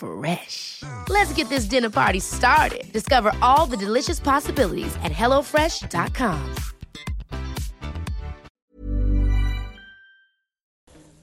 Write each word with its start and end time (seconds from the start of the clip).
Let's 0.00 1.32
get 1.34 1.48
this 1.48 1.64
dinner 1.64 1.90
party 1.90 2.20
started. 2.20 2.84
Discover 2.92 3.32
all 3.42 3.66
the 3.66 3.76
delicious 3.76 4.20
possibilities 4.20 4.96
at 5.02 5.10
hellofresh.com. 5.10 6.38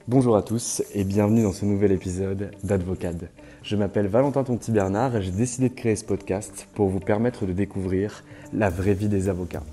Bonjour 0.08 0.36
à 0.36 0.42
tous 0.42 0.82
et 0.94 1.04
bienvenue 1.04 1.42
dans 1.42 1.52
ce 1.52 1.64
nouvel 1.64 1.90
épisode 1.90 2.50
d'Advocade. 2.62 3.30
Je 3.62 3.76
m'appelle 3.76 4.08
Valentin 4.08 4.44
Tonti 4.44 4.70
Bernard 4.72 5.16
et 5.16 5.22
j'ai 5.22 5.32
décidé 5.32 5.70
de 5.70 5.74
créer 5.74 5.96
ce 5.96 6.04
podcast 6.04 6.68
pour 6.74 6.88
vous 6.88 7.00
permettre 7.00 7.46
de 7.46 7.52
découvrir 7.52 8.24
la 8.52 8.68
vraie 8.68 8.94
vie 8.94 9.08
des 9.08 9.30
avocats. 9.30 9.64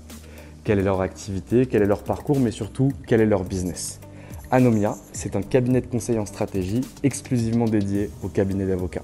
Quelle 0.64 0.78
est 0.78 0.82
leur 0.82 1.02
activité, 1.02 1.66
quel 1.66 1.82
est 1.82 1.86
leur 1.86 2.04
parcours, 2.04 2.40
mais 2.40 2.50
surtout 2.50 2.90
quel 3.06 3.20
est 3.20 3.26
leur 3.26 3.44
business? 3.44 4.00
Anomia, 4.54 4.96
c'est 5.12 5.34
un 5.34 5.42
cabinet 5.42 5.80
de 5.80 5.88
conseil 5.88 6.16
en 6.16 6.26
stratégie 6.26 6.82
exclusivement 7.02 7.64
dédié 7.64 8.08
au 8.22 8.28
cabinet 8.28 8.64
d'avocats. 8.64 9.02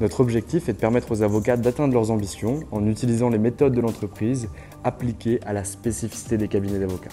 Notre 0.00 0.20
objectif 0.20 0.68
est 0.68 0.74
de 0.74 0.78
permettre 0.78 1.10
aux 1.10 1.22
avocats 1.22 1.56
d'atteindre 1.56 1.92
leurs 1.92 2.12
ambitions 2.12 2.60
en 2.70 2.86
utilisant 2.86 3.28
les 3.28 3.38
méthodes 3.38 3.72
de 3.72 3.80
l'entreprise 3.80 4.48
appliquées 4.84 5.40
à 5.44 5.52
la 5.52 5.64
spécificité 5.64 6.38
des 6.38 6.46
cabinets 6.46 6.78
d'avocats. 6.78 7.10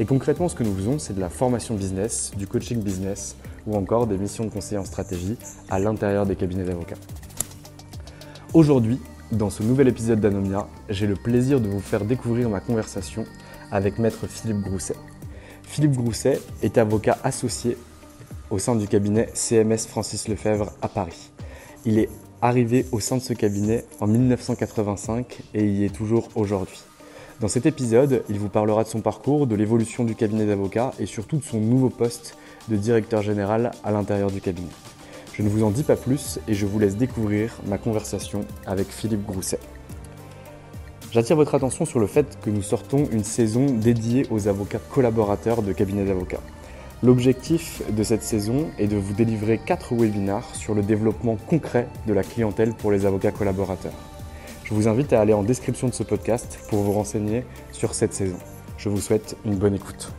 Et 0.00 0.06
concrètement, 0.06 0.48
ce 0.48 0.56
que 0.56 0.64
nous 0.64 0.74
faisons, 0.74 0.98
c'est 0.98 1.14
de 1.14 1.20
la 1.20 1.28
formation 1.28 1.76
business, 1.76 2.32
du 2.36 2.48
coaching 2.48 2.82
business 2.82 3.36
ou 3.68 3.76
encore 3.76 4.08
des 4.08 4.18
missions 4.18 4.46
de 4.46 4.50
conseil 4.50 4.78
en 4.78 4.84
stratégie 4.84 5.36
à 5.70 5.78
l'intérieur 5.78 6.26
des 6.26 6.34
cabinets 6.34 6.64
d'avocats. 6.64 6.98
Aujourd'hui, 8.54 8.98
dans 9.30 9.50
ce 9.50 9.62
nouvel 9.62 9.86
épisode 9.86 10.18
d'Anomia, 10.18 10.66
j'ai 10.88 11.06
le 11.06 11.14
plaisir 11.14 11.60
de 11.60 11.68
vous 11.68 11.78
faire 11.78 12.04
découvrir 12.04 12.50
ma 12.50 12.58
conversation 12.58 13.24
avec 13.70 14.00
maître 14.00 14.26
Philippe 14.26 14.62
Grousset. 14.62 14.96
Philippe 15.66 15.96
Grousset 15.96 16.40
est 16.62 16.78
avocat 16.78 17.18
associé 17.24 17.76
au 18.50 18.58
sein 18.58 18.76
du 18.76 18.86
cabinet 18.86 19.28
CMS 19.34 19.86
Francis 19.88 20.28
Lefebvre 20.28 20.72
à 20.82 20.88
Paris. 20.88 21.30
Il 21.84 21.98
est 21.98 22.08
arrivé 22.40 22.86
au 22.92 23.00
sein 23.00 23.16
de 23.16 23.22
ce 23.22 23.32
cabinet 23.32 23.84
en 24.00 24.06
1985 24.06 25.40
et 25.54 25.64
y 25.64 25.84
est 25.84 25.94
toujours 25.94 26.28
aujourd'hui. 26.34 26.80
Dans 27.40 27.48
cet 27.48 27.66
épisode, 27.66 28.22
il 28.28 28.38
vous 28.38 28.48
parlera 28.48 28.84
de 28.84 28.88
son 28.88 29.00
parcours, 29.00 29.46
de 29.46 29.56
l'évolution 29.56 30.04
du 30.04 30.14
cabinet 30.14 30.46
d'avocat 30.46 30.92
et 31.00 31.06
surtout 31.06 31.38
de 31.38 31.44
son 31.44 31.58
nouveau 31.58 31.90
poste 31.90 32.36
de 32.68 32.76
directeur 32.76 33.22
général 33.22 33.72
à 33.82 33.90
l'intérieur 33.90 34.30
du 34.30 34.40
cabinet. 34.40 34.70
Je 35.32 35.42
ne 35.42 35.48
vous 35.48 35.64
en 35.64 35.70
dis 35.70 35.82
pas 35.82 35.96
plus 35.96 36.38
et 36.46 36.54
je 36.54 36.64
vous 36.64 36.78
laisse 36.78 36.96
découvrir 36.96 37.58
ma 37.66 37.76
conversation 37.76 38.44
avec 38.66 38.88
Philippe 38.88 39.26
Grousset. 39.26 39.58
J'attire 41.14 41.36
votre 41.36 41.54
attention 41.54 41.84
sur 41.84 42.00
le 42.00 42.08
fait 42.08 42.40
que 42.42 42.50
nous 42.50 42.60
sortons 42.60 43.06
une 43.12 43.22
saison 43.22 43.66
dédiée 43.66 44.26
aux 44.32 44.48
avocats 44.48 44.80
collaborateurs 44.90 45.62
de 45.62 45.72
cabinets 45.72 46.06
d'avocats. 46.06 46.40
L'objectif 47.04 47.82
de 47.88 48.02
cette 48.02 48.24
saison 48.24 48.66
est 48.80 48.88
de 48.88 48.96
vous 48.96 49.12
délivrer 49.12 49.60
4 49.64 49.94
webinars 49.94 50.56
sur 50.56 50.74
le 50.74 50.82
développement 50.82 51.36
concret 51.36 51.86
de 52.08 52.14
la 52.14 52.24
clientèle 52.24 52.74
pour 52.74 52.90
les 52.90 53.06
avocats 53.06 53.30
collaborateurs. 53.30 53.92
Je 54.64 54.74
vous 54.74 54.88
invite 54.88 55.12
à 55.12 55.20
aller 55.20 55.34
en 55.34 55.44
description 55.44 55.86
de 55.86 55.94
ce 55.94 56.02
podcast 56.02 56.58
pour 56.68 56.80
vous 56.80 56.90
renseigner 56.90 57.44
sur 57.70 57.94
cette 57.94 58.12
saison. 58.12 58.38
Je 58.76 58.88
vous 58.88 59.00
souhaite 59.00 59.36
une 59.44 59.54
bonne 59.54 59.76
écoute. 59.76 60.12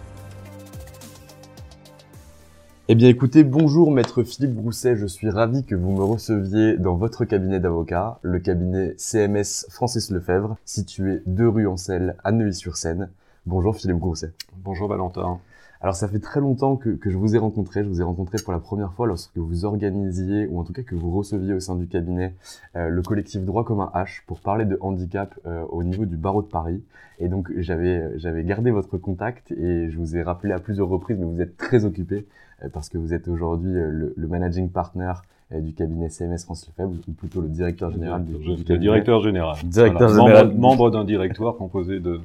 Eh 2.87 2.93
bien 2.93 3.09
écoutez, 3.09 3.43
bonjour 3.43 3.89
maître 3.89 4.21
Philippe 4.21 4.53
Grousset, 4.53 4.95
je 4.95 5.07
suis 5.07 5.31
ravi 5.31 5.65
que 5.65 5.73
vous 5.73 5.89
me 5.89 6.03
receviez 6.03 6.77
dans 6.77 6.93
votre 6.93 7.25
cabinet 7.25 7.59
d'avocat, 7.59 8.19
le 8.21 8.37
cabinet 8.37 8.93
CMS 8.97 9.65
Francis 9.71 10.11
Lefebvre, 10.11 10.55
situé 10.65 11.23
deux 11.25 11.49
rue 11.49 11.65
Ancel 11.65 12.15
à 12.23 12.31
Neuilly-sur-Seine. 12.31 13.09
Bonjour 13.47 13.75
Philippe 13.75 13.97
Grousset. 13.97 14.33
Bonjour 14.57 14.87
Valentin. 14.87 15.39
Alors 15.81 15.95
ça 15.95 16.07
fait 16.07 16.19
très 16.19 16.39
longtemps 16.39 16.75
que, 16.75 16.89
que, 16.91 17.09
je 17.09 17.17
vous 17.17 17.35
ai 17.35 17.39
rencontré. 17.39 17.83
Je 17.83 17.89
vous 17.89 18.01
ai 18.01 18.03
rencontré 18.03 18.37
pour 18.43 18.53
la 18.53 18.59
première 18.59 18.93
fois 18.93 19.07
lorsque 19.07 19.35
vous 19.35 19.65
organisiez, 19.65 20.45
ou 20.45 20.59
en 20.59 20.63
tout 20.63 20.73
cas 20.73 20.83
que 20.83 20.93
vous 20.93 21.09
receviez 21.09 21.55
au 21.55 21.59
sein 21.59 21.75
du 21.75 21.87
cabinet, 21.87 22.35
euh, 22.75 22.89
le 22.89 23.01
collectif 23.01 23.41
Droit 23.41 23.63
comme 23.63 23.79
un 23.79 23.91
H 23.95 24.21
pour 24.27 24.41
parler 24.41 24.65
de 24.65 24.77
handicap 24.79 25.33
euh, 25.47 25.63
au 25.69 25.83
niveau 25.83 26.05
du 26.05 26.17
barreau 26.17 26.43
de 26.43 26.47
Paris. 26.47 26.83
Et 27.17 27.29
donc 27.29 27.51
j'avais 27.57 28.11
j'avais 28.19 28.43
gardé 28.43 28.69
votre 28.69 28.99
contact 28.99 29.51
et 29.53 29.89
je 29.89 29.97
vous 29.97 30.15
ai 30.15 30.21
rappelé 30.21 30.53
à 30.53 30.59
plusieurs 30.59 30.87
reprises, 30.87 31.17
mais 31.17 31.25
vous 31.25 31.41
êtes 31.41 31.57
très 31.57 31.83
occupé 31.83 32.27
parce 32.73 32.89
que 32.89 32.97
vous 32.97 33.13
êtes 33.13 33.27
aujourd'hui 33.27 33.71
le, 33.71 34.13
le, 34.15 34.27
managing 34.27 34.69
partner 34.69 35.13
du 35.51 35.73
cabinet 35.73 36.09
CMS 36.09 36.39
France 36.43 36.67
Lefebvre, 36.67 36.95
ou 37.07 37.11
plutôt 37.11 37.41
le 37.41 37.47
directeur 37.49 37.91
général 37.91 38.25
du, 38.25 38.33
du 38.33 38.39
cabinet. 38.39 38.63
Le 38.69 38.77
directeur 38.77 39.21
général. 39.21 39.57
Directeur 39.63 40.09
voilà. 40.09 40.23
général. 40.23 40.47
Membre, 40.47 40.59
membre 40.59 40.91
d'un 40.91 41.03
directoire 41.03 41.55
composé 41.55 41.99
de, 41.99 42.19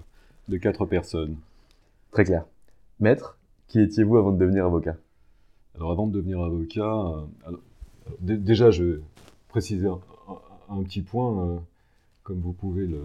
de 0.49 0.57
quatre 0.57 0.87
personnes. 0.87 1.37
Très 2.13 2.25
clair. 2.25 2.45
Maître, 2.99 3.37
qui 3.69 3.81
étiez-vous 3.81 4.17
avant 4.17 4.33
de 4.33 4.39
devenir 4.39 4.65
avocat? 4.65 4.97
Alors 5.77 5.91
avant 5.91 6.07
de 6.07 6.13
devenir 6.13 6.41
avocat, 6.41 6.83
euh, 6.83 7.21
alors, 7.47 7.61
déjà 8.21 8.71
je 8.71 8.85
vais 8.85 9.01
préciser 9.49 9.87
un, 9.87 9.99
un, 10.29 10.79
un 10.79 10.83
petit 10.83 11.03
point. 11.03 11.45
Euh, 11.45 11.57
comme 12.23 12.41
vous 12.41 12.53
pouvez 12.53 12.87
le, 12.87 13.03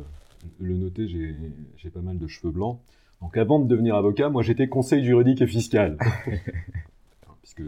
le 0.60 0.76
noter, 0.76 1.08
j'ai 1.08 1.90
pas 1.90 2.02
mal 2.02 2.18
de 2.18 2.28
cheveux 2.28 2.52
blancs. 2.52 2.80
Donc 3.22 3.38
avant 3.38 3.60
de 3.60 3.68
devenir 3.68 3.96
avocat, 3.96 4.30
moi 4.30 4.44
j'étais 4.44 4.68
conseil 4.68 5.04
juridique 5.04 5.42
et 5.42 5.48
fiscal. 5.48 5.98
puisque 7.46 7.62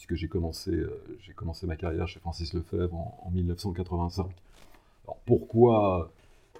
puisque 0.00 0.14
j'ai 0.14 0.28
commencé, 0.28 0.70
euh, 0.70 0.88
commencé 1.36 1.66
ma 1.66 1.76
carrière 1.76 2.08
chez 2.08 2.20
Francis 2.20 2.54
Lefebvre 2.54 2.94
en, 2.94 3.22
en 3.26 3.30
1985. 3.30 4.26
Alors 5.04 5.18
pourquoi, 5.26 6.10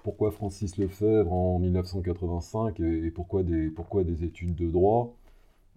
pourquoi 0.02 0.30
Francis 0.30 0.76
Lefebvre 0.76 1.32
en 1.32 1.58
1985 1.58 2.80
et, 2.80 3.10
pourquoi, 3.10 3.42
des, 3.42 3.68
pourquoi 3.68 4.04
des 4.04 4.24
études 4.24 4.56
de 4.56 4.70
droit 4.70 5.14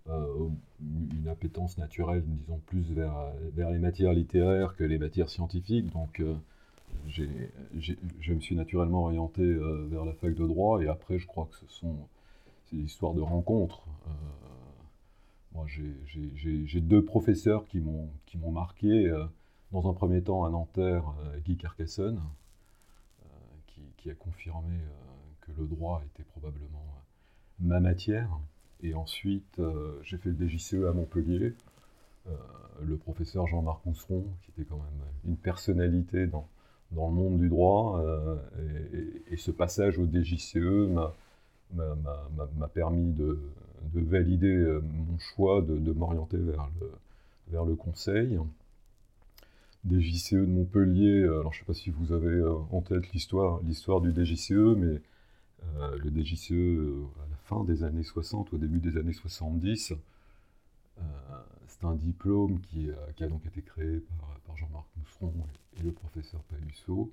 euh, 0.10 0.50
une 0.82 1.30
appétence 1.30 1.78
naturelle, 1.78 2.26
disons, 2.26 2.60
plus 2.66 2.92
vers, 2.92 3.32
vers 3.56 3.72
les 3.72 3.80
matières 3.80 4.12
littéraires 4.12 4.76
que 4.76 4.84
les 4.84 4.98
matières 4.98 5.30
scientifiques. 5.30 5.90
Donc, 5.94 6.20
euh, 6.20 6.36
je 7.08 8.34
me 8.34 8.42
suis 8.42 8.58
naturellement 8.58 9.04
orienté 9.06 9.42
vers 9.90 10.04
la 10.04 10.12
fac 10.12 10.36
de 10.36 10.46
droit. 10.46 10.84
Et 10.84 10.90
après, 10.90 11.18
je 11.18 11.28
crois 11.28 11.48
que 11.50 11.56
ce 11.56 11.74
sont 11.74 11.96
des 12.74 12.80
histoires 12.80 13.14
de 13.14 13.22
rencontres. 13.22 13.86
Euh, 15.56 15.94
j'ai 16.36 16.82
deux 16.82 17.04
professeurs 17.04 17.66
qui 17.66 17.80
m'ont 17.80 18.52
marqué. 18.52 19.08
Euh, 19.08 19.26
dans 19.72 19.90
un 19.90 19.94
premier 19.94 20.22
temps, 20.22 20.46
à 20.46 20.52
Nanterre, 20.52 21.04
Guy 21.46 21.58
Carcassonne, 21.58 22.22
qui, 23.66 23.82
qui, 23.98 24.12
a 24.12 24.14
confirmé 24.14 24.78
que 25.42 25.52
le 25.58 25.66
droit 25.66 26.04
était 26.06 26.24
probablement 26.24 26.86
ma 27.60 27.80
matière. 27.80 28.30
Et 28.84 28.94
ensuite, 28.94 29.60
euh, 29.60 29.98
j'ai 30.04 30.18
fait 30.18 30.30
le 30.30 30.48
DJCE 30.48 30.86
à 30.88 30.94
Montpellier. 30.94 31.54
Euh, 32.28 32.32
le 32.82 32.98
professeur 32.98 33.48
Jean-Marc 33.48 33.86
Mousseron, 33.86 34.26
qui 34.42 34.52
était 34.52 34.66
quand 34.70 34.78
même 34.78 35.08
une 35.26 35.38
personnalité 35.38 36.28
dans, 36.28 36.48
dans 36.92 37.08
le 37.08 37.14
monde 37.14 37.40
du 37.40 37.50
droit. 37.50 38.02
Euh, 38.02 38.36
et, 39.30 39.34
et, 39.34 39.38
ce 39.38 39.52
passage 39.52 40.00
au 40.00 40.06
DJCE 40.06 40.90
m'a 41.74 42.68
permis 42.74 43.14
de, 43.14 43.40
valider 43.94 44.80
mon 44.82 45.18
choix 45.20 45.62
de, 45.62 45.92
m'orienter 45.92 46.38
vers 46.38 46.70
le, 46.80 46.92
vers 47.50 47.66
le 47.66 47.76
conseil 47.76 48.40
des 49.84 50.02
JCE 50.02 50.34
de 50.34 50.46
Montpellier. 50.46 51.24
Alors, 51.24 51.54
je 51.54 51.60
ne 51.60 51.62
sais 51.62 51.66
pas 51.66 51.74
si 51.74 51.90
vous 51.90 52.14
avez 52.14 52.42
en 52.72 52.82
tête 52.82 53.12
l'histoire, 53.14 53.62
du 53.62 53.74
DJCE, 53.74 54.76
mais 54.78 55.02
le 56.04 56.24
DJCE, 56.24 56.52
à 56.52 57.30
la 57.30 57.38
fin 57.46 57.64
des 57.64 57.84
années 57.84 58.04
60, 58.04 58.54
au 58.54 58.58
début 58.58 58.80
des 58.80 58.98
années 58.98 59.14
70, 59.14 59.94
c'est 61.68 61.86
un 61.86 61.96
diplôme 61.96 62.60
qui, 62.62 62.90
a 62.92 63.28
donc 63.28 63.46
été 63.46 63.62
créé 63.62 64.02
par, 64.46 64.56
Jean-Marc 64.56 64.86
Mousseron 64.98 65.34
et, 65.80 65.84
le 65.84 65.92
professeur 65.92 66.42
Pahussot, 66.44 67.12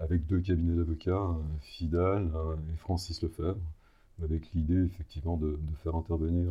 avec 0.00 0.26
deux 0.26 0.40
cabinets 0.40 0.76
d'avocats, 0.76 1.36
Fidal 1.62 2.30
et 2.72 2.76
Francis 2.76 3.22
Lefebvre, 3.22 3.60
avec 4.22 4.52
l'idée 4.54 4.84
effectivement 4.84 5.36
de, 5.36 5.58
faire 5.82 5.94
intervenir 5.94 6.50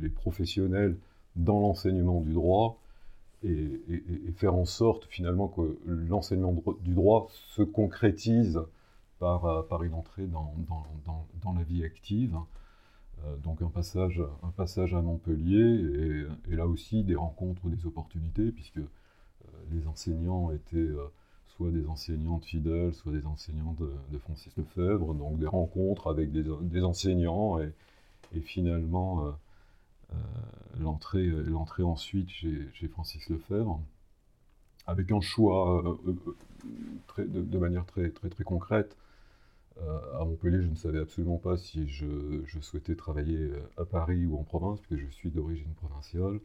les, 0.00 0.08
professionnels 0.08 0.96
dans 1.36 1.60
l'enseignement 1.60 2.20
du 2.20 2.32
droit 2.32 2.80
et, 3.44 3.80
faire 4.36 4.54
en 4.54 4.64
sorte 4.64 5.06
finalement 5.06 5.48
que 5.48 5.78
l'enseignement 5.86 6.54
du 6.82 6.94
droit 6.94 7.28
se 7.30 7.62
concrétise 7.62 8.60
par, 9.18 9.66
par 9.66 9.82
une 9.82 9.94
entrée 9.94 10.26
dans, 10.26 11.54
la 11.56 11.62
vie 11.64 11.84
active. 11.84 12.36
Euh, 13.24 13.36
donc 13.38 13.62
un 13.62 13.68
passage, 13.68 14.22
un 14.42 14.50
passage 14.50 14.94
à 14.94 15.02
Montpellier 15.02 16.26
et, 16.48 16.54
là 16.56 16.66
aussi 16.66 17.02
des 17.02 17.14
rencontres, 17.14 17.68
des 17.68 17.86
opportunités, 17.86 18.52
puisque 18.52 18.78
euh, 18.78 18.86
les 19.70 19.86
enseignants 19.86 20.50
étaient 20.52 20.76
euh, 20.76 21.06
soit 21.58 21.70
des 21.72 21.88
enseignants 21.88 22.38
de 22.38 22.44
Fidel, 22.44 22.94
soit 22.94 23.12
des 23.12 23.26
enseignants 23.26 23.74
de, 23.80 24.18
Francis 24.18 24.56
Lefebvre, 24.56 25.12
donc 25.14 25.38
des 25.38 25.46
rencontres 25.46 26.08
avec 26.08 26.30
des, 26.30 26.82
enseignants 26.84 27.58
et, 27.58 28.40
finalement 28.40 29.34
l'entrée, 30.78 31.26
l'entrée 31.26 31.82
ensuite 31.82 32.30
chez, 32.30 32.88
Francis 32.88 33.28
Lefebvre, 33.28 33.80
avec 34.86 35.10
un 35.10 35.20
choix 35.20 35.98
très, 37.08 37.26
de, 37.26 37.58
manière 37.58 37.86
très, 37.86 38.10
très, 38.10 38.28
très 38.28 38.44
concrète. 38.44 38.96
à 39.80 40.24
Montpellier, 40.24 40.62
je 40.62 40.68
ne 40.68 40.76
savais 40.76 41.00
absolument 41.00 41.38
pas 41.38 41.56
si 41.56 41.88
je, 41.88 42.06
je, 42.46 42.60
souhaitais 42.60 42.94
travailler 42.94 43.50
à 43.76 43.84
Paris 43.84 44.26
ou 44.26 44.38
en 44.38 44.44
province, 44.44 44.78
puisque 44.80 45.02
je 45.04 45.10
suis 45.10 45.30
d'origine 45.30 45.72
provinciale. 45.74 46.38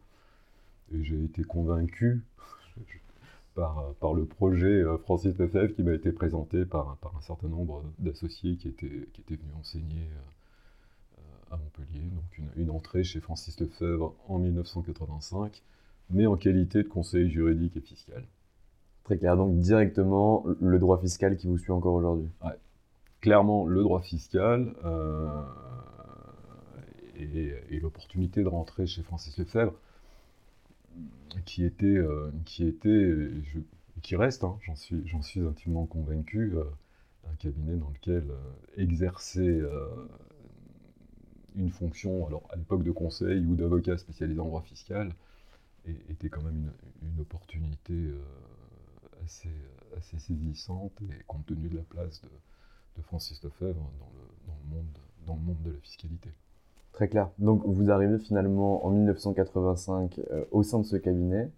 Et 0.91 1.03
j'ai 1.03 1.23
été 1.23 1.43
convaincu, 1.43 2.23
par, 3.55 3.93
par 3.99 4.13
le 4.13 4.25
projet 4.25 4.81
euh, 4.81 4.97
Francis 4.97 5.37
Lefebvre 5.37 5.73
qui 5.73 5.83
m'a 5.83 5.93
été 5.93 6.11
présenté 6.11 6.65
par, 6.65 6.97
par 6.97 7.15
un 7.15 7.21
certain 7.21 7.47
nombre 7.47 7.83
d'associés 7.99 8.55
qui 8.57 8.67
étaient, 8.67 9.07
qui 9.13 9.21
étaient 9.21 9.35
venus 9.35 9.55
enseigner 9.59 10.07
euh, 10.09 11.21
à 11.51 11.57
Montpellier. 11.57 12.05
Donc 12.13 12.37
une, 12.37 12.49
une, 12.63 12.69
entrée 12.71 13.03
chez 13.03 13.19
Francis 13.19 13.59
Lefebvre 13.59 14.15
en 14.27 14.39
1985, 14.39 15.61
mais 16.09 16.25
en 16.25 16.35
qualité 16.35 16.83
de 16.83 16.87
conseiller 16.87 17.29
juridique 17.29 17.77
et 17.77 17.81
fiscal. 17.81 18.23
Très 19.03 19.17
clair, 19.17 19.35
donc 19.35 19.59
directement 19.59 20.45
le 20.61 20.79
droit 20.79 20.99
fiscal 20.99 21.35
qui 21.35 21.47
vous 21.47 21.57
suit 21.57 21.73
encore 21.73 21.93
aujourd'hui. 21.93 22.29
Ouais. 22.43 22.57
Clairement 23.19 23.65
le 23.65 23.83
droit 23.83 24.01
fiscal 24.01 24.73
euh, 24.85 25.43
et, 27.15 27.53
et 27.69 27.79
l'opportunité 27.79 28.43
de 28.43 28.47
rentrer 28.47 28.87
chez 28.87 29.03
Francis 29.03 29.37
Lefebvre 29.37 29.73
qui 31.45 31.65
était, 31.65 31.85
euh, 31.85 32.31
qui 32.45 32.65
était, 32.65 33.27
qui 34.01 34.15
reste, 34.15 34.43
hein, 34.43 34.57
j'en 34.61 34.75
suis, 35.21 35.41
intimement 35.41 35.85
convaincu, 35.85 36.53
euh, 36.55 36.63
un 37.31 37.35
cabinet 37.35 37.75
dans 37.77 37.89
lequel 37.89 38.29
euh, 38.29 38.37
exercer 38.77 39.61
une 41.55 41.69
fonction, 41.69 42.25
alors 42.27 42.47
à 42.51 42.55
l'époque 42.55 42.83
de 42.83 42.91
conseil 42.91 43.45
ou 43.45 43.55
d'avocat 43.55 43.97
spécialisé 43.97 44.39
en 44.39 44.45
droit 44.45 44.61
fiscal, 44.61 45.13
était 46.09 46.29
quand 46.29 46.41
même 46.41 46.71
une, 47.01 47.19
opportunité 47.19 48.13
assez, 49.25 49.49
saisissante 50.17 50.93
et 51.01 51.23
compte 51.27 51.45
tenu 51.45 51.67
de 51.67 51.77
la 51.77 51.83
place 51.83 52.21
de, 52.21 53.01
Francis 53.01 53.43
Lefebvre 53.43 53.91
dans 55.25 55.35
le 55.35 55.41
monde 55.41 55.61
de 55.63 55.71
la 55.71 55.79
fiscalité. 55.79 56.29
Très 56.93 57.07
clair. 57.07 57.29
Donc 57.39 57.63
vous 57.65 57.89
arrivez 57.89 58.19
finalement 58.19 58.85
en 58.85 58.91
1985 58.91 60.19
euh, 60.31 60.45
au 60.51 60.63
sein 60.63 60.79
de 60.79 60.85
ce 60.85 60.95
cabinet. 60.95 61.49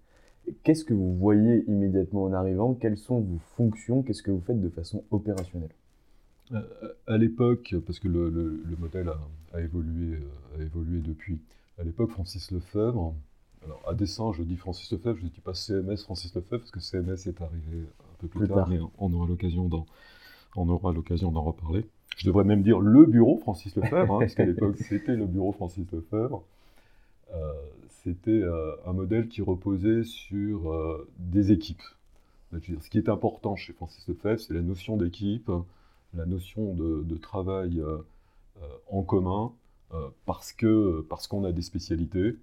Qu'est-ce 0.64 0.86
que 0.86 0.94
vous 0.94 1.14
voyez 1.16 1.66
immédiatement 1.68 2.24
en 2.24 2.34
arrivant? 2.34 2.74
Quelles 2.74 2.98
sont 2.98 3.20
vos 3.20 3.40
fonctions? 3.58 4.02
Qu'est-ce 4.02 4.24
que 4.24 4.32
vous 4.32 4.42
faites 4.42 4.62
de 4.62 4.70
façon 4.70 5.04
opérationnelle? 5.12 5.74
Euh, 6.54 6.62
À 7.08 7.18
l'époque, 7.18 7.76
parce 7.86 8.00
que 8.00 8.08
le, 8.08 8.64
modèle 8.80 9.12
a, 9.54 9.62
évolué, 9.62 10.16
euh, 10.16 10.60
a 10.60 10.64
évolué 10.64 11.02
depuis, 11.02 11.42
à 11.80 11.84
l'époque, 11.84 12.12
Francis 12.12 12.52
Lefebvre, 12.52 13.16
alors 13.64 13.82
à 13.88 13.96
dessein, 13.96 14.32
je 14.32 14.44
dis 14.44 14.56
Francis 14.56 14.92
Lefebvre, 14.92 15.18
je 15.18 15.26
ne 15.26 15.30
dis 15.30 15.42
pas 15.42 15.56
CMS 15.56 15.98
Francis 16.04 16.34
Lefebvre, 16.36 16.62
parce 16.62 16.72
que 16.72 16.80
CMS 16.80 17.28
est 17.28 17.42
arrivé 17.42 17.80
un 17.82 18.16
peu 18.20 18.28
plus, 18.28 18.48
tard, 18.48 18.70
mais 18.70 18.80
on 19.00 19.12
aura 19.14 19.26
l'occasion 19.28 19.68
d'en 19.68 21.42
reparler 21.42 21.90
je 22.16 22.26
devrais 22.26 22.44
même 22.44 22.64
dire 22.64 22.80
le 22.80 23.06
bureau 23.06 23.38
Francis 23.38 23.76
Lefebvre, 23.76 24.16
hein, 24.16 24.20
parce 24.20 24.36
qu'à 24.36 24.46
l'époque 24.46 24.78
c'était 24.90 25.16
le 25.16 25.26
bureau 25.26 25.52
Francis 25.52 25.86
Lefebvre. 25.92 26.44
Euh, 27.34 27.54
c'était 28.04 28.32
euh, 28.32 28.76
un 28.86 28.94
modèle 28.94 29.28
qui 29.28 29.42
reposait 29.42 30.04
sur 30.04 30.72
euh, 30.72 31.08
des 31.18 31.52
équipes. 31.52 31.82
ce 32.54 32.90
qui 32.90 32.98
est 32.98 33.10
important 33.10 33.56
chez 33.56 33.74
Francis 33.74 34.08
Lefebvre, 34.08 34.40
c'est 34.40 34.54
la 34.54 34.62
notion 34.62 34.96
d'équipe, 34.96 35.52
la 36.14 36.26
notion 36.26 36.74
de, 36.74 37.18
travail 37.18 37.84
en 38.90 39.02
commun, 39.02 39.52
parce 40.26 40.54
que 40.54 41.06
parce 41.10 41.28
qu'on 41.28 41.44
a 41.44 41.52
des 41.52 41.64
spécialités. 41.64 42.38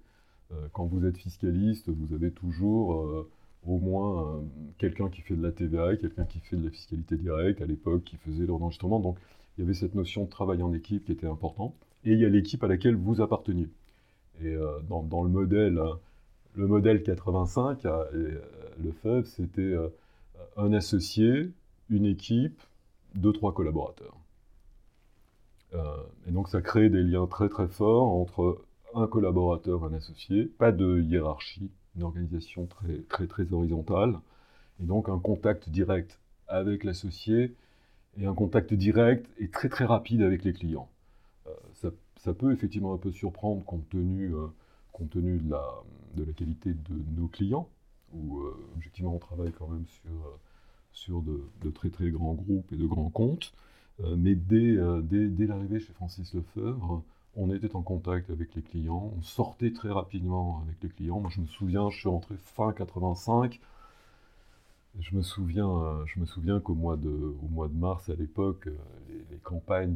quand 0.73 0.85
vous 0.85 1.05
êtes 1.05 1.17
fiscaliste, 1.17 1.89
vous 1.89 2.13
avez 2.13 2.29
toujours 2.29 3.25
au 3.65 3.77
moins 3.79 4.43
quelqu'un 4.77 5.09
qui 5.09 5.21
fait 5.21 5.35
de 5.35 5.41
la 5.41 5.51
TVA, 5.51 5.95
quelqu'un 5.95 6.25
qui 6.25 6.39
fait 6.39 6.57
de 6.57 6.65
la 6.65 6.69
fiscalité 6.69 7.15
directe, 7.15 7.61
à 7.61 7.65
l'époque 7.65 8.03
qui 8.03 8.17
faisait 8.17 8.45
l'enregistrement. 8.45 8.99
Donc 8.99 9.17
il 9.57 9.61
y 9.61 9.63
avait 9.63 9.73
cette 9.73 9.95
notion 9.95 10.25
de 10.25 10.29
travail 10.29 10.61
en 10.63 10.73
équipe 10.73 11.05
qui 11.05 11.11
était 11.11 11.27
importante, 11.27 11.75
et 12.05 12.13
il 12.13 12.19
y 12.19 12.25
a 12.25 12.29
l'équipe 12.29 12.63
à 12.63 12.67
laquelle 12.67 12.95
vous 12.95 13.21
apparteniez. 13.21 13.69
Et 14.41 14.47
euh, 14.47 14.79
dans, 14.89 15.23
le 15.23 15.29
modèle, 15.29 15.77
hein, 15.77 15.99
le 16.55 16.67
modèle 16.67 17.03
85, 17.03 17.85
euh, 17.85 18.03
euh, 18.13 18.41
le 18.83 18.91
FEV, 18.91 19.25
c'était 19.25 19.75
un 20.57 20.73
associé, 20.73 21.51
une 21.89 22.05
équipe, 22.05 22.61
deux, 23.15 23.31
trois 23.31 23.53
collaborateurs. 23.53 24.17
et 26.27 26.31
donc 26.31 26.49
ça 26.49 26.61
crée 26.61 26.89
des 26.89 27.03
liens 27.03 27.27
très 27.27 27.49
très 27.49 27.67
forts 27.67 28.11
entre 28.11 28.63
un 28.95 29.07
collaborateur, 29.07 29.83
un 29.85 29.93
associé, 29.93 30.45
pas 30.45 30.71
de 30.71 31.01
hiérarchie, 31.01 31.69
une 31.95 32.03
organisation 32.03 32.65
très 32.65 33.01
très 33.09 33.27
très 33.27 33.53
horizontale, 33.53 34.19
et 34.81 34.85
donc 34.85 35.09
un 35.09 35.19
contact 35.19 35.69
direct 35.69 36.19
avec 36.47 36.83
l'associé 36.83 37.55
et 38.17 38.25
un 38.25 38.33
contact 38.33 38.73
direct 38.73 39.29
et 39.37 39.49
très 39.49 39.69
très 39.69 39.85
rapide 39.85 40.21
avec 40.21 40.43
les 40.43 40.53
clients. 40.53 40.89
Euh, 41.47 41.91
ça, 42.17 42.33
peut 42.33 42.53
effectivement 42.53 42.93
un 42.93 42.97
peu 42.97 43.11
surprendre 43.11 43.63
compte 43.65 43.87
tenu, 43.89 44.33
euh, 44.33 44.47
compte 44.91 45.09
tenu 45.09 45.39
de, 45.39 45.51
la, 45.51 45.63
de, 46.15 46.23
la, 46.23 46.33
qualité 46.33 46.73
de 46.73 47.19
nos 47.19 47.27
clients, 47.27 47.67
où 48.13 48.39
euh, 48.39 48.55
objectivement 48.75 49.15
on 49.15 49.19
travaille 49.19 49.51
quand 49.51 49.67
même 49.67 49.85
sur, 49.87 50.39
sur 50.91 51.21
de, 51.21 51.69
très 51.71 51.89
très 51.89 52.09
grands 52.11 52.33
groupes 52.33 52.71
et 52.71 52.77
de 52.77 52.85
grands 52.85 53.09
comptes. 53.09 53.53
mais 54.17 54.35
dès, 54.35 54.77
dès, 55.03 55.27
dès 55.27 55.47
l'arrivée 55.47 55.79
chez 55.79 55.93
Francis 55.93 56.33
Lefebvre, 56.33 57.03
on 57.35 57.53
était 57.53 57.75
en 57.75 57.81
contact 57.81 58.29
avec 58.29 58.53
les 58.55 58.61
clients, 58.61 59.11
on 59.17 59.21
sortait 59.21 59.73
très 59.73 59.89
rapidement 59.89 60.61
avec 60.65 60.77
les 60.81 60.89
clients. 60.89 61.19
Moi 61.19 61.31
je 61.33 61.41
me 61.41 61.47
souviens, 61.47 61.89
je 61.89 61.99
suis 61.99 62.09
rentré 62.09 62.35
fin 62.37 62.71
85, 62.71 63.59
je 64.99 65.15
me 65.15 65.21
souviens, 65.21 65.69
euh, 65.69 66.05
je 66.05 66.19
me 66.19 66.25
souviens 66.25 66.59
qu'au 66.59 66.75
mois 66.75 66.97
de, 66.97 67.35
mars 67.73 68.09
à 68.09 68.15
l'époque, 68.15 68.67
euh, 68.67 68.77
les, 69.31 69.37
campagnes 69.37 69.95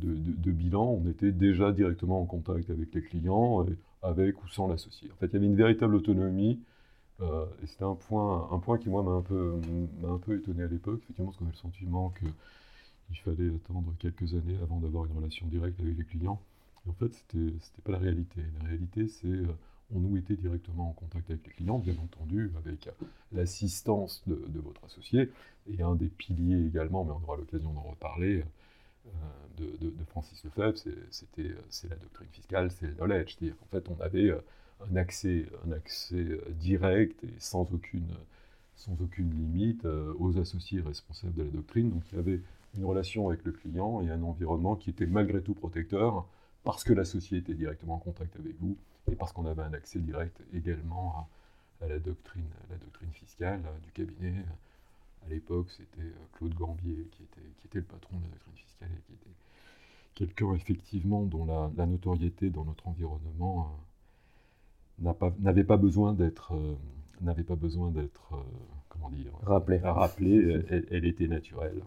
de, 0.00 0.50
bilan, 0.50 1.00
on 1.02 1.08
était 1.08 1.32
déjà 1.32 1.72
directement 1.72 2.20
en 2.20 2.26
contact 2.26 2.70
avec 2.70 2.94
les 2.94 3.02
clients, 3.02 3.64
avec 4.02 4.42
ou 4.42 4.48
sans 4.48 4.68
l'associé. 4.68 5.10
En 5.12 5.16
fait, 5.16 5.26
il 5.26 5.32
y 5.34 5.36
avait 5.36 5.46
une 5.46 5.56
véritable 5.56 5.94
autonomie. 5.94 6.60
Euh, 7.20 7.46
et 7.62 7.66
c'était 7.66 7.84
un 7.84 7.94
point, 7.94 8.48
un 8.50 8.58
point 8.58 8.76
qui, 8.76 8.88
moi, 8.90 9.02
m'a 9.02 9.12
un, 9.12 9.22
peu, 9.22 9.54
un 10.04 10.18
peu 10.18 10.36
étonné 10.36 10.64
à 10.64 10.66
l'époque, 10.66 11.00
effectivement, 11.04 11.26
parce 11.30 11.38
qu'on 11.38 11.44
avait 11.44 11.54
le 11.54 11.58
sentiment 11.58 12.12
qu'il 12.18 13.18
fallait 13.18 13.54
attendre 13.54 13.94
quelques 14.00 14.34
années 14.34 14.58
avant 14.62 14.80
d'avoir 14.80 15.06
une 15.06 15.12
relation 15.12 15.46
directe 15.46 15.78
avec 15.80 15.96
les 15.96 16.04
clients. 16.04 16.40
En 16.88 16.92
fait, 16.92 17.14
c'était 17.14 17.38
n'était 17.38 17.82
pas 17.84 17.92
la 17.92 17.98
réalité. 17.98 18.42
La 18.60 18.68
réalité, 18.68 19.06
c'est 19.08 19.42
on 19.94 20.00
nous 20.00 20.16
était 20.16 20.34
directement 20.34 20.90
en 20.90 20.92
contact 20.92 21.30
avec 21.30 21.46
les 21.46 21.52
clients, 21.52 21.78
bien 21.78 21.94
entendu, 22.02 22.50
avec 22.58 22.88
l'assistance 23.32 24.22
de, 24.26 24.60
votre 24.60 24.84
associé, 24.84 25.30
et 25.72 25.82
un 25.82 25.94
des 25.94 26.08
piliers 26.08 26.66
également, 26.66 27.04
mais 27.04 27.12
on 27.12 27.22
aura 27.22 27.36
l'occasion 27.36 27.72
d'en 27.72 27.82
reparler, 27.82 28.44
euh, 29.06 29.10
de, 29.58 30.04
Francis 30.08 30.42
Lefebvre, 30.44 30.76
c'est 31.70 31.88
la 31.88 31.96
doctrine 31.96 32.28
fiscale, 32.32 32.70
c'est 32.70 32.86
le 32.86 32.94
knowledge. 32.94 33.36
C'est-à-dire 33.36 33.56
qu'en 33.58 33.66
fait, 33.66 33.88
on 33.88 34.00
avait 34.00 34.30
euh, 34.30 34.40
un 34.90 34.96
accès, 34.96 35.46
un 35.66 35.72
accès 35.72 36.16
euh, 36.16 36.40
direct 36.58 37.22
et 37.24 37.34
sans 37.38 37.62
aucune, 37.72 38.08
sans 38.76 39.00
aucune 39.00 39.30
limite 39.30 39.86
aux 40.18 40.38
associés 40.38 40.80
responsables 40.80 41.34
de 41.34 41.44
la 41.44 41.50
doctrine. 41.50 41.90
Donc 41.90 42.02
il 42.12 42.16
y 42.16 42.18
avait 42.18 42.40
une 42.76 42.84
relation 42.84 43.28
avec 43.28 43.44
le 43.44 43.52
client 43.52 44.02
et 44.02 44.10
un 44.10 44.22
environnement 44.22 44.74
qui 44.74 44.90
était 44.90 45.06
malgré 45.06 45.40
tout 45.40 45.54
protecteur, 45.54 46.26
parce 46.64 46.82
que 46.82 46.92
l'associé 46.92 47.38
était 47.38 47.54
directement 47.54 47.94
en 47.94 47.98
contact 47.98 48.34
avec 48.36 48.58
vous 48.58 48.76
et 49.10 49.16
parce 49.16 49.32
qu'on 49.32 49.46
avait 49.46 49.62
un 49.62 49.72
accès 49.72 49.98
direct 49.98 50.40
également 50.54 51.28
à, 51.80 51.88
la, 51.88 51.98
doctrine, 51.98 52.46
la 52.70 52.76
doctrine 52.76 53.10
fiscale 53.12 53.62
du 53.82 53.90
cabinet. 53.92 54.44
À 55.26 55.28
l'époque, 55.30 55.70
c'était 55.70 56.12
Claude 56.34 56.54
Gambier 56.54 57.08
qui 57.10 57.22
était, 57.22 57.48
qui 57.58 57.66
était 57.66 57.78
le 57.78 57.84
patron 57.84 58.18
de 58.18 58.24
la 58.24 58.30
doctrine 58.30 58.56
fiscale 58.56 58.88
et 58.92 59.02
qui 59.06 59.12
était 59.12 59.34
quelqu'un 60.14 60.54
effectivement 60.54 61.24
dont 61.24 61.44
la, 61.76 61.86
notoriété 61.86 62.50
dans 62.50 62.64
notre 62.64 62.88
environnement 62.88 63.76
n'avait 64.98 65.64
pas, 65.64 65.76
besoin 65.76 66.12
d'être 66.12 66.54
n'avait 67.20 67.42
pas 67.42 67.56
besoin 67.56 67.90
d'être 67.90 68.32
comment 68.88 69.10
dire 69.10 69.32
rappelé. 69.42 69.78
Rappelé, 69.78 70.62
elle, 70.90 71.04
était 71.04 71.26
naturelle. 71.26 71.82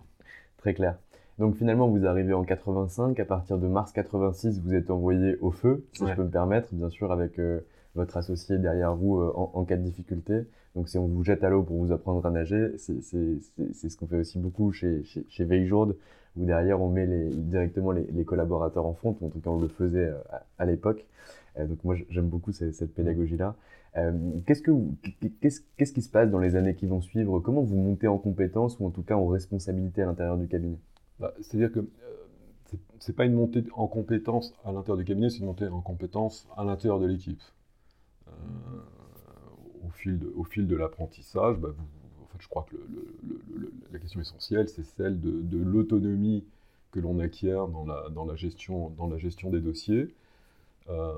Très 0.57 0.73
clair. 0.73 0.97
Donc 1.39 1.55
finalement, 1.55 1.87
vous 1.87 2.05
arrivez 2.05 2.33
en 2.33 2.43
85. 2.43 3.19
À 3.19 3.25
partir 3.25 3.57
de 3.59 3.67
mars 3.67 3.91
86, 3.91 4.59
vous 4.61 4.73
êtes 4.73 4.89
envoyé 4.89 5.37
au 5.39 5.51
feu, 5.51 5.85
si 5.93 6.05
je 6.07 6.13
peux 6.13 6.23
me 6.23 6.29
permettre, 6.29 6.73
bien 6.73 6.89
sûr, 6.89 7.11
avec 7.11 7.37
euh, 7.37 7.59
votre 7.93 8.17
associé 8.17 8.57
derrière 8.57 8.95
vous 8.95 9.19
euh, 9.19 9.31
en, 9.35 9.63
cas 9.63 9.77
de 9.77 9.83
difficulté. 9.83 10.47
Donc 10.75 10.89
si 10.89 10.97
on 10.97 11.07
vous 11.07 11.23
jette 11.23 11.43
à 11.43 11.49
l'eau 11.49 11.61
pour 11.61 11.77
vous 11.77 11.91
apprendre 11.91 12.25
à 12.25 12.31
nager, 12.31 12.75
c'est 12.77 13.01
ce 13.01 13.97
qu'on 13.97 14.07
fait 14.07 14.17
aussi 14.17 14.39
beaucoup 14.39 14.71
chez, 14.71 15.03
chez, 15.03 15.25
chez 15.29 15.71
où 16.35 16.45
derrière 16.45 16.81
on 16.81 16.89
met 16.89 17.05
les, 17.05 17.29
directement 17.29 17.91
les, 17.91 18.25
collaborateurs 18.25 18.85
en 18.85 18.93
fond, 18.93 19.15
en 19.21 19.29
tout 19.29 19.39
cas 19.39 19.49
on 19.49 19.59
le 19.59 19.67
faisait 19.67 20.09
euh, 20.09 20.17
à, 20.59 20.65
l'époque. 20.65 21.05
donc 21.57 21.83
moi 21.83 21.95
j'aime 22.09 22.27
beaucoup 22.27 22.51
cette, 22.51 22.75
cette 22.75 22.93
pédagogie-là. 22.93 23.55
qu'est-ce, 24.45 24.61
que 24.61 24.71
qu'est-ce, 25.41 25.61
qu'est-ce 25.77 25.93
qui 25.93 26.03
se 26.03 26.09
passe 26.09 26.29
dans 26.29 26.39
les 26.39 26.55
années 26.55 26.75
qui 26.75 26.85
vont 26.85 27.01
suivre? 27.01 27.39
Comment 27.39 27.61
vous 27.61 27.77
montez 27.77 28.07
en 28.07 28.19
compétences 28.19 28.79
ou 28.79 28.85
en 28.85 28.91
tout 28.91 29.03
cas 29.03 29.15
en 29.15 29.27
responsabilité 29.27 30.03
à 30.03 30.05
l'intérieur 30.05 30.37
du 30.37 30.47
cabinet? 30.47 30.77
Bah, 31.19 31.33
c'est-à-dire 31.41 31.71
que 31.71 31.79
euh, 31.79 32.77
ce 32.99 33.11
n'est 33.11 33.15
pas 33.15 33.25
une 33.25 33.33
montée 33.33 33.63
en 33.73 33.87
compétence 33.87 34.53
à 34.63 34.71
l'intérieur 34.71 34.97
du 34.97 35.05
cabinet, 35.05 35.29
c'est 35.29 35.39
une 35.39 35.45
montée 35.45 35.67
en 35.67 35.81
compétence 35.81 36.47
à 36.55 36.63
l'intérieur 36.63 36.99
de 36.99 37.07
l'équipe. 37.07 37.41
Euh, 38.27 38.31
au, 40.35 40.43
fil 40.43 40.67
de, 40.67 40.75
l'apprentissage, 40.75 41.57
bah, 41.57 41.69
en 42.21 42.25
fait, 42.27 42.37
je 42.39 42.47
crois 42.47 42.65
que 42.69 42.75
la 43.91 43.99
question 43.99 44.21
essentielle, 44.21 44.69
c'est 44.69 44.83
celle 44.83 45.19
de, 45.19 45.57
l'autonomie 45.57 46.45
que 46.91 46.99
l'on 46.99 47.19
acquiert 47.19 47.67
dans 47.67 47.85
la, 47.85 48.35
gestion, 48.35 48.91
des 49.49 49.59
dossiers. 49.59 50.13
Euh, 50.89 51.13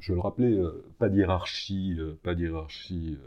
je 0.00 0.12
le 0.12 0.20
rappelais, 0.20 0.58
pas 0.98 1.08
d'hierarchie, 1.08 1.98
pas 2.22 2.34
d'hierarchie 2.34 3.18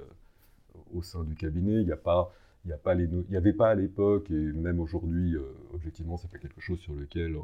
au 0.94 1.02
sein 1.02 1.24
du 1.24 1.36
cabinet. 1.36 1.82
Il 1.82 1.86
n'y 1.86 1.92
a 1.92 1.98
pas 1.98 2.34
il 2.66 3.26
n'y 3.30 3.38
avait 3.38 3.54
pas 3.54 3.70
à 3.70 3.76
l'époque, 3.76 4.30
et 4.30 4.34
même 4.34 4.80
aujourd'hui, 4.80 5.36
euh, 5.36 5.42
objectivement, 5.74 6.18
c'est 6.18 6.30
pas 6.30 6.38
quelque 6.38 6.62
chose 6.62 6.80
sur 6.80 6.94
lequel 6.94 7.36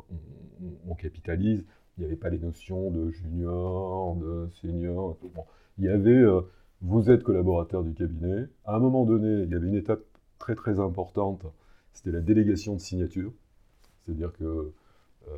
on, 0.88 0.96
capitalise. 0.96 1.66
Il 1.98 2.02
n'y 2.02 2.06
avait 2.06 2.16
pas 2.16 2.30
les 2.30 2.38
notions 2.38 2.92
de 2.92 3.10
junior, 3.10 4.16
de 4.16 4.48
senior. 4.62 5.18
Il 5.80 5.86
y 5.86 5.90
avait, 5.90 6.12
euh, 6.12 6.42
vous 6.82 7.10
êtes 7.10 7.24
collaborateur 7.24 7.84
du 7.84 7.94
cabinet. 7.94 8.46
À 8.66 8.76
un 8.76 8.80
moment 8.80 9.06
donné, 9.06 9.44
il 9.44 9.50
y 9.50 9.56
avait 9.56 9.68
une 9.68 9.76
étape 9.76 10.02
très 10.38 10.54
très 10.54 10.80
importante, 10.80 11.46
c'était 11.94 12.12
la 12.12 12.22
délégation 12.22 12.76
de 12.76 12.80
signature. 12.80 13.32
C'est-à-dire 14.06 14.32
que 14.34 14.44
euh, 14.44 15.32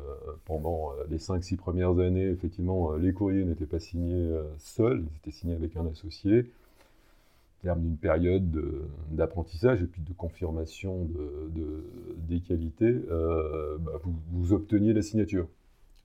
pendant 0.44 0.92
les 1.08 1.18
5-6 1.18 1.56
premières 1.56 1.98
années, 1.98 2.28
effectivement, 2.28 2.92
les 2.96 3.14
courriers 3.14 3.46
n'étaient 3.46 3.66
pas 3.66 3.80
signés 3.80 4.30
seuls, 4.58 5.06
ils 5.10 5.16
étaient 5.16 5.30
signés 5.30 5.54
avec 5.54 5.74
un 5.76 5.86
associé 5.86 6.50
terme 7.62 7.82
d'une 7.82 7.96
période 7.96 8.50
d'apprentissage 9.10 9.82
et 9.82 9.86
puis 9.86 10.02
de 10.02 10.12
confirmation 10.12 11.04
de, 11.04 11.84
des 12.16 12.40
qualités, 12.40 13.04
euh, 13.10 13.76
bah, 13.78 13.92
vous, 14.32 14.52
obteniez 14.52 14.92
la 14.92 15.02
signature. 15.02 15.48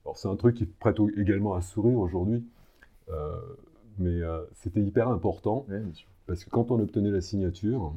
Alors 0.04 0.16
c'est 0.16 0.28
un 0.28 0.36
truc 0.36 0.56
qui 0.56 0.66
prête 0.66 0.98
également 1.16 1.54
à 1.54 1.62
sourire 1.62 1.98
aujourd'hui, 1.98 2.44
euh, 3.08 3.40
mais 3.98 4.22
euh, 4.22 4.44
c'était 4.54 4.82
hyper 4.82 5.08
important 5.08 5.66
parce 6.26 6.44
que 6.44 6.50
quand 6.50 6.70
on 6.70 6.80
obtenait 6.80 7.10
la 7.10 7.20
signature, 7.20 7.94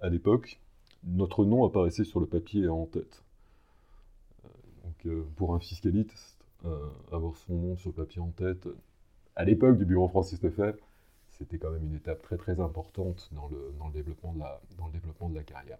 à 0.00 0.08
l'époque, 0.08 0.60
notre 1.04 1.44
nom 1.44 1.64
apparaissait 1.64 2.04
sur 2.04 2.20
le 2.20 2.26
papier 2.26 2.68
en 2.68 2.86
tête. 2.86 3.22
donc 4.84 5.24
pour 5.36 5.54
un 5.54 5.60
fiscaliste, 5.60 6.38
avoir 7.12 7.36
son 7.36 7.54
nom 7.54 7.76
sur 7.76 7.90
le 7.90 7.94
papier 7.94 8.20
en 8.20 8.30
tête, 8.30 8.68
à 9.36 9.44
l'époque 9.44 9.78
du 9.78 9.84
bureau 9.84 10.08
Francis 10.08 10.40
Lefebvre, 10.42 10.78
c'était 11.40 11.56
quand 11.56 11.70
même 11.70 11.84
une 11.84 11.94
étape 11.94 12.20
très 12.20 12.36
très 12.36 12.60
importante 12.60 13.30
dans 13.32 13.48
le, 13.48 13.74
dans 13.78 13.86
le, 13.86 13.94
développement, 13.94 14.34
de 14.34 14.40
la, 14.40 14.60
dans 14.78 14.86
le 14.86 14.92
développement 14.92 15.30
de 15.30 15.34
la 15.34 15.42
carrière. 15.42 15.78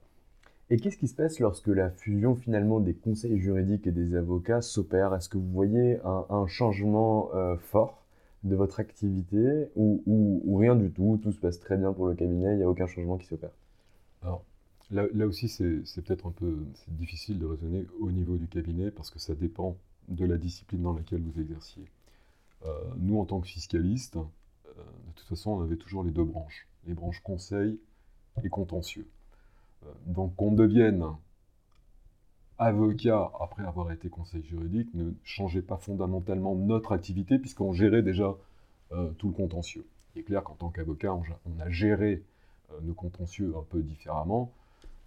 Et 0.70 0.78
qu'est-ce 0.78 0.96
qui 0.96 1.08
se 1.08 1.14
passe 1.14 1.38
lorsque 1.38 1.66
la 1.66 1.90
fusion 1.90 2.34
finalement 2.34 2.80
des 2.80 2.94
conseils 2.94 3.38
juridiques 3.38 3.86
et 3.86 3.92
des 3.92 4.14
avocats 4.14 4.62
s'opère? 4.62 5.14
Est-ce 5.14 5.28
que 5.28 5.36
vous 5.36 5.50
voyez 5.50 5.98
un, 6.04 6.46
changement 6.46 7.30
euh, 7.34 7.56
fort 7.56 8.06
de 8.44 8.56
votre 8.56 8.80
activité 8.80 9.68
ou, 9.76 10.02
ou, 10.06 10.56
rien 10.56 10.76
du 10.76 10.90
tout 10.90 11.20
Tout 11.22 11.32
se 11.32 11.40
passe 11.40 11.58
très 11.58 11.76
bien 11.76 11.92
pour 11.92 12.06
le 12.06 12.14
cabinet, 12.14 12.52
il 12.52 12.58
n'y 12.58 12.62
a 12.62 12.70
aucun 12.70 12.86
changement 12.86 13.18
qui 13.18 13.26
s'opère? 13.26 13.50
Alors 14.22 14.44
là, 14.90 15.04
là 15.12 15.26
aussi, 15.26 15.48
c'est 15.48 16.02
peut-être 16.02 16.26
un 16.26 16.32
peu 16.32 16.56
difficile 16.88 17.38
de 17.38 17.44
raisonner 17.46 17.86
au 18.00 18.10
niveau 18.10 18.36
du 18.38 18.46
cabinet 18.46 18.90
parce 18.90 19.10
que 19.10 19.18
ça 19.18 19.34
dépend 19.34 19.76
de 20.08 20.24
la 20.24 20.38
discipline 20.38 20.82
dans 20.82 20.94
laquelle 20.94 21.20
vous 21.20 21.38
exerciez. 21.38 21.84
Euh, 22.64 22.70
nous, 22.96 23.18
en 23.18 23.24
tant 23.24 23.40
que 23.40 23.48
fiscalistes, 23.48 24.18
de 24.80 25.12
toute 25.14 25.28
façon, 25.28 25.52
on 25.52 25.62
avait 25.62 25.76
toujours 25.76 26.02
les 26.02 26.10
deux 26.10 26.24
branches, 26.24 26.66
les 26.86 26.94
branches 26.94 27.20
conseil 27.22 27.78
et 28.42 28.48
contentieux. 28.48 29.08
Euh, 29.84 29.92
donc 30.06 30.34
qu'on 30.36 30.52
devienne 30.52 31.04
avocat 32.58 33.30
après 33.40 33.64
avoir 33.64 33.90
été 33.90 34.10
conseil 34.10 34.44
juridique 34.44 34.92
ne 34.94 35.12
changeait 35.24 35.62
pas 35.62 35.78
fondamentalement 35.78 36.54
notre 36.54 36.92
activité 36.92 37.38
puisqu'on 37.38 37.72
gérait 37.72 38.02
déjà 38.02 38.36
euh, 38.92 39.10
tout 39.12 39.28
le 39.28 39.34
contentieux. 39.34 39.86
Il 40.14 40.20
est 40.20 40.24
clair 40.24 40.42
qu'en 40.42 40.54
tant 40.54 40.68
qu'avocat, 40.70 41.14
on, 41.14 41.60
a 41.60 41.70
géré 41.70 42.22
nos 42.82 42.94
contentieux 42.94 43.54
un 43.56 43.62
peu 43.62 43.82
différemment, 43.82 44.52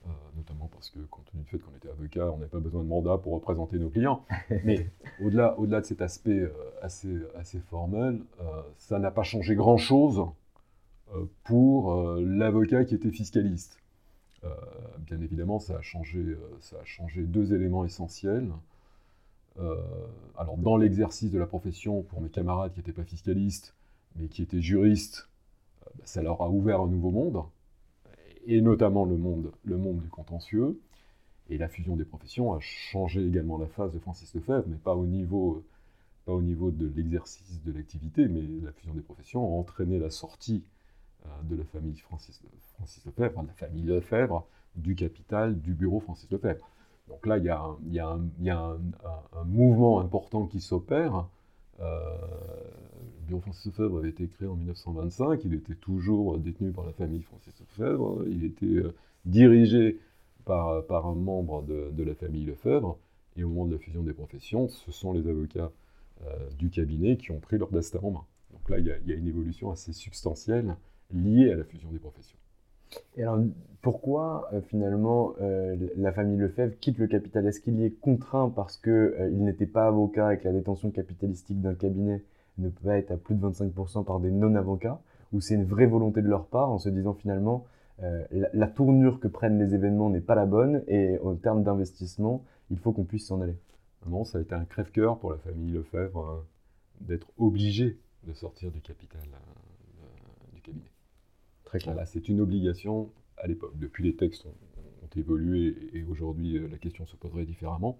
euh, 0.05 0.09
notamment 0.35 0.69
parce 0.73 0.89
que, 0.89 0.99
compte 0.99 1.25
tenu 1.31 1.43
du 1.43 1.49
fait 1.49 1.59
qu'on 1.59 1.75
était 1.77 1.89
avocat, 1.89 2.29
on 2.31 2.37
n'avait 2.37 2.49
pas 2.49 2.59
besoin 2.59 2.83
de 2.83 2.87
mandat 2.87 3.17
pour 3.17 3.33
représenter 3.33 3.77
nos 3.77 3.89
clients. 3.89 4.25
Mais 4.65 4.89
au-delà 5.21 5.57
au 5.59 5.65
-delà 5.65 5.79
de 5.79 5.85
cet 5.85 6.01
aspect 6.01 6.39
euh, 6.39 6.51
assez, 6.81 7.15
assez 7.35 7.59
formel, 7.59 8.19
euh, 8.41 8.61
ça 8.77 8.99
n'a 8.99 9.11
pas 9.11 9.23
changé 9.23 9.55
grand-chose 9.55 10.25
pour 11.43 11.93
l'avocat 12.15 12.85
qui 12.85 12.95
était 12.95 13.11
fiscaliste. 13.11 13.77
bien 14.97 15.21
évidemment, 15.21 15.59
ça 15.59 15.77
a, 15.77 15.81
changé, 15.81 16.35
ça 16.59 16.77
a 16.81 16.85
changé 16.85 17.21
deux 17.21 17.53
éléments 17.53 17.85
essentiels. 17.85 18.49
alors, 20.35 20.57
dans 20.57 20.75
l'exercice 20.75 21.29
de 21.29 21.37
la 21.37 21.45
profession, 21.45 22.01
pour 22.01 22.19
mes 22.19 22.29
camarades 22.29 22.73
qui 22.73 22.79
n'étaient 22.79 22.93
pas 22.93 23.03
fiscalistes, 23.03 23.75
mais 24.15 24.27
qui 24.27 24.41
étaient 24.41 24.61
juristes, 24.61 25.29
bah, 25.85 25.91
ça 26.03 26.23
leur 26.23 26.41
a 26.41 26.49
ouvert 26.49 26.81
un 26.81 26.87
nouveau 26.87 27.11
monde 27.11 27.43
et 28.47 28.61
notamment 28.61 29.05
le 29.05 29.17
monde, 29.17 29.51
le 29.65 29.77
monde 29.77 29.99
du 29.99 30.09
contentieux. 30.09 30.79
Et 31.49 31.57
la 31.57 31.67
fusion 31.67 31.95
des 31.95 32.05
professions 32.05 32.53
a 32.53 32.59
changé 32.59 33.25
également 33.25 33.57
la 33.57 33.67
phase 33.67 33.91
de 33.91 33.99
Francis 33.99 34.33
Lefebvre, 34.33 34.63
mais 34.67 34.77
pas 34.77 34.95
au 34.95 35.05
niveau, 35.05 35.63
pas 36.25 36.31
au 36.31 36.41
niveau 36.41 36.71
de 36.71 36.89
l'exercice 36.95 37.61
de 37.63 37.71
l'activité, 37.73 38.27
mais 38.27 38.41
la 38.63 38.71
fusion 38.71 38.93
des 38.93 39.01
professions 39.01 39.43
a 39.43 39.59
entraîné 39.59 39.99
la 39.99 40.09
sortie 40.09 40.63
euh, 41.25 41.29
de 41.43 41.57
la 41.57 41.65
famille 41.65 41.97
Francis, 41.97 42.41
Francis 42.75 43.05
Lefebvre, 43.05 43.43
de 43.43 43.47
la 43.47 43.53
famille 43.53 43.83
Lefebvre, 43.83 44.45
du 44.75 44.95
capital 44.95 45.59
du 45.59 45.73
bureau 45.73 45.99
Francis 45.99 46.29
Lefebvre. 46.31 46.67
Donc 47.09 47.25
là, 47.25 47.37
il 47.37 47.43
y 47.43 47.99
a 47.99 48.09
un, 48.57 48.77
mouvement 49.45 49.99
important 49.99 50.45
qui 50.45 50.61
s'opère. 50.61 51.27
Euh, 51.79 52.17
le 53.21 53.27
bureau 53.27 53.41
Francis 53.41 53.65
Lefebvre 53.65 53.97
avait 53.97 54.09
été 54.09 54.27
créé 54.27 54.47
en 54.47 54.55
1925, 54.55 55.41
il 55.45 55.53
était 55.53 55.75
toujours 55.75 56.37
détenu 56.37 56.71
par 56.71 56.85
la 56.85 56.93
famille 56.93 57.21
Francis 57.23 57.53
Lefebvre, 57.59 58.25
il 58.27 58.43
était 58.43 58.65
euh, 58.65 58.93
dirigé 59.25 59.99
par, 60.45 61.05
un 61.07 61.15
membre 61.15 61.63
de, 61.63 62.03
la 62.03 62.15
famille 62.15 62.45
Lefebvre, 62.45 62.97
et 63.37 63.43
au 63.43 63.49
moment 63.49 63.65
de 63.65 63.73
la 63.73 63.79
fusion 63.79 64.03
des 64.03 64.13
professions, 64.13 64.67
ce 64.67 64.91
sont 64.91 65.13
les 65.13 65.27
avocats 65.27 65.71
euh, 66.25 66.49
du 66.57 66.69
cabinet 66.69 67.17
qui 67.17 67.31
ont 67.31 67.39
pris 67.39 67.57
leur 67.57 67.69
destin 67.69 67.99
en 68.03 68.11
main. 68.11 68.25
Donc 68.51 68.69
là, 68.69 68.77
il 68.79 68.85
y 68.85 69.11
a 69.11 69.15
une 69.15 69.27
évolution 69.27 69.71
assez 69.71 69.93
substantielle 69.93 70.75
liée 71.11 71.51
à 71.51 71.55
la 71.55 71.63
fusion 71.63 71.91
des 71.91 71.99
professions. 71.99 72.37
Et 73.17 73.23
alors, 73.23 73.39
pourquoi 73.81 74.49
euh, 74.53 74.61
finalement 74.61 75.33
la 75.97 76.11
famille 76.11 76.37
Lefebvre 76.37 76.77
quitte 76.79 76.97
le 76.97 77.07
capital 77.07 77.45
Est-ce 77.45 77.59
qu'il 77.59 77.79
y 77.79 77.85
est 77.85 77.91
contraint 77.91 78.51
parce 78.55 78.77
qu'il 78.77 79.43
n'était 79.43 79.65
pas 79.65 79.87
avocat 79.87 80.33
et 80.33 80.39
que 80.39 80.45
la 80.45 80.53
détention 80.53 80.91
capitalistique 80.91 81.61
d'un 81.61 81.75
cabinet 81.75 82.23
ne 82.57 82.69
peut 82.69 82.87
pas 82.87 82.97
être 82.97 83.11
à 83.11 83.17
plus 83.17 83.35
de 83.35 83.45
25% 83.45 84.05
par 84.05 84.19
des 84.19 84.31
non-avocats, 84.31 84.99
ou 85.31 85.41
c'est 85.41 85.55
une 85.55 85.65
vraie 85.65 85.85
volonté 85.85 86.21
de 86.21 86.27
leur 86.27 86.45
part 86.45 86.71
en 86.71 86.77
se 86.77 86.89
disant 86.89 87.13
finalement 87.13 87.65
euh, 88.01 88.25
la, 88.53 88.67
tournure 88.67 89.19
que 89.19 89.27
prennent 89.27 89.59
les 89.59 89.75
événements 89.75 90.09
n'est 90.09 90.21
pas 90.21 90.35
la 90.35 90.45
bonne 90.45 90.83
et 90.87 91.17
en 91.19 91.35
termes 91.35 91.63
d'investissement, 91.63 92.43
il 92.69 92.77
faut 92.77 92.91
qu'on 92.91 93.03
puisse 93.03 93.27
s'en 93.27 93.41
aller? 93.41 93.57
Non, 94.07 94.23
ça 94.23 94.39
a 94.39 94.41
été 94.41 94.53
un 94.53 94.65
crève-cœur 94.65 95.19
pour 95.19 95.31
la 95.31 95.37
famille 95.37 95.71
Lefebvre 95.71 96.19
hein, 96.19 96.43
d'être 97.01 97.27
obligé 97.37 97.99
de 98.27 98.33
sortir 98.33 98.71
du 98.71 98.81
capital 98.81 99.21
euh, 99.21 100.55
du 100.55 100.61
cabinet. 100.61 100.92
Très 101.79 101.91
clair. 101.91 102.07
c'est 102.07 102.29
une 102.29 102.39
obligation 102.39 103.09
à 103.37 103.47
l'époque. 103.47 103.73
Depuis, 103.79 104.03
les 104.03 104.15
textes 104.15 104.45
ont, 104.45 104.53
évolué 105.15 105.75
et 105.93 106.03
aujourd'hui, 106.03 106.57
euh, 106.57 106.67
la 106.67 106.79
question 106.79 107.05
se 107.05 107.15
poserait 107.15 107.45
différemment. 107.45 107.99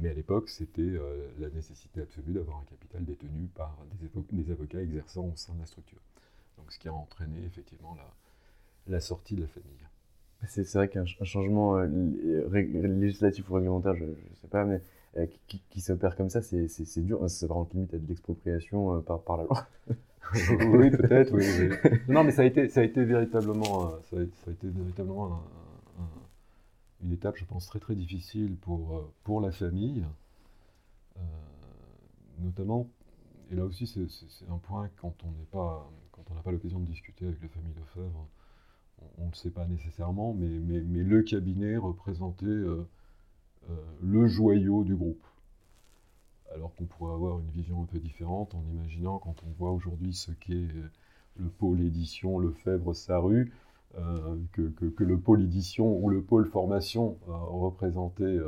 mais 0.00 0.08
à 0.08 0.14
l'époque, 0.14 0.48
c'était 0.48 0.92
la 1.38 1.50
nécessité 1.50 2.00
absolue 2.00 2.32
d'avoir 2.32 2.56
un 2.58 2.64
capital 2.64 3.04
détenu 3.04 3.48
par 3.54 3.76
des, 4.32 4.50
avocats 4.50 4.80
exerçant 4.80 5.26
au 5.26 5.36
sein 5.36 5.52
de 5.52 5.60
la 5.60 5.66
structure. 5.66 6.00
Donc, 6.56 6.72
ce 6.72 6.78
qui 6.78 6.88
a 6.88 6.94
entraîné 6.94 7.44
effectivement 7.44 7.94
la, 8.86 9.00
sortie 9.00 9.34
de 9.34 9.42
la 9.42 9.48
famille. 9.48 9.86
C'est 10.46 10.72
vrai 10.72 10.88
qu'un 10.88 11.04
changement 11.04 11.78
législatif 11.82 13.50
ou 13.50 13.54
réglementaire, 13.54 13.94
je 13.96 14.04
ne 14.04 14.14
sais 14.40 14.48
pas, 14.48 14.64
mais 14.64 14.80
qui, 15.46 15.60
qui 15.68 15.82
s'opère 15.82 16.16
comme 16.16 16.30
ça, 16.30 16.40
c'est 16.40 17.00
dur. 17.04 17.28
Ça 17.28 17.46
va 17.46 17.54
limite 17.74 17.92
à 17.92 17.98
de 17.98 18.06
l'expropriation 18.06 19.02
par, 19.02 19.20
par 19.20 19.36
la 19.36 19.44
loi. 19.44 19.66
oui, 20.34 20.90
peut-être, 20.90 21.32
oui, 21.32 22.00
Non, 22.08 22.24
mais 22.24 22.32
ça 22.32 22.42
a 22.42 22.44
été, 22.44 22.68
ça 22.68 22.80
a 22.80 22.82
été 22.82 23.04
véritablement, 23.04 23.92
euh, 23.92 23.96
ça 24.10 24.50
a, 24.50 24.52
été 24.52 24.68
véritablement 24.68 25.42
une 27.02 27.12
étape, 27.12 27.36
je 27.36 27.44
pense, 27.44 27.66
très 27.66 27.78
très 27.78 27.94
difficile 27.94 28.56
pour, 28.56 28.96
euh, 28.96 29.12
pour 29.24 29.40
la 29.40 29.52
famille. 29.52 30.04
Euh, 31.16 31.20
notamment, 32.40 32.88
et 33.50 33.54
là 33.54 33.64
aussi 33.64 33.86
c'est 33.86 34.50
un 34.50 34.58
point 34.58 34.90
quand 35.00 35.14
on 35.24 35.30
n'est 35.30 35.46
pas, 35.50 35.90
quand 36.12 36.22
on 36.30 36.34
n'a 36.34 36.42
pas 36.42 36.50
l'occasion 36.50 36.80
de 36.80 36.86
discuter 36.86 37.26
avec 37.26 37.40
la 37.40 37.48
famille 37.48 37.72
Lefebvre, 37.74 38.28
on 39.18 39.24
ne 39.24 39.30
le 39.30 39.34
sait 39.34 39.50
pas 39.50 39.66
nécessairement, 39.66 40.34
mais, 40.34 40.48
mais, 40.48 40.80
mais 40.80 41.02
le 41.02 41.22
cabinet 41.22 41.76
représentait 41.76 42.64
le 44.02 44.26
joyau 44.26 44.84
du 44.84 44.94
groupe 44.94 45.24
alors 46.56 46.74
qu'on 46.74 46.86
pourrait 46.86 47.12
avoir 47.12 47.38
une 47.38 47.50
vision 47.50 47.82
un 47.82 47.86
peu 47.86 47.98
différente 47.98 48.54
en 48.54 48.62
imaginant 48.72 49.18
quand 49.18 49.36
on 49.46 49.50
voit 49.58 49.70
aujourd'hui 49.70 50.14
ce 50.14 50.32
qu'est 50.32 50.54
euh, 50.54 50.90
le 51.36 51.48
pôle 51.48 51.80
édition 51.82 52.38
Lefebvre 52.38 52.94
Saru, 52.94 53.52
euh, 53.98 54.36
que, 54.52 54.62
que, 54.62 55.04
le 55.04 55.18
pôle 55.18 55.42
édition 55.42 55.98
ou 55.98 56.08
le 56.08 56.22
pôle 56.22 56.46
formation 56.46 57.18
euh, 57.28 57.32
représentait 57.32 58.38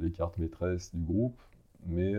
les 0.00 0.12
cartes 0.12 0.38
maîtresses 0.38 0.94
du 0.94 1.02
groupe, 1.02 1.40
mais, 1.86 2.12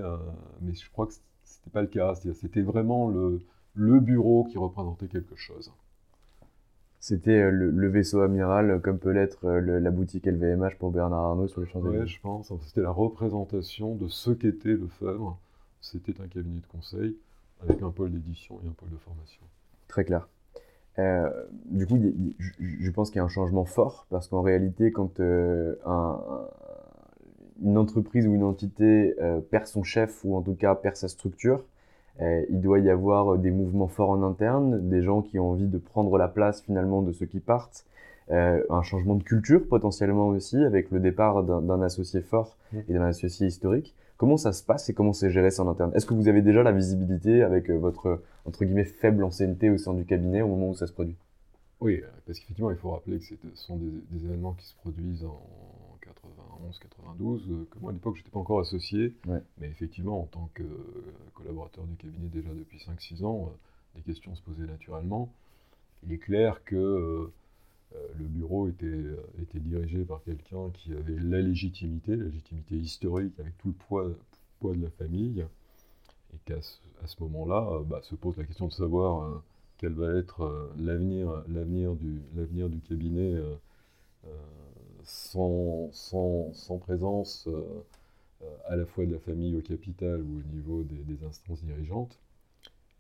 mais 0.62 0.74
je 0.74 0.90
crois 0.92 1.08
que 1.08 1.14
ce 1.14 1.20
n'était 1.60 1.70
pas 1.70 1.82
le 1.82 1.88
cas, 1.88 2.14
c'était 2.16 2.62
vraiment 2.62 3.08
le, 3.08 3.42
le 3.74 4.00
bureau 4.02 4.44
qui 4.44 4.58
représentait 4.58 5.08
quelque 5.08 5.36
chose. 5.36 5.72
C'était 7.00 7.40
euh, 7.40 7.50
le, 7.50 7.88
vaisseau 7.88 8.22
amiral, 8.22 8.72
euh, 8.72 8.80
comme 8.80 9.00
peut 9.00 9.12
l'être 9.12 9.46
euh, 9.46 9.80
la 9.80 9.92
boutique 9.92 10.26
LVMH 10.26 10.76
pour 10.78 10.92
Bernard 10.92 11.20
Arnault 11.20 11.48
sur 11.48 11.62
les 11.62 11.68
Champs-Élysées. 11.68 12.04
Oui, 12.04 12.08
je 12.08 12.20
pense. 12.20 12.52
C'était 12.66 12.82
la 12.82 12.92
représentation 12.92 13.96
de 13.96 14.10
ce 14.10 14.32
qu'était 14.32 14.70
le 14.70 14.82
Lefebvre. 14.82 15.40
C'était 15.80 16.20
un 16.22 16.28
cabinet 16.28 16.60
de 16.60 16.68
conseil 16.68 17.16
avec 17.62 17.82
un 17.82 17.90
pôle 17.90 18.12
d'édition 18.12 18.60
et 18.66 18.68
un 18.68 18.72
pôle 18.72 18.90
de 18.90 18.98
formation. 18.98 19.42
Très 19.88 20.04
clair. 20.04 20.28
du 21.66 21.88
coup, 21.88 21.98
je 22.60 22.92
pense 22.92 23.10
qu'il 23.10 23.18
y 23.18 23.22
a 23.22 23.24
un 23.24 23.30
changement 23.30 23.66
fort 23.66 24.06
parce 24.10 24.28
qu'en 24.28 24.42
réalité, 24.42 24.92
quand 24.92 25.20
un, 25.20 26.20
une 27.64 27.78
entreprise 27.78 28.28
ou 28.28 28.36
une 28.36 28.44
entité 28.44 29.16
perd 29.50 29.68
son 29.68 29.84
chef 29.84 30.24
ou 30.26 30.36
en 30.36 30.42
tout 30.42 30.54
cas 30.54 30.76
perd 30.76 30.98
sa 30.98 31.08
structure, 31.08 31.64
il 32.50 32.62
doit 32.62 32.80
y 32.80 32.90
avoir 32.90 33.34
euh, 33.34 33.38
des 33.38 33.52
mouvements 33.52 33.88
forts 33.88 34.10
en 34.10 34.24
interne, 34.24 34.90
des 34.90 35.02
gens 35.02 35.22
qui 35.22 35.40
ont 35.40 35.52
envie 35.52 35.68
de 35.68 35.78
prendre 35.78 36.18
la 36.18 36.28
place 36.28 36.62
finalement 36.62 37.02
de 37.02 37.12
ceux 37.12 37.26
qui 37.26 37.40
partent, 37.40 37.86
euh, 38.32 38.64
un 38.70 38.82
changement 38.82 39.16
de 39.16 39.24
culture 39.24 39.68
potentiellement 39.68 40.28
aussi 40.28 40.58
avec 40.58 40.92
le 40.92 41.00
départ 41.00 41.44
d'un 41.44 41.82
associé 41.82 42.22
fort 42.22 42.58
et 42.88 42.94
d'un 42.94 43.04
associé 43.04 43.48
historique. 43.48 43.96
Comment 44.18 44.38
ça 44.38 44.52
se 44.52 44.64
passe 44.64 44.90
et 44.90 44.94
comment 44.94 45.14
c'est 45.14 45.32
géré 45.32 45.50
ça 45.50 45.64
en 45.64 45.70
interne? 45.70 45.92
Est-ce 45.96 46.06
que 46.06 46.14
vous 46.14 46.28
avez 46.28 46.42
déjà 46.42 46.62
la 46.62 46.74
visibilité 46.74 47.42
avec 47.42 47.70
votre 47.70 48.22
entre 48.46 48.66
guillemets 48.66 48.84
faible 48.84 49.24
ancienneté 49.24 49.70
au 49.70 49.78
sein 49.78 49.94
du 49.94 50.06
cabinet 50.06 50.42
au 50.42 50.48
moment 50.48 50.70
où 50.70 50.76
ça 50.76 50.88
se 50.88 50.94
produit? 50.94 51.16
Oui, 51.80 52.02
parce 52.26 52.40
qu'effectivement, 52.40 52.72
il 52.72 52.78
faut 52.78 52.92
rappeler 52.92 53.18
que 53.18 53.24
ce 53.24 53.36
sont 53.56 53.78
des, 53.78 53.92
des 54.12 54.26
événements 54.26 54.52
qui 54.52 54.66
se 54.66 54.76
produisent 54.76 55.24
en 55.24 55.42
92, 56.80 57.48
euh, 57.50 57.68
que 57.72 57.80
moi 57.80 57.92
à 57.92 57.94
l'époque 57.94 58.16
je 58.16 58.22
n'étais 58.22 58.32
pas 58.32 58.40
encore 58.40 58.60
associé, 58.60 59.14
mais 59.26 59.70
effectivement 59.70 60.22
en 60.22 60.26
tant 60.26 60.50
que 60.54 60.64
euh, 60.64 61.14
collaborateur 61.34 61.86
du 61.86 61.96
cabinet 61.96 62.28
déjà 62.28 62.50
depuis 62.50 62.78
5-6 62.78 63.24
ans, 63.24 63.52
euh, 63.52 63.58
des 63.96 64.02
questions 64.02 64.36
se 64.36 64.42
posaient 64.42 64.68
naturellement. 64.68 65.32
Il 66.04 66.14
est 66.14 66.18
clair 66.18 66.64
que 66.64 67.30
le 68.18 68.26
bureau 68.26 68.70
était, 68.70 69.04
était 69.42 69.60
dirigé 69.60 70.06
par 70.06 70.24
quelqu'un 70.24 70.70
qui 70.74 70.94
avait 70.94 71.18
la 71.20 71.42
légitimité, 71.42 72.16
la 72.16 72.26
légitimité 72.26 72.76
historique 72.76 73.38
avec 73.40 73.58
tout 73.58 73.70
le 73.70 73.74
poids, 73.74 74.10
poids 74.60 74.76
de 74.76 74.82
la 74.82 74.92
famille, 74.92 75.44
et 76.34 76.38
qu'à 76.46 76.62
ce, 76.62 76.78
à 77.04 77.08
ce 77.08 77.22
moment-là 77.24 77.82
bah, 77.86 78.00
se 78.04 78.16
pose 78.16 78.38
la 78.38 78.46
question 78.46 78.68
de 78.68 78.72
savoir 78.72 79.42
quel 79.78 79.94
va 79.94 80.14
être 80.14 80.72
l'avenir, 80.78 81.44
l'avenir, 81.50 81.96
du, 81.96 82.22
l'avenir 82.36 82.70
du 82.70 82.80
cabinet 82.80 83.36
sans, 85.10 86.80
présence 86.80 87.48
euh, 87.48 87.64
euh, 88.44 88.46
à 88.68 88.76
la 88.76 88.86
fois 88.86 89.06
de 89.06 89.12
la 89.12 89.20
famille 89.20 89.56
au 89.56 89.62
capital 89.62 90.22
ou 90.22 90.40
au 90.40 90.56
niveau 90.56 90.84
des, 90.84 91.24
instances 91.26 91.64
dirigeantes. 91.64 92.20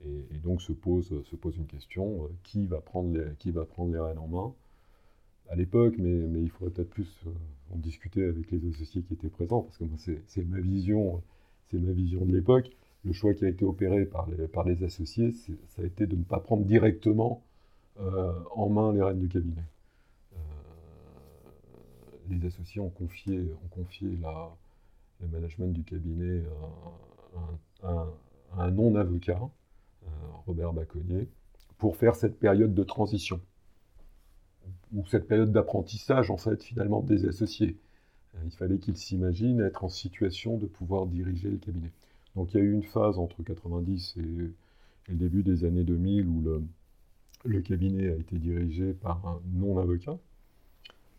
Et, 0.06 0.38
donc 0.44 0.62
se 0.62 0.72
pose, 0.72 1.24
se 1.24 1.36
pose 1.36 1.58
une 1.58 1.68
question, 1.68 2.26
euh, 2.26 2.28
qui, 2.44 2.66
va 2.66 2.82
prendre 2.82 3.14
les, 3.14 4.00
rênes 4.00 4.18
en 4.18 4.28
main? 4.28 4.54
À 5.50 5.56
l'époque, 5.56 5.96
mais, 5.98 6.42
il 6.42 6.50
faudrait 6.50 6.74
peut-être 6.74 6.90
plus 6.90 7.22
en 7.74 7.78
discuter 7.78 8.24
avec 8.24 8.52
les 8.52 8.70
associés 8.70 9.02
qui 9.02 9.14
étaient 9.14 9.30
présents, 9.30 9.62
parce 9.62 9.78
que 9.78 9.84
moi, 9.84 9.98
c'est 9.98 10.46
ma 10.46 10.60
vision, 10.60 11.22
c'est 11.70 11.80
ma 11.80 11.92
vision 11.92 12.26
de 12.26 12.34
l'époque. 12.34 12.70
Le 13.06 13.14
choix 13.14 13.34
qui 13.34 13.46
a 13.46 13.50
été 13.50 13.66
opéré 13.66 14.06
par 14.06 14.30
les, 14.30 14.48
par 14.48 14.64
les 14.68 14.84
associés, 14.84 15.32
ça 15.70 15.82
a 15.82 15.86
été 15.86 16.06
de 16.06 16.16
ne 16.16 16.24
pas 16.24 16.40
prendre 16.40 16.66
directement 16.66 17.42
en 17.98 18.70
main 18.70 18.94
les 18.94 19.02
rênes 19.02 19.20
du 19.20 19.28
cabinet 19.28 19.64
les 22.30 22.46
associés 22.46 22.82
ont 22.82 22.90
confié, 22.90 23.52
ont 23.64 23.68
confié 23.70 24.18
la, 24.22 24.56
le 25.22 25.28
management 25.28 25.74
du 25.74 25.84
cabinet 25.84 26.44
à, 27.84 28.06
un 28.58 28.72
non-avocat, 28.72 29.40
euh, 30.04 30.08
Robert 30.46 30.74
Baconnier, 30.74 31.28
pour 31.78 31.96
faire 31.96 32.16
cette 32.16 32.40
période 32.40 32.74
de 32.74 32.84
transition, 32.84 33.40
ou 34.94 35.06
cette 35.08 35.28
période 35.28 35.52
d'apprentissage, 35.52 36.32
en 36.32 36.38
fait, 36.38 36.64
finalement, 36.64 37.02
des 37.02 37.26
associés. 37.26 37.78
Euh, 38.36 38.40
il 38.46 38.52
fallait 38.52 38.80
qu'ils 38.80 38.98
s'imaginent 38.98 39.62
être 39.62 39.84
en 39.84 39.90
situation 39.90 40.58
de 40.58 40.66
pouvoir 40.66 41.06
diriger 41.06 41.50
le 41.50 41.58
cabinet. 41.58 41.92
Donc 42.36 42.54
il 42.54 42.58
y 42.58 42.60
a 42.62 42.64
eu 42.64 42.72
une 42.72 42.84
phase 42.84 43.18
entre 43.18 43.44
90 43.44 44.16
et, 44.18 44.22
le 44.22 45.16
début 45.16 45.42
des 45.42 45.66
années 45.66 45.84
2000 45.84 46.28
où 46.28 46.44
le, 47.46 47.62
cabinet 47.62 48.12
a 48.12 48.16
été 48.16 48.38
dirigé 48.38 48.94
par 48.94 49.26
un 49.26 49.42
non-avocat, 49.54 50.20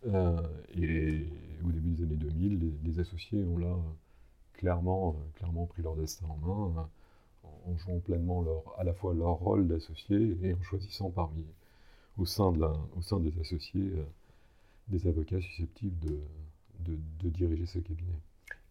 et 0.07 1.27
au 1.65 1.71
début 1.71 1.91
des 1.91 2.03
années 2.05 2.17
2000, 2.17 2.73
les, 2.85 3.01
associés 3.01 3.45
ont 3.45 3.59
là 3.59 3.77
clairement, 4.55 5.17
euh, 5.19 5.39
clairement 5.39 5.67
pris 5.67 5.83
leur 5.83 5.97
destin 5.97 6.27
en 6.27 6.37
main, 6.37 6.89
euh, 7.45 7.49
en, 7.67 7.77
jouant 7.77 8.01
pleinement 8.01 8.43
leur, 8.43 8.79
à 8.79 8.85
la 8.85 8.95
fois 8.95 9.15
leur 9.15 9.35
rôle 9.35 9.69
d'associé 9.69 10.37
et 10.43 10.55
en 10.55 10.63
choisissant 10.63 11.11
parmi, 11.11 11.45
au 12.19 12.27
sein, 12.27 12.53
de 12.53 12.63
au 12.63 13.03
sein 13.03 13.21
des 13.21 13.39
associés, 13.41 13.93
des 14.89 15.07
avocats 15.07 15.41
susceptibles 15.41 15.99
de, 16.01 16.99
de, 17.23 17.29
diriger 17.29 17.67
ce 17.67 17.79
cabinet. 17.79 18.19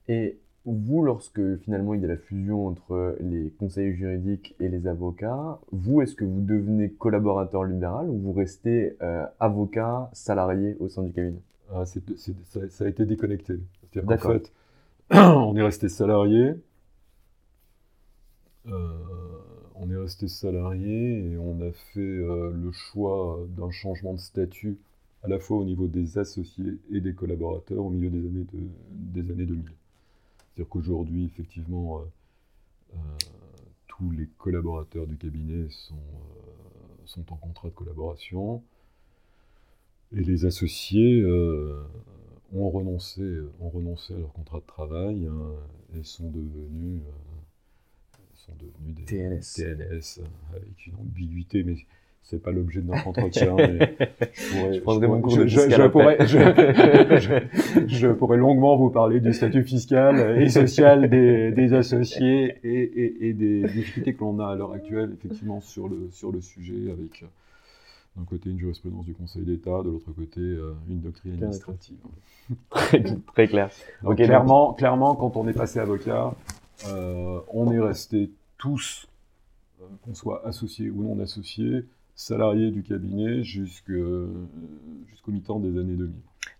Et 0.07 0.39
vous, 0.65 1.03
lorsque 1.03 1.57
finalement 1.57 1.93
il 1.93 2.01
y 2.01 2.05
a 2.05 2.07
la 2.07 2.17
fusion 2.17 2.67
entre 2.67 3.17
les 3.21 3.51
conseillers 3.59 3.93
juridiques 3.93 4.55
et 4.59 4.69
les 4.69 4.87
avocats, 4.87 5.59
vous, 5.71 6.01
est-ce 6.01 6.15
que 6.15 6.25
vous 6.25 6.41
devenez 6.41 6.89
collaborateur 6.89 7.63
libéral 7.63 8.09
ou 8.09 8.17
vous 8.19 8.33
restez 8.33 8.95
euh, 9.01 9.25
avocat 9.39 10.09
salarié 10.13 10.75
au 10.79 10.89
sein 10.89 11.03
du 11.03 11.11
cabinet? 11.11 11.41
Ah, 11.73 11.85
ça, 11.85 12.85
a 12.85 12.87
été 12.87 13.05
déconnecté. 13.05 13.59
En 14.05 14.17
fait, 14.17 14.51
on 15.11 15.55
est 15.55 15.61
resté 15.61 15.87
salarié. 15.87 16.53
Euh, 18.67 18.71
on 19.75 19.89
est 19.89 19.97
resté 19.97 20.27
salarié 20.27 21.31
et 21.31 21.37
on 21.37 21.61
a 21.61 21.71
fait 21.71 21.99
euh, 21.99 22.51
le 22.51 22.71
choix 22.71 23.39
d'un 23.57 23.71
changement 23.71 24.13
de 24.13 24.19
statut 24.19 24.77
à 25.23 25.27
la 25.27 25.39
fois 25.39 25.57
au 25.57 25.63
niveau 25.63 25.87
des 25.87 26.17
associés 26.17 26.77
et 26.91 27.01
des 27.01 27.13
collaborateurs 27.13 27.83
au 27.83 27.89
milieu 27.89 28.09
des 28.09 28.19
années, 28.19 28.45
des 28.91 29.31
années 29.31 29.45
2000. 29.45 29.63
C'est-à-dire 30.59 30.71
qu'aujourd'hui, 30.71 31.23
effectivement, 31.23 31.99
euh, 31.99 32.03
euh, 32.93 32.97
tous 33.87 34.11
les 34.11 34.27
collaborateurs 34.37 35.07
du 35.07 35.15
cabinet 35.15 35.69
sont, 35.69 35.95
euh, 35.95 37.05
sont 37.05 37.31
en 37.31 37.37
contrat 37.37 37.69
de 37.69 37.73
collaboration 37.73 38.61
et 40.11 40.19
les 40.19 40.43
associés 40.43 41.23
ont, 42.51 42.69
renoncé, 42.69 43.39
ont 43.61 43.69
renoncé 43.69 44.13
à 44.13 44.17
leur 44.17 44.33
contrat 44.33 44.59
de 44.59 44.65
travail 44.65 45.27
hein, 45.27 45.53
et 45.97 46.03
sont 46.03 46.29
devenus, 46.29 47.03
sont 48.33 48.55
devenus 48.55 48.95
des 48.95 49.05
TNS. 49.05 49.39
TNS 49.39 50.21
avec 50.53 50.87
une 50.87 50.95
ambiguïté, 50.95 51.63
mais 51.63 51.77
c'est 52.23 52.41
pas 52.41 52.51
l'objet 52.51 52.81
de 52.81 52.87
notre 52.87 53.07
entretien. 53.07 53.55
je, 53.57 54.79
pourrais, 54.81 55.07
mon 55.07 55.21
cours 55.21 55.37
de 55.37 55.47
je, 55.47 55.87
pourrais, 55.87 56.27
je, 57.87 58.07
pourrais, 58.07 58.37
longuement 58.37 58.77
vous 58.77 58.89
parler 58.89 59.19
du 59.19 59.33
statut 59.33 59.63
fiscal 59.63 60.39
et 60.41 60.49
social 60.49 61.09
des, 61.09 61.51
des 61.51 61.73
associés 61.73 62.57
et, 62.63 62.83
et, 62.83 63.29
et, 63.29 63.33
des 63.33 63.63
difficultés 63.63 64.13
que 64.13 64.19
l'on 64.21 64.39
a 64.39 64.47
à 64.49 64.55
l'heure 64.55 64.73
actuelle, 64.73 65.11
effectivement, 65.13 65.59
sur 65.59 65.87
le, 65.87 66.09
sur 66.11 66.31
le 66.31 66.41
sujet, 66.41 66.91
avec 66.91 67.25
d'un 68.15 68.25
côté 68.25 68.49
une 68.49 68.59
jurisprudence 68.59 69.05
du 69.05 69.13
Conseil 69.13 69.43
d'État, 69.43 69.81
de 69.83 69.89
l'autre 69.89 70.11
côté 70.11 70.41
une 70.41 71.01
doctrine 71.01 71.33
administrative. 71.33 71.97
très, 72.69 73.47
clair. 73.47 73.71
clairement, 74.15 74.73
clairement, 74.73 75.15
quand 75.15 75.35
on 75.35 75.47
est 75.47 75.53
passé 75.53 75.79
avocat, 75.79 76.35
on 76.85 77.71
est 77.71 77.79
resté 77.79 78.29
tous, 78.57 79.07
qu'on 80.03 80.13
soit 80.13 80.45
associés 80.45 80.89
ou 80.89 81.03
non 81.03 81.19
associés, 81.21 81.85
salariés 82.19 82.69
du 82.71 82.83
cabinet 82.83 83.43
jusqu'au 83.43 84.27
mi-temps 85.27 85.59
des 85.59 85.79
années 85.79 85.95
2000. 85.95 86.11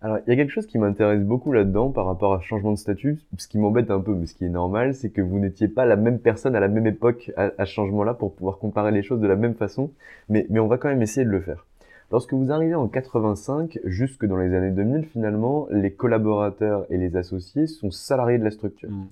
Alors, 0.02 0.20
il 0.26 0.30
y 0.30 0.34
a 0.34 0.38
quelque 0.38 0.52
chose 0.52 0.68
qui 0.68 0.78
m'intéresse 0.78 1.22
beaucoup 1.22 1.52
là-dedans 1.52 1.90
par 1.90 2.06
rapport 2.06 2.34
à 2.34 2.40
ce 2.40 2.46
changement 2.46 2.72
de 2.72 2.78
statut. 2.78 3.20
Ce 3.38 3.50
qui 3.50 3.58
m'embête 3.58 3.92
un 3.92 4.00
peu, 4.00 4.16
mais 4.16 4.26
ce 4.26 4.36
qui 4.36 4.46
est 4.46 4.50
normal, 4.50 4.94
c'est 4.94 5.10
que 5.10 5.22
vous 5.22 5.38
n'étiez 5.38 5.68
pas 5.68 5.86
la 5.86 5.98
même 5.98 6.20
personne 6.20 6.56
à 6.56 6.62
la 6.62 6.70
même 6.70 6.88
époque 6.88 7.34
à, 7.36 7.66
ce 7.66 7.72
changement-là 7.72 8.14
pour 8.14 8.34
pouvoir 8.34 8.58
comparer 8.58 8.92
les 8.92 9.04
choses 9.04 9.20
de 9.20 9.28
la 9.28 9.36
même 9.36 9.56
façon. 9.56 9.92
Mais, 10.30 10.48
mais 10.50 10.62
on 10.62 10.68
va 10.68 10.78
quand 10.78 10.88
même 10.88 11.02
essayer 11.02 11.26
de 11.26 11.32
le 11.32 11.42
faire. 11.42 11.66
Lorsque 12.10 12.34
vous 12.34 12.52
arrivez 12.52 12.76
en 12.76 12.88
85, 12.88 13.80
jusque 13.84 14.26
dans 14.26 14.38
les 14.38 14.56
années 14.56 14.72
2000, 14.72 15.08
finalement, 15.08 15.68
les 15.72 15.92
collaborateurs 15.92 16.86
et 16.90 16.98
les 16.98 17.18
associés 17.18 17.68
sont 17.68 17.92
salariés 17.92 18.38
de 18.38 18.46
la 18.46 18.52
structure. 18.52 18.90
Mmh. 18.90 19.08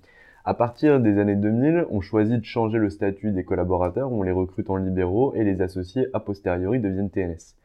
À 0.48 0.54
partir 0.54 1.02
des 1.02 1.20
années 1.20 1.36
2000, 1.36 1.88
on 1.92 2.00
choisit 2.00 2.40
de 2.40 2.46
changer 2.46 2.78
le 2.78 2.90
statut 2.90 3.32
des 3.32 3.44
collaborateurs, 3.44 4.14
on 4.14 4.24
les 4.24 4.32
recrute 4.32 4.70
en 4.70 4.78
libéraux 4.78 5.34
et 5.36 5.44
les 5.44 5.62
associés 5.62 6.08
a 6.14 6.22
posteriori 6.22 6.80
deviennent 6.80 7.10
TNS 7.10 7.58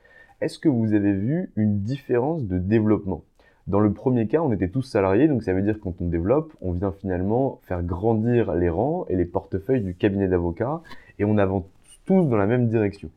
est-ce 0.43 0.59
que 0.59 0.69
vous 0.69 0.93
avez 0.93 1.13
vu 1.13 1.53
une 1.55 1.83
différence 1.83 2.43
de 2.49 2.59
développement? 2.59 3.23
Dans 3.69 3.79
le 3.79 3.93
premier 3.93 4.27
cas, 4.27 4.41
on 4.41 4.51
était 4.51 4.71
tous 4.71 4.83
salariés, 4.83 5.29
donc 5.29 5.45
ça 5.45 5.53
veut 5.53 5.63
dire 5.63 5.75
que 5.75 5.85
quand 5.85 5.95
on 6.01 6.09
développe, 6.09 6.53
on 6.61 6.73
vient 6.73 6.91
finalement 6.91 7.61
faire 7.63 7.85
grandir 7.85 8.53
les 8.57 8.69
rangs 8.69 9.07
et 9.09 9.15
les 9.15 9.25
portefeuilles 9.25 9.83
du 9.83 9.95
cabinet 9.95 10.27
d'avocats, 10.27 10.83
et 11.21 11.25
on 11.25 11.39
avance 11.39 11.63
tous 12.07 12.25
dans 12.25 12.37
la 12.37 12.47
même 12.47 12.67
direction. 12.67 13.09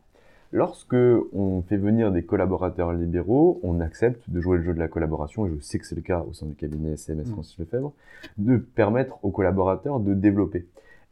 Lorsque 0.51 0.95
on 1.33 1.61
fait 1.63 1.77
venir 1.77 2.11
des 2.11 2.23
collaborateurs 2.23 2.93
libéraux, 2.93 3.59
on 3.63 3.79
accepte 3.79 4.29
de 4.29 4.39
jouer 4.39 4.57
le 4.57 4.63
jeu 4.63 4.73
de 4.73 4.79
la 4.79 4.87
collaboration, 4.87 5.45
et 5.45 5.49
je 5.49 5.59
sais 5.59 5.79
que 5.79 5.85
c'est 5.85 5.95
le 5.95 6.01
cas 6.01 6.23
au 6.27 6.33
sein 6.33 6.45
du 6.45 6.55
cabinet 6.55 6.97
CMS 6.97 7.23
mmh. 7.23 7.31
Francis 7.31 7.57
Lefebvre, 7.59 7.93
de 8.37 8.57
permettre 8.57 9.17
aux 9.23 9.31
collaborateurs 9.31 9.99
de 9.99 10.13
développer. 10.13 10.65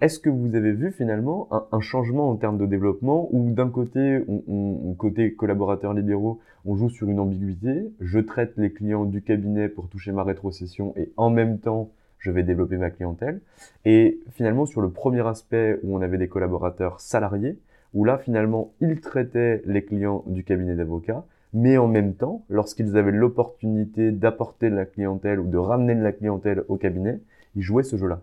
Est-ce 0.04 0.20
que 0.20 0.30
vous 0.30 0.54
avez 0.56 0.74
vu 0.74 0.92
finalement 0.92 1.48
un, 1.72 1.80
changement 1.80 2.30
en 2.30 2.36
termes 2.36 2.58
de 2.58 2.66
développement 2.66 3.30
où 3.32 3.52
d'un 3.52 3.70
côté, 3.70 4.22
on, 4.28 4.94
côté 4.98 5.34
collaborateurs 5.34 5.94
libéraux, 5.94 6.42
on 6.66 6.76
joue 6.76 6.90
sur 6.90 7.08
une 7.08 7.22
ambiguïté, 7.22 7.90
je 8.02 8.20
traite 8.20 8.58
les 8.58 8.74
clients 8.74 9.06
du 9.06 9.22
cabinet 9.22 9.70
pour 9.70 9.88
toucher 9.88 10.12
ma 10.12 10.24
rétrocession 10.24 10.94
et 10.98 11.14
en 11.16 11.30
même 11.30 11.58
temps, 11.58 11.90
je 12.18 12.32
vais 12.32 12.44
développer 12.44 12.76
ma 12.76 12.90
clientèle. 12.90 13.40
Et 13.86 14.20
finalement, 14.34 14.66
sur 14.66 14.82
le 14.82 14.90
premier 14.90 15.26
aspect 15.26 15.80
où 15.84 15.96
on 15.96 16.02
avait 16.02 16.18
des 16.18 16.28
collaborateurs 16.28 17.00
salariés, 17.00 17.58
où 17.94 18.06
là, 18.06 18.18
finalement, 18.18 18.74
ils 18.82 19.02
traitaient 19.02 19.62
les 19.66 19.84
clients 19.84 20.24
du 20.28 20.44
cabinet 20.44 20.76
d'avocats, 20.76 21.26
mais 21.54 21.78
en 21.78 21.88
même 21.88 22.16
temps, 22.16 22.46
lorsqu'ils 22.50 22.98
avaient 22.98 23.12
l'opportunité 23.12 24.12
d'apporter 24.12 24.70
de 24.70 24.76
la 24.76 24.86
clientèle 24.86 25.40
ou 25.40 25.48
de 25.48 25.58
ramener 25.58 25.96
de 25.96 26.02
la 26.02 26.12
clientèle 26.12 26.64
au 26.68 26.78
cabinet, 26.78 27.22
ils 27.56 27.62
jouaient 27.62 27.84
ce 27.84 27.96
jeu-là. 27.96 28.22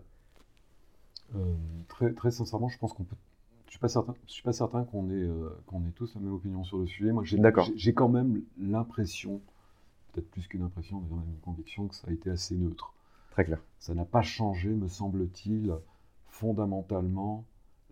Euh, 1.35 1.55
très, 1.87 2.11
très 2.11 2.31
sincèrement, 2.31 2.67
je 2.67 2.77
pense 2.77 2.93
qu'on 2.93 3.03
peut. 3.03 3.15
Je 3.67 3.71
suis 3.71 3.79
pas 3.79 3.87
certain. 3.87 4.13
Je 4.27 4.33
suis 4.33 4.43
pas 4.43 4.51
certain 4.51 4.83
qu'on 4.83 5.09
ait 5.09 5.13
euh, 5.13 5.49
ait 5.73 5.91
tous 5.95 6.13
la 6.15 6.21
même 6.21 6.33
opinion 6.33 6.65
sur 6.65 6.77
le 6.77 6.85
sujet. 6.85 7.13
Moi, 7.13 7.23
j'ai 7.23 7.93
quand 7.93 8.09
même 8.09 8.41
l'impression, 8.59 9.39
peut-être 10.11 10.29
plus 10.29 10.45
qu'une 10.47 10.63
impression, 10.63 11.01
mais 11.09 11.15
une 11.15 11.39
conviction 11.39 11.87
que 11.87 11.95
ça 11.95 12.09
a 12.09 12.11
été 12.11 12.29
assez 12.29 12.55
neutre. 12.55 12.93
Très 13.31 13.45
clair. 13.45 13.63
Ça 13.79 13.93
n'a 13.93 14.03
pas 14.03 14.21
changé, 14.21 14.67
me 14.67 14.89
semble-t-il, 14.89 15.73
fondamentalement 16.27 17.45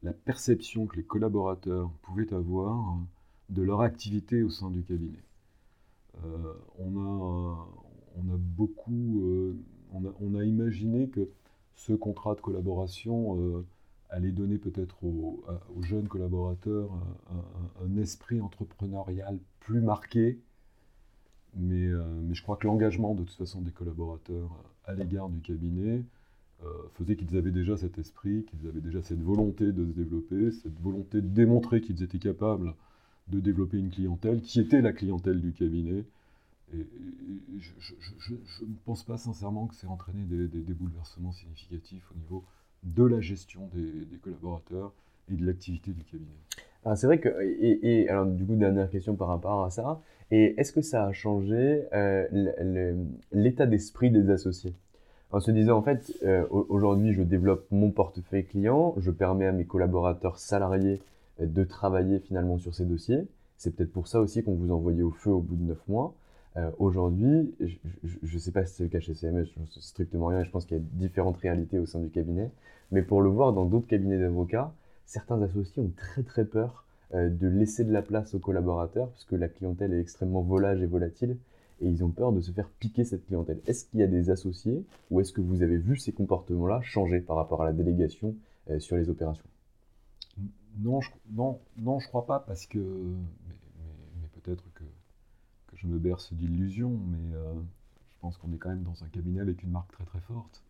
la 0.04 0.14
perception 0.14 0.88
que 0.88 0.96
les 0.98 1.04
collaborateurs 1.04 1.92
pouvaient 2.02 2.34
avoir 2.34 2.98
de 3.50 3.62
leur 3.62 3.82
activité 3.82 4.44
au 4.44 4.50
sein 4.50 4.70
du 4.70 4.84
cabinet. 4.84 5.24
Euh, 6.24 6.54
on, 6.78 6.98
a, 6.98 7.68
on 8.18 8.34
a 8.34 8.38
beaucoup, 8.38 9.54
a, 9.94 9.98
on, 10.20 10.36
a, 10.36 10.44
imaginé 10.44 11.10
que 11.10 11.30
ce 11.76 11.94
contrat 11.94 12.36
de 12.36 12.42
collaboration 12.42 13.40
euh, 13.40 13.66
allait 14.10 14.32
donner 14.32 14.58
peut-être 14.58 15.04
aux, 15.04 15.44
jeunes 15.82 16.08
collaborateurs 16.08 16.92
un, 17.82 17.98
esprit 17.98 18.42
entrepreneurial 18.42 19.40
plus 19.60 19.82
marqué. 19.82 20.40
Mais, 21.56 21.88
euh, 21.88 22.04
mais 22.24 22.36
je 22.36 22.44
crois 22.44 22.58
que 22.58 22.68
l'engagement 22.68 23.16
de 23.16 23.24
toute 23.24 23.38
façon 23.38 23.62
des 23.62 23.72
collaborateurs 23.72 24.52
à 24.86 24.94
l'égard 24.94 25.30
du 25.30 25.40
cabinet 25.42 25.98
euh, 25.98 26.19
faisait 26.96 27.16
qu'ils 27.16 27.38
avaient 27.38 27.52
déjà 27.52 27.78
cet 27.78 27.98
esprit, 27.98 28.46
qu'ils 28.46 28.68
avaient 28.68 28.82
déjà 28.82 29.02
cette 29.02 29.22
volonté 29.22 29.72
de 29.72 29.86
se 29.86 29.92
développer, 29.92 30.52
cette 30.52 30.80
volonté 30.82 31.22
de 31.22 31.28
démontrer 31.28 31.82
qu'ils 31.82 32.04
étaient 32.04 32.20
capables 32.20 32.74
de 33.30 33.40
développer 33.40 33.78
une 33.78 33.90
clientèle 33.90 34.42
qui 34.42 34.60
était 34.60 34.82
la 34.82 34.92
clientèle 34.92 35.40
du 35.40 35.54
cabinet. 35.54 36.04
Et, 36.74 36.86
je 37.60 38.34
ne 38.66 38.76
pense 38.86 39.04
pas 39.04 39.18
sincèrement 39.18 39.68
que 39.68 39.76
c'est 39.76 39.88
entraîné 39.88 40.24
des, 40.24 40.74
bouleversements 40.74 41.32
significatifs 41.32 42.04
au 42.12 42.20
niveau 42.20 42.44
de 42.84 43.04
la 43.04 43.22
gestion 43.22 43.70
des, 43.74 44.18
collaborateurs 44.18 44.94
et 45.32 45.36
de 45.36 45.46
l'activité 45.46 45.92
du 45.92 46.04
cabinet. 46.04 46.28
Ah, 46.86 46.96
c'est 46.96 47.08
vrai 47.08 47.20
que, 47.20 47.30
et, 47.42 48.08
alors 48.10 48.26
du 48.26 48.46
coup, 48.46 48.56
dernière 48.56 48.90
question 48.90 49.16
par 49.16 49.28
rapport 49.28 49.66
à 49.66 49.70
ça, 49.70 50.02
et 50.32 50.60
est-ce 50.60 50.72
que 50.72 50.82
ça 50.82 51.06
a 51.06 51.12
changé 51.12 51.86
euh, 51.94 52.96
l'état 53.32 53.66
d'esprit 53.66 54.12
des 54.12 54.30
associés? 54.30 54.76
En 55.32 55.40
se 55.40 55.52
disant, 55.52 55.78
en 55.78 55.82
fait, 55.84 56.12
euh, 56.24 56.46
aujourd'hui, 56.50 57.14
je 57.14 57.22
développe 57.22 57.68
mon 57.70 57.92
portefeuille 57.92 58.46
client, 58.46 58.96
je 58.98 59.12
permets 59.12 59.46
à 59.46 59.52
mes 59.52 59.66
collaborateurs 59.66 60.40
salariés 60.40 61.04
euh, 61.40 61.46
de 61.46 61.64
travailler 61.64 62.20
finalement 62.20 62.58
sur 62.58 62.74
ces 62.74 62.86
dossiers. 62.86 63.28
C'est 63.56 63.76
peut-être 63.76 63.92
pour 63.92 64.08
ça 64.08 64.22
aussi 64.22 64.42
qu'on 64.44 64.56
vous 64.56 64.72
envoyait 64.72 65.04
au 65.04 65.12
feu 65.12 65.30
au 65.30 65.40
bout 65.40 65.56
de 65.56 65.64
neuf 65.64 65.88
mois. 65.88 66.16
Euh, 66.58 66.72
aujourd'hui, 66.80 67.54
je 67.60 68.34
ne 68.34 68.40
sais 68.40 68.52
pas 68.52 68.66
si 68.66 68.74
c'est 68.74 68.84
le 68.84 68.90
cas 68.90 69.00
chez 69.00 69.14
CMS, 69.14 69.46
je 69.46 69.72
sais 69.72 69.82
strictement 69.82 70.28
rien, 70.28 70.44
je 70.44 70.50
pense 70.50 70.66
qu'il 70.66 70.78
y 70.78 70.80
a 70.80 70.84
différentes 70.94 71.38
réalités 71.38 71.78
au 71.78 71.86
sein 71.86 72.00
du 72.00 72.10
cabinet, 72.10 72.50
mais 72.92 73.04
pour 73.04 73.22
le 73.22 73.30
voir 73.30 73.54
dans 73.54 73.66
d'autres 73.66 73.86
cabinets 73.86 74.18
d'avocats, 74.18 74.74
certains 75.06 75.40
associés 75.44 75.84
ont 75.84 75.92
très 75.96 76.24
très 76.24 76.46
peur 76.46 76.86
de 77.14 77.48
laisser 77.48 77.84
de 77.84 77.94
la 77.94 78.02
place 78.02 78.34
aux 78.34 78.40
collaborateurs, 78.40 79.10
parce 79.10 79.26
que 79.26 79.36
la 79.36 79.48
clientèle 79.48 79.94
est 79.94 80.00
extrêmement 80.00 80.42
volage 80.42 80.82
et 80.82 80.88
volatile, 80.88 81.38
et 81.82 81.88
ils 81.88 82.04
ont 82.04 82.10
peur 82.10 82.32
de 82.32 82.42
se 82.42 82.52
faire 82.52 82.70
piquer 82.70 83.04
cette 83.04 83.26
clientèle. 83.26 83.62
Est-ce 83.68 83.86
qu'il 83.86 84.00
y 84.00 84.04
a 84.04 84.08
des 84.08 84.30
associés, 84.30 84.86
ou 85.12 85.20
est-ce 85.22 85.32
que 85.32 85.42
vous 85.42 85.62
avez 85.62 85.78
vu 85.78 85.98
ces 85.98 86.12
comportements-là 86.12 86.82
changer 86.82 87.22
par 87.22 87.36
rapport 87.36 87.62
à 87.62 87.66
la 87.66 87.74
délégation 87.74 88.36
euh, 88.70 88.80
sur 88.80 88.98
les 88.98 89.10
opérations? 89.10 89.46
Non 90.78 91.02
je, 91.02 91.10
non, 91.32 91.60
non, 91.78 92.00
je 92.00 92.08
crois 92.08 92.26
pas, 92.26 92.40
parce 92.40 92.66
que, 92.66 92.80
mais 92.80 94.28
peut-être 94.34 94.64
que 94.76 94.84
je 95.74 95.88
me 95.88 95.98
berce 95.98 96.34
d'illusions, 96.34 97.00
mais 97.08 97.36
euh, 97.36 97.54
je 98.10 98.16
pense 98.22 98.38
qu'on 98.38 98.52
est 98.54 98.58
quand 98.58 98.70
même 98.70 98.84
dans 98.84 99.04
un 99.04 99.08
cabinet 99.08 99.40
avec 99.40 99.64
une 99.64 99.72
marque 99.72 99.92
très 99.92 100.04
très 100.06 100.20
forte. 100.20 100.62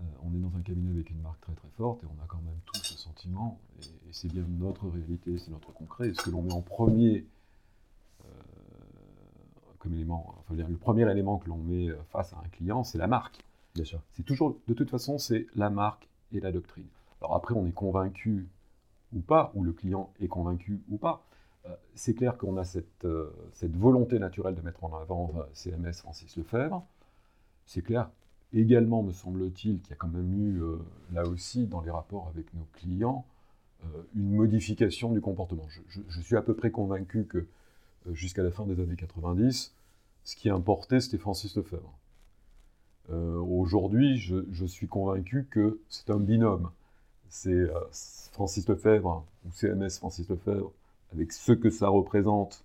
Euh, 0.00 0.04
on 0.22 0.34
est 0.34 0.40
dans 0.40 0.54
un 0.56 0.62
cabinet 0.62 0.90
avec 0.90 1.10
une 1.10 1.20
marque 1.20 1.40
très 1.40 1.54
très 1.54 1.68
forte 1.76 2.02
et 2.04 2.06
on 2.06 2.22
a 2.22 2.26
quand 2.26 2.40
même 2.44 2.58
tout 2.66 2.80
ce 2.82 2.96
sentiment, 2.98 3.58
et, 3.80 3.86
c'est 4.12 4.30
bien 4.30 4.44
notre 4.58 4.88
réalité, 4.88 5.38
c'est 5.38 5.50
notre 5.50 5.72
concret. 5.72 6.12
ce 6.14 6.22
que 6.22 6.30
l'on 6.30 6.42
met 6.42 6.52
en 6.52 6.60
premier 6.60 7.24
comme 9.82 9.94
élément, 9.94 10.36
enfin, 10.38 10.54
le 10.54 10.76
premier 10.76 11.10
élément 11.10 11.38
que 11.38 11.48
l'on 11.48 11.58
met 11.58 11.88
face 12.10 12.32
à 12.32 12.36
un 12.36 12.48
client, 12.50 12.84
c'est 12.84 12.98
la 12.98 13.08
marque. 13.08 13.42
Bien 13.74 13.84
sûr. 13.84 14.00
C'est 14.12 14.22
toujours, 14.22 14.56
de 14.68 14.74
toute 14.74 14.90
façon, 14.90 15.18
c'est 15.18 15.48
la 15.56 15.70
marque 15.70 16.08
et 16.32 16.38
la 16.38 16.52
doctrine. 16.52 16.86
Alors 17.20 17.34
après, 17.34 17.54
on 17.54 17.66
est 17.66 17.72
convaincu 17.72 18.48
ou 19.12 19.20
pas, 19.20 19.50
ou 19.54 19.64
le 19.64 19.72
client 19.72 20.12
est 20.20 20.28
convaincu 20.28 20.80
ou 20.88 20.98
pas. 20.98 21.24
Euh, 21.66 21.74
c'est 21.94 22.14
clair 22.14 22.36
qu'on 22.38 22.56
a 22.56 22.64
euh, 23.04 23.30
cette, 23.52 23.76
volonté 23.76 24.18
naturelle 24.18 24.54
de 24.54 24.62
mettre 24.62 24.84
en 24.84 24.96
avant 24.96 25.32
euh, 25.36 25.42
CMS 25.52 25.92
Francis 25.94 26.36
Lefebvre. 26.36 26.84
C'est 27.66 27.82
clair 27.82 28.10
également, 28.54 29.02
me 29.02 29.12
semble-t-il, 29.12 29.80
qu'il 29.80 29.90
y 29.90 29.92
a 29.94 29.96
quand 29.96 30.08
même 30.08 30.34
eu, 30.34 30.60
là 31.14 31.24
aussi, 31.24 31.66
dans 31.66 31.80
les 31.80 31.90
rapports 31.90 32.28
avec 32.28 32.52
nos 32.52 32.66
clients, 32.74 33.24
une 34.14 34.34
modification 34.34 35.10
du 35.10 35.22
comportement. 35.22 35.66
Je, 35.88 36.20
suis 36.20 36.36
à 36.36 36.42
peu 36.42 36.52
près 36.54 36.70
convaincu 36.70 37.24
que 37.24 37.46
jusqu'à 38.12 38.42
la 38.42 38.50
fin 38.50 38.66
des 38.66 38.80
années 38.82 38.96
90, 38.96 39.74
ce 40.24 40.36
qui 40.36 40.50
importait, 40.50 41.00
c'était 41.00 41.18
Francis 41.18 41.56
Lefebvre. 41.56 41.92
Aujourd'hui, 43.10 44.16
je, 44.18 44.64
suis 44.64 44.86
convaincu 44.86 45.46
que 45.50 45.80
c'est 45.88 46.10
un 46.10 46.20
binôme. 46.20 46.70
C'est 47.28 47.66
Francis 48.32 48.68
Lefebvre 48.68 49.24
ou 49.44 49.50
CMS 49.52 49.98
Francis 49.98 50.28
Lefebvre 50.28 50.72
avec 51.12 51.32
ce 51.32 51.52
que 51.52 51.70
ça 51.70 51.88
représente 51.88 52.64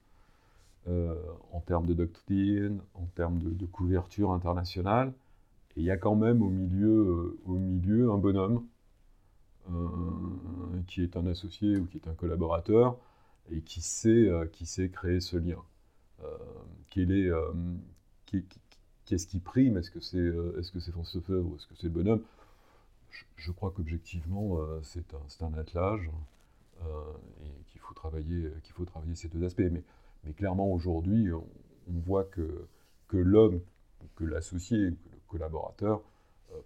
euh, 0.87 1.13
en 1.51 1.59
termes 1.59 1.85
de 1.85 1.93
doctrine, 1.93 2.79
en 2.95 3.05
termes 3.15 3.39
de, 3.39 3.65
couverture 3.65 4.31
internationale. 4.31 5.11
Et 5.75 5.81
il 5.81 5.83
y 5.83 5.91
a 5.91 5.97
quand 5.97 6.15
même 6.15 6.41
au 6.41 6.49
milieu, 6.49 6.87
euh, 6.87 7.37
au 7.45 7.55
milieu 7.55 8.09
un 8.11 8.17
bonhomme 8.17 8.65
euh, 9.69 9.75
qui 10.87 11.03
est 11.03 11.17
un 11.17 11.27
associé 11.27 11.77
ou 11.77 11.85
qui 11.85 11.97
est 11.97 12.07
un 12.07 12.13
collaborateur 12.13 12.95
et 13.51 13.61
qui 13.61 13.81
sait, 13.81 14.29
qui 14.51 14.65
sait 14.65 14.89
créer 14.89 15.19
ce 15.19 15.37
lien. 15.37 15.61
est, 17.11 17.29
qu'est-ce 19.05 19.27
qui 19.27 19.39
prime? 19.39 19.77
Est-ce 19.77 19.91
que 19.91 19.99
c'est 19.99 20.17
est-ce 20.59 20.71
que 20.71 20.79
c'est 20.79 20.91
ou 20.93 21.55
est-ce 21.55 21.67
que 21.67 21.75
c'est 21.75 21.87
le 21.87 21.89
bonhomme? 21.89 22.23
Je, 23.37 23.51
crois 23.51 23.71
qu'objectivement, 23.71 24.59
c'est 24.83 25.13
un, 25.13 25.45
un, 25.47 25.53
attelage 25.53 26.09
et 27.41 27.63
qu'il 27.67 27.79
faut, 27.79 27.93
travailler, 27.93 28.51
qu'il 28.63 28.73
faut 28.73 28.85
travailler 28.85 29.15
ces 29.15 29.29
deux 29.29 29.43
aspects. 29.43 29.63
Mais, 29.71 29.83
mais 30.23 30.33
clairement, 30.33 30.71
aujourd'hui, 30.71 31.31
on, 31.31 31.99
voit 31.99 32.25
que, 32.25 32.67
que 33.07 33.17
l'homme, 33.17 33.61
que 34.15 34.25
l'associé, 34.25 34.77
que 34.77 35.09
le 35.11 35.19
collaborateur 35.27 36.03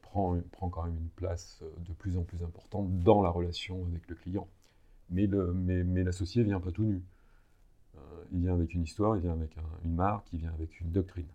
prend, 0.02 0.39
prend 0.52 0.70
quand 0.70 0.84
même 0.84 0.98
une 0.98 1.10
place 1.10 1.63
de 1.78 1.94
plus 1.94 2.17
en 2.17 2.24
plus 2.24 2.44
importante 2.44 3.00
dans 3.04 3.22
la 3.22 3.30
relation 3.30 3.86
avec 3.86 4.08
le 4.08 4.15
client. 4.15 4.48
Mais, 5.12 5.28
le, 5.28 5.54
mais, 5.54 6.04
l'associé 6.04 6.43
vient 6.43 6.60
pas 6.60 6.71
tout 6.71 6.84
nu. 6.84 7.02
il 8.32 8.41
vient 8.41 8.54
avec 8.54 8.74
une 8.74 8.84
histoire, 8.84 9.17
il 9.17 9.21
vient 9.21 9.34
avec 9.34 9.56
une 9.84 9.93
marque, 9.93 10.28
il 10.34 10.39
vient 10.39 10.54
avec 10.54 10.80
une 10.80 10.91
doctrine. 10.91 11.28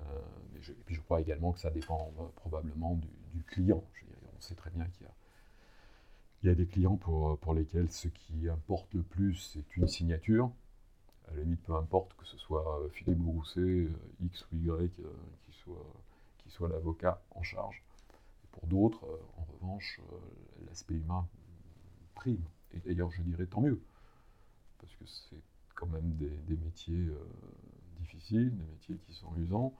Euh, 0.00 0.20
et 0.68 0.84
puis 0.84 0.94
je 0.94 1.00
crois 1.00 1.20
également 1.20 1.52
que 1.52 1.60
ça 1.60 1.70
dépend 1.70 2.12
euh, 2.18 2.24
probablement 2.36 2.94
du, 3.34 3.42
client. 3.44 3.82
on 4.36 4.40
sait 4.40 4.54
très 4.54 4.70
bien 4.70 4.86
qu'il 4.86 5.06
y 6.44 6.48
a, 6.48 6.54
des 6.54 6.66
clients 6.66 6.96
pour, 6.96 7.54
lesquels 7.54 7.90
ce 7.90 8.08
qui 8.08 8.48
importe 8.48 8.92
le 8.94 9.02
plus, 9.02 9.34
c'est 9.52 9.76
une 9.76 9.88
signature. 9.88 10.50
À 11.28 11.34
la 11.34 11.42
limite, 11.42 11.62
peu 11.62 11.74
importe 11.74 12.14
que 12.16 12.26
ce 12.26 12.36
soit 12.38 12.80
euh, 12.80 12.88
Philippe 12.90 13.18
Brousset, 13.18 13.88
X 14.22 14.46
ou 14.52 14.56
Y, 14.56 14.90
qui 16.38 16.50
soit 16.50 16.68
l'avocat 16.68 17.22
en 17.34 17.42
charge. 17.42 17.82
pour 18.52 18.66
d'autres, 18.66 19.04
en 19.36 19.44
revanche, 19.52 20.00
l'aspect 20.66 20.94
humain 20.94 21.26
prime. 22.14 22.44
Et 22.74 22.78
d'ailleurs, 22.80 23.10
je 23.10 23.22
dirais 23.22 23.46
tant 23.46 23.60
mieux. 23.60 23.80
Parce 24.78 24.94
que 24.94 25.04
c'est 25.06 25.42
quand 25.74 25.86
même 25.86 26.12
des, 26.16 26.56
métiers 26.56 27.08
difficiles, 28.00 28.50
des 28.56 28.64
métiers 28.64 28.96
qui 29.06 29.14
sont 29.14 29.28
usants. 29.38 29.72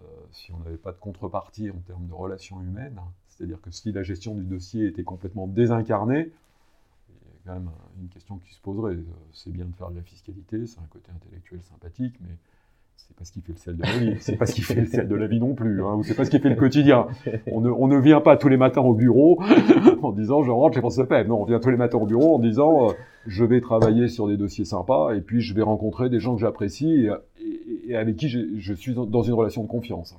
Euh, 0.00 0.04
si 0.32 0.52
on 0.52 0.58
n'avait 0.58 0.76
pas 0.76 0.92
de 0.92 0.98
contrepartie 0.98 1.70
en 1.70 1.78
termes 1.86 2.06
de 2.08 2.12
relations 2.12 2.60
humaines, 2.60 3.00
c'est-à-dire 3.28 3.60
que 3.60 3.70
si 3.70 3.92
la 3.92 4.02
gestion 4.02 4.34
du 4.34 4.44
dossier 4.44 4.86
était 4.86 5.04
complètement 5.04 5.46
désincarnée, 5.46 6.32
il 7.08 7.14
y 7.14 7.50
a 7.50 7.54
quand 7.54 7.60
même 7.60 7.70
une 8.00 8.08
question 8.08 8.38
qui 8.38 8.54
se 8.54 8.60
poserait. 8.60 8.94
Euh, 8.94 9.04
c'est 9.32 9.52
bien 9.52 9.66
de 9.66 9.74
faire 9.74 9.90
de 9.90 9.96
la 9.96 10.02
fiscalité, 10.02 10.66
c'est 10.66 10.80
un 10.80 10.86
côté 10.86 11.12
intellectuel 11.12 11.62
sympathique, 11.62 12.16
mais 12.20 12.36
c'est 12.96 13.16
pas 13.16 13.24
ce 13.24 13.32
qui 13.32 13.40
fait 13.40 13.52
le 13.52 13.58
sel 13.58 13.76
de 13.76 13.82
la 13.82 13.98
vie. 13.98 14.16
C'est 14.20 14.36
pas 14.36 14.46
ce 14.46 14.54
qui 14.54 14.62
fait 14.62 14.74
le 14.74 14.86
sel 14.86 15.08
de 15.08 15.14
la 15.14 15.26
vie 15.26 15.40
non 15.40 15.54
plus. 15.54 15.84
Hein, 15.84 16.00
c'est 16.02 16.14
pas 16.14 16.24
ce 16.24 16.30
qui 16.30 16.38
fait 16.38 16.48
le 16.48 16.56
quotidien. 16.56 17.06
On 17.50 17.60
ne, 17.60 17.98
vient 17.98 18.20
pas 18.20 18.36
tous 18.36 18.48
les 18.48 18.56
matins 18.56 18.80
au 18.80 18.94
bureau 18.94 19.40
en 20.02 20.12
disant 20.12 20.42
je 20.42 20.50
rentre, 20.50 20.74
j'ai 20.74 20.82
pas 20.82 20.90
ce 20.90 21.26
Non, 21.26 21.42
on 21.42 21.44
vient 21.44 21.60
tous 21.60 21.70
les 21.70 21.76
matins 21.76 21.98
au 21.98 22.06
bureau 22.06 22.34
en 22.34 22.38
disant 22.38 22.88
euh, 22.88 22.92
je 23.26 23.44
vais 23.44 23.60
travailler 23.60 24.08
sur 24.08 24.28
des 24.28 24.36
dossiers 24.36 24.64
sympas 24.64 25.14
et 25.14 25.20
puis 25.20 25.40
je 25.40 25.54
vais 25.54 25.62
rencontrer 25.62 26.10
des 26.10 26.20
gens 26.20 26.34
que 26.34 26.40
j'apprécie 26.40 27.08
et, 27.86 27.96
avec 27.96 28.16
qui 28.16 28.28
je 28.28 28.74
suis 28.74 28.94
dans 28.94 29.22
une 29.22 29.34
relation 29.34 29.62
de 29.62 29.68
confiance. 29.68 30.16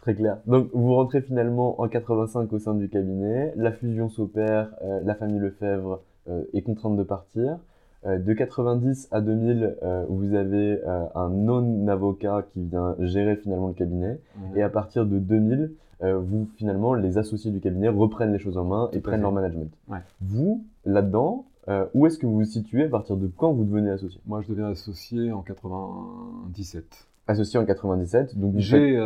Très 0.00 0.14
clair. 0.14 0.38
Donc 0.46 0.68
vous 0.72 0.94
rentrez 0.94 1.20
finalement 1.20 1.80
en 1.80 1.88
85 1.88 2.52
au 2.52 2.58
sein 2.58 2.74
du 2.74 2.88
cabinet, 2.88 3.52
la 3.56 3.72
fusion 3.72 4.08
s'opère, 4.08 4.70
euh, 4.82 5.00
la 5.04 5.14
famille 5.14 5.40
Lefebvre 5.40 6.00
euh, 6.28 6.44
est 6.54 6.62
contrainte 6.62 6.96
de 6.96 7.02
partir. 7.02 7.58
Euh, 8.06 8.18
de 8.18 8.32
90 8.32 9.08
à 9.10 9.20
2000, 9.20 9.76
euh, 9.82 10.04
vous 10.08 10.34
avez 10.34 10.80
euh, 10.86 11.04
un 11.16 11.30
non-avocat 11.30 12.46
qui 12.52 12.62
vient 12.62 12.94
gérer 13.00 13.36
finalement 13.36 13.68
le 13.68 13.74
cabinet. 13.74 14.20
Mhm. 14.36 14.56
Et 14.56 14.62
à 14.62 14.68
partir 14.68 15.06
de 15.06 15.18
2000, 15.18 15.72
vous, 16.00 16.48
finalement, 16.56 16.94
les 16.94 17.18
associés 17.18 17.50
du 17.50 17.58
cabinet 17.58 17.88
reprennent 17.88 18.32
les 18.32 18.38
choses 18.38 18.56
en 18.56 18.62
main 18.62 18.88
et 18.92 19.00
prennent 19.00 19.22
leur 19.22 19.32
management. 19.32 19.72
Vous, 20.20 20.64
là-dedans, 20.84 21.46
où 21.92 22.06
est-ce 22.06 22.18
que 22.18 22.26
vous 22.26 22.36
vous 22.36 22.44
situez 22.44 22.84
À 22.84 22.88
partir 22.88 23.16
de 23.16 23.26
quand 23.26 23.52
vous 23.52 23.64
devenez 23.64 23.90
associé? 23.90 24.20
Moi, 24.24 24.40
je 24.42 24.48
deviens 24.48 24.68
associé 24.68 25.32
en 25.32 25.42
97. 25.42 27.08
Associé 27.26 27.58
en 27.58 27.64
97, 27.64 28.38
donc 28.38 28.54
j'ai, 28.58 28.96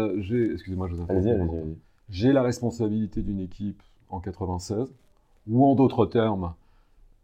excusez-moi, 0.53 0.87
je 0.89 0.97
vous. 0.97 1.77
J'ai 2.11 2.31
la 2.31 2.43
responsabilité 2.43 3.23
d'une 3.23 3.41
équipe 3.41 3.83
en 4.11 4.21
96, 4.21 4.93
ou 5.49 5.65
en 5.65 5.75
d'autres 5.75 6.05
termes, 6.05 6.53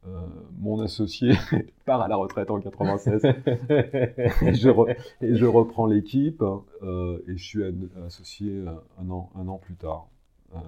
euh, 0.08 0.20
mon 0.58 0.80
associé 0.80 1.34
part 1.84 2.00
à 2.00 2.08
la 2.08 2.16
retraite 2.16 2.50
en 2.50 2.60
96 2.60 3.22
et, 3.24 4.54
je 4.54 5.44
reprends 5.44 5.86
l'équipe 5.86 6.42
euh, 6.82 7.18
et 7.26 7.36
je 7.36 7.44
suis 7.44 7.62
associé 8.06 8.64
un 8.98 9.10
an, 9.10 9.30
un 9.34 9.48
an 9.48 9.58
plus 9.58 9.74
tard. 9.74 10.08
Euh, 10.54 10.58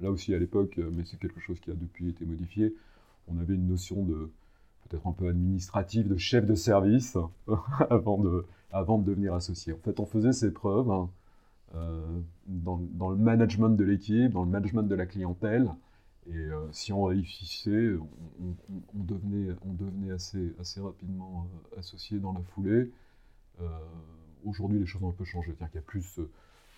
là 0.00 0.10
aussi 0.10 0.34
à 0.34 0.38
l'époque, 0.38 0.80
mais 0.92 1.04
c'est 1.04 1.18
quelque 1.18 1.40
chose 1.40 1.60
qui 1.60 1.70
a 1.70 1.74
depuis 1.74 2.08
été 2.08 2.24
modifié, 2.24 2.74
on 3.28 3.38
avait 3.38 3.54
une 3.54 3.68
notion 3.68 4.02
de 4.02 4.30
peut-être 4.88 5.06
un 5.06 5.12
peu 5.12 5.28
administrative 5.28 6.08
de 6.08 6.16
chef 6.16 6.44
de 6.44 6.54
service 6.54 7.16
avant, 7.90 8.18
de, 8.18 8.44
devenir 9.04 9.34
associé. 9.34 9.74
En 9.74 9.78
fait, 9.78 10.00
on 10.00 10.06
faisait 10.06 10.32
ses 10.32 10.50
preuves 10.50 10.90
hein, 10.90 11.08
dans, 12.46 13.10
le 13.10 13.16
management 13.16 13.70
de 13.70 13.84
l'équipe, 13.84 14.32
dans 14.32 14.44
le 14.44 14.50
management 14.50 14.82
de 14.82 14.94
la 14.94 15.06
clientèle, 15.06 15.70
et 16.30 16.36
euh, 16.36 16.70
si 16.72 16.92
on 16.92 17.04
réussissait, 17.04 17.94
on, 17.96 18.54
devenait, 18.94 19.54
on 19.66 19.72
devenait 19.72 20.12
assez, 20.12 20.54
assez 20.60 20.80
rapidement 20.80 21.48
euh, 21.74 21.78
associé 21.78 22.18
dans 22.18 22.32
la 22.32 22.40
foulée. 22.40 22.92
Euh, 23.60 23.66
aujourd'hui, 24.44 24.78
les 24.78 24.86
choses 24.86 25.02
ont 25.02 25.08
un 25.08 25.12
peu 25.12 25.24
changé. 25.24 25.54
Il 25.58 25.74
y 25.74 25.78
a 25.78 25.82
plus, 25.82 26.18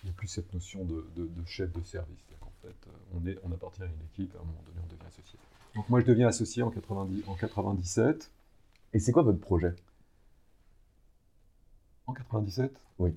il 0.03 0.07
y 0.07 0.09
a 0.09 0.13
plus 0.13 0.27
cette 0.27 0.53
notion 0.53 0.85
de, 0.85 1.05
chef 1.45 1.71
de 1.73 1.83
service. 1.83 2.17
En 2.41 2.51
fait, 2.61 2.89
on, 3.13 3.25
est, 3.27 3.37
on 3.43 3.51
appartient 3.51 3.83
à 3.83 3.87
une 3.87 4.05
équipe, 4.13 4.33
à 4.35 4.39
un 4.39 4.45
moment 4.45 4.63
donné, 4.65 4.79
on 4.83 4.87
devient 4.87 5.07
associé. 5.07 5.37
Donc 5.75 5.89
moi, 5.89 5.99
je 5.99 6.05
deviens 6.05 6.27
associé 6.27 6.63
en, 6.63 6.71
90, 6.71 7.23
en 7.27 7.35
97. 7.35 8.31
Et 8.93 8.99
c'est 8.99 9.11
quoi 9.11 9.23
votre 9.23 9.39
projet? 9.39 9.73
En 12.07 12.13
97 12.13 12.73
Oui. 12.99 13.15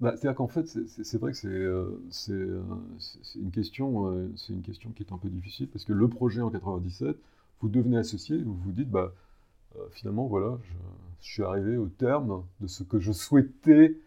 Bah, 0.00 0.14
C'est-à-dire 0.16 0.36
qu'en 0.36 0.48
fait, 0.48 0.66
c'est 0.66 1.18
vrai 1.18 1.32
que 1.32 1.36
c'est 1.36 1.48
euh, 1.48 2.00
euh, 2.30 2.62
une, 3.36 3.50
question, 3.50 4.10
euh, 4.10 4.32
c'est 4.34 4.54
une 4.54 4.62
question 4.62 4.90
qui 4.92 5.02
est 5.02 5.12
un 5.12 5.18
peu 5.18 5.28
difficile, 5.28 5.68
parce 5.68 5.84
que 5.84 5.92
le 5.92 6.08
projet 6.08 6.40
en 6.40 6.48
97, 6.50 7.16
vous 7.60 7.68
devenez 7.68 7.98
associé, 7.98 8.38
vous 8.38 8.54
vous 8.54 8.72
dites, 8.72 8.90
bah, 8.90 9.12
finalement, 9.90 10.26
voilà, 10.26 10.58
je, 11.20 11.28
suis 11.28 11.42
arrivé 11.42 11.76
au 11.76 11.86
terme 11.88 12.44
de 12.60 12.66
ce 12.66 12.82
que 12.82 12.98
je 12.98 13.12
souhaitais 13.12 13.98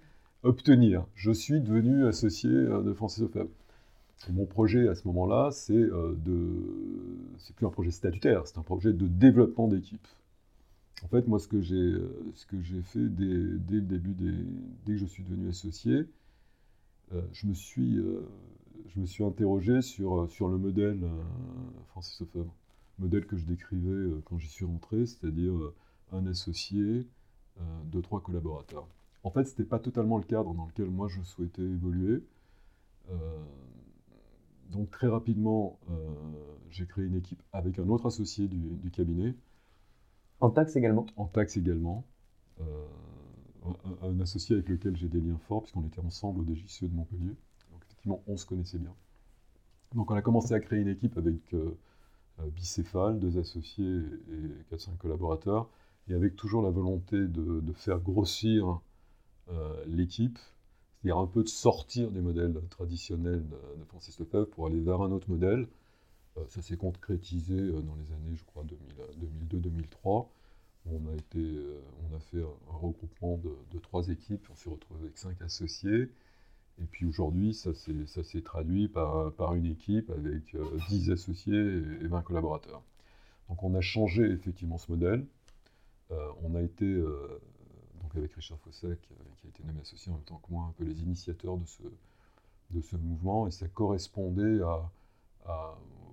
obtenir. 0.41 1.06
Je 1.13 1.32
suis 1.32 1.62
devenu 1.62 2.08
associé 2.08 2.49
de 2.49 2.93
Francis 2.93 3.23
Ofeb. 3.23 3.47
Mon 4.32 4.45
projet 4.45 4.88
à 4.88 4.95
ce 4.95 5.08
moment-là, 5.08 5.51
c'est 5.51 5.73
de, 5.73 6.49
plus 7.56 7.67
un 7.67 7.69
projet 7.69 7.91
statutaire, 7.91 8.47
c'est 8.47 8.58
un 8.58 8.63
projet 8.63 8.93
de 8.93 9.08
développement 9.08 9.67
d'équipe. 9.67 10.08
En 11.03 11.07
fait, 11.07 11.27
moi, 11.27 11.39
ce 11.39 11.47
que 11.47 11.61
j'ai, 11.61 11.75
euh, 11.75 12.31
ce 12.33 12.45
que 12.45 12.61
j'ai 12.61 12.81
fait 12.81 13.07
dès, 13.09 13.25
le 13.25 13.81
début, 13.81 14.15
dès 14.85 14.93
que 14.93 14.97
je 14.97 15.05
suis 15.05 15.23
devenu 15.23 15.49
associé, 15.49 16.05
euh, 17.13 17.21
je, 17.33 17.45
me 17.45 17.53
suis, 17.53 17.97
euh, 17.97 18.25
je 18.87 18.99
me 18.99 19.05
suis 19.05 19.23
interrogé 19.23 19.81
sur, 19.81 20.29
sur 20.31 20.47
le 20.47 20.57
modèle 20.57 21.05
Francis 21.89 22.21
Lefebvre, 22.21 22.53
modèle 22.99 23.25
que 23.25 23.35
je 23.35 23.45
décrivais 23.45 24.21
quand 24.25 24.37
j'y 24.39 24.47
suis 24.47 24.65
rentré, 24.65 25.05
c'est-à-dire 25.05 25.53
un 26.13 26.25
associé, 26.25 27.05
deux, 27.85 28.01
trois 28.01 28.21
collaborateurs. 28.21 28.87
En 29.23 29.29
fait, 29.29 29.43
ce 29.43 29.51
n'était 29.51 29.65
pas 29.65 29.79
totalement 29.79 30.17
le 30.17 30.23
cadre 30.23 30.53
dans 30.53 30.65
lequel 30.65 30.89
moi 30.89 31.07
je 31.07 31.21
souhaitais 31.21 31.61
évoluer. 31.61 32.23
donc 34.71 34.89
très 34.89 35.07
rapidement, 35.07 35.79
j'ai 36.71 36.85
créé 36.85 37.05
une 37.05 37.15
équipe 37.15 37.41
avec 37.51 37.77
un 37.79 37.89
autre 37.89 38.05
associé 38.05 38.47
du 38.47 38.89
cabinet, 38.91 39.35
en 40.39 40.49
taxe 40.49 40.75
également 40.75 41.05
En 41.15 41.25
taxe 41.25 41.57
également. 41.57 42.05
Euh, 42.61 42.85
un, 44.01 44.19
associé 44.19 44.55
avec 44.55 44.67
lequel 44.67 44.97
j'ai 44.97 45.07
des 45.07 45.21
liens 45.21 45.39
forts, 45.47 45.63
puisqu'on 45.63 45.85
était 45.85 46.01
ensemble 46.01 46.41
au 46.41 46.43
DGCE 46.45 46.83
de 46.83 46.95
Montpellier. 46.95 47.35
Donc 47.71 47.81
effectivement, 47.85 48.21
on 48.27 48.35
se 48.35 48.45
connaissait 48.45 48.77
bien. 48.77 48.93
Donc 49.95 50.11
on 50.11 50.15
a 50.15 50.21
commencé 50.21 50.53
à 50.53 50.59
créer 50.59 50.79
une 50.79 50.89
équipe 50.89 51.17
avec 51.17 51.53
euh, 51.53 51.77
euh, 52.39 52.49
bicéphale, 52.49 53.19
deux 53.19 53.37
associés 53.37 54.01
et 54.31 54.75
4-5 54.75 54.97
collaborateurs, 54.97 55.69
et 56.09 56.13
avec 56.13 56.35
toujours 56.35 56.61
la 56.61 56.71
volonté 56.71 57.17
de, 57.17 57.61
faire 57.73 57.99
grossir 57.99 58.81
l'équipe, 59.87 60.39
c'est-à-dire 61.03 61.17
un 61.17 61.27
peu 61.27 61.43
de 61.43 61.49
sortir 61.49 62.11
du 62.11 62.21
modèle 62.21 62.53
traditionnel 62.69 63.43
de, 63.47 63.83
Francis 63.85 64.19
Lefebvre 64.19 64.49
pour 64.49 64.67
aller 64.67 64.79
vers 64.79 65.01
un 65.01 65.11
autre 65.11 65.29
modèle, 65.29 65.61
euh, 65.61 65.65
ça 66.47 66.61
s'est 66.61 66.77
concrétisé 66.77 67.55
euh, 67.55 67.81
dans 67.81 67.95
les 67.95 68.11
années, 68.13 68.35
je 68.35 68.43
crois, 68.45 68.63
2002-2003. 69.51 70.27
On 70.85 70.95
a, 71.07 71.37
euh, 71.37 71.79
on 72.11 72.15
a 72.15 72.19
fait 72.19 72.41
un 72.41 72.77
regroupement 72.77 73.37
de, 73.37 73.79
trois 73.79 74.09
équipes, 74.09 74.45
on 74.51 74.55
s'est 74.55 74.69
retrouvé 74.69 75.01
avec 75.01 75.17
cinq 75.17 75.41
associés. 75.41 76.09
Et 76.81 76.85
puis 76.85 77.05
aujourd'hui, 77.05 77.53
ça 77.53 77.73
s'est 77.73 78.41
traduit 78.41 78.87
par, 78.87 79.31
par, 79.33 79.53
une 79.53 79.67
équipe 79.67 80.09
avec 80.09 80.57
10 80.89 81.11
associés 81.11 81.55
et, 82.01 82.07
20 82.07 82.21
collaborateurs. 82.23 82.81
Donc 83.47 83.63
on 83.63 83.75
a 83.75 83.81
changé 83.81 84.23
effectivement 84.23 84.79
ce 84.79 84.91
modèle. 84.91 85.23
on 86.09 86.55
a 86.55 86.63
été, 86.63 86.99
donc 88.01 88.15
avec 88.15 88.33
Richard 88.33 88.57
Fossek, 88.57 88.99
qui 89.01 89.45
a 89.45 89.49
été 89.49 89.63
nommé 89.63 89.81
associé 89.81 90.11
en 90.11 90.15
même 90.15 90.23
temps 90.23 90.41
que 90.45 90.51
moi, 90.51 90.65
un 90.67 90.71
peu 90.71 90.83
les 90.83 91.03
initiateurs 91.03 91.57
de 91.57 91.65
ce, 91.67 91.83
de 92.71 92.81
ce 92.81 92.95
mouvement, 92.95 93.47
et 93.47 93.51
ça 93.51 93.67
correspondait 93.67 94.63
à, 94.63 94.89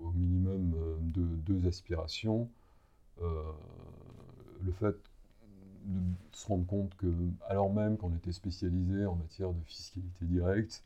au 0.00 0.10
minimum 0.12 0.74
euh, 0.76 0.96
de 1.00 1.22
deux 1.22 1.66
aspirations. 1.66 2.50
Euh, 3.22 3.52
le 4.62 4.72
fait 4.72 4.96
de 5.84 6.00
se 6.32 6.46
rendre 6.46 6.66
compte 6.66 6.94
que, 6.96 7.12
alors 7.48 7.72
même 7.72 7.96
qu'on 7.96 8.14
était 8.14 8.32
spécialisé 8.32 9.06
en 9.06 9.14
matière 9.14 9.52
de 9.52 9.62
fiscalité 9.64 10.24
directe, 10.26 10.84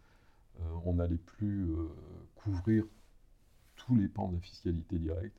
euh, 0.60 0.64
on 0.84 0.94
n'allait 0.94 1.16
plus 1.16 1.68
couvrir 2.36 2.84
tous 3.76 3.96
les 3.96 4.08
pans 4.08 4.28
de 4.28 4.34
la 4.34 4.40
fiscalité 4.40 4.98
directe. 4.98 5.36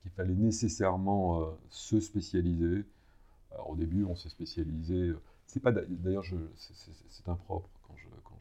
Qu'il 0.00 0.10
fallait 0.10 0.34
nécessairement 0.34 1.56
se 1.68 2.00
spécialiser. 2.00 2.84
Alors, 3.52 3.70
au 3.70 3.76
début, 3.76 4.02
on 4.02 4.16
s'est 4.16 4.30
spécialisé. 4.30 5.12
C'est 5.46 5.60
pas 5.60 5.70
d'ailleurs, 5.70 6.24
c'est 6.56 7.28
impropre 7.28 7.68
quand 7.86 7.94
je 7.96 8.08
quand 8.24 8.34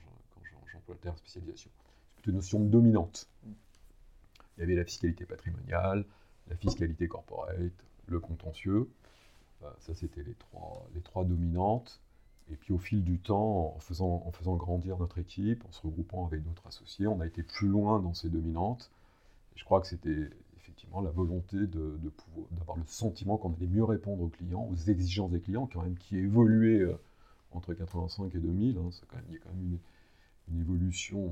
j'emploie 0.73 0.95
le 0.95 1.01
terme 1.01 1.17
spécialisation. 1.17 1.69
C'est 2.15 2.31
une 2.31 2.37
notion 2.37 2.59
dominante. 2.61 3.29
Il 4.57 4.61
y 4.61 4.63
avait 4.63 4.75
la 4.75 4.85
fiscalité 4.85 5.25
patrimoniale, 5.25 6.05
la 6.49 6.55
fiscalité 6.55 7.07
corporate, 7.07 7.85
le 8.07 8.19
contentieux. 8.19 8.89
ça, 9.79 9.93
c'était 9.95 10.23
les 10.23 10.33
trois, 10.33 10.87
les 10.95 11.01
trois 11.01 11.23
dominantes. 11.23 12.01
Et 12.51 12.55
puis 12.55 12.73
au 12.73 12.77
fil 12.77 13.03
du 13.03 13.17
temps, 13.19 13.73
en 13.75 13.79
faisant, 13.79 14.23
en 14.25 14.31
faisant 14.31 14.55
grandir 14.55 14.97
notre 14.97 15.19
équipe, 15.19 15.63
en 15.65 15.71
se 15.71 15.81
regroupant 15.81 16.25
avec 16.25 16.43
d'autres 16.43 16.67
associés, 16.67 17.07
on 17.07 17.21
a 17.21 17.25
été 17.25 17.43
plus 17.43 17.67
loin 17.67 17.99
dans 17.99 18.13
ces 18.13 18.29
dominantes. 18.29 18.91
Et 19.55 19.59
je 19.59 19.63
crois 19.63 19.79
que 19.79 19.87
c'était 19.87 20.29
effectivement 20.57 21.01
la 21.01 21.11
volonté 21.11 21.57
de, 21.57 21.97
pouvoir, 22.17 22.47
d'avoir 22.51 22.77
le 22.77 22.83
sentiment 22.85 23.37
qu'on 23.37 23.53
allait 23.53 23.67
mieux 23.67 23.83
répondre 23.83 24.23
aux 24.23 24.29
clients, 24.29 24.67
aux 24.69 24.89
exigences 24.89 25.31
des 25.31 25.39
clients, 25.39 25.67
quand 25.71 25.81
même, 25.81 25.97
qui 25.97 26.17
évoluaient 26.17 26.81
euh, 26.81 26.99
entre 27.51 27.73
85 27.73 28.35
et 28.35 28.39
2000. 28.39 28.77
Hein. 28.77 28.89
il 29.29 29.33
y 29.33 29.37
a 29.37 29.39
quand 29.39 29.53
même 29.53 29.79
une, 30.49 30.59
évolution, 30.59 31.27
euh, 31.27 31.29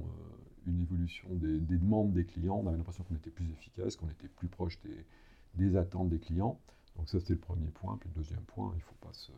une 0.69 0.82
évolution 0.82 1.27
des, 1.32 1.60
demandes 1.60 2.13
des 2.13 2.25
clients. 2.25 2.62
On 2.63 2.67
avait 2.67 2.77
l'impression 2.77 3.03
qu'on 3.03 3.15
était 3.15 3.29
plus 3.29 3.49
efficace, 3.51 3.95
qu'on 3.95 4.10
était 4.10 4.27
plus 4.27 4.47
proche 4.47 4.79
des, 5.55 5.75
attentes 5.75 6.10
des 6.10 6.19
clients. 6.19 6.60
Donc 6.95 7.10
ça, 7.10 7.19
c'était 7.19 7.34
le 7.34 7.39
premier 7.39 7.69
point. 7.69 7.97
Puis 7.99 8.10
le 8.13 8.21
deuxième 8.21 8.41
point, 8.41 8.71
il 8.73 8.77
ne 8.77 8.84
faut 8.84 8.95
pas 9.01 9.13
se 9.13 9.32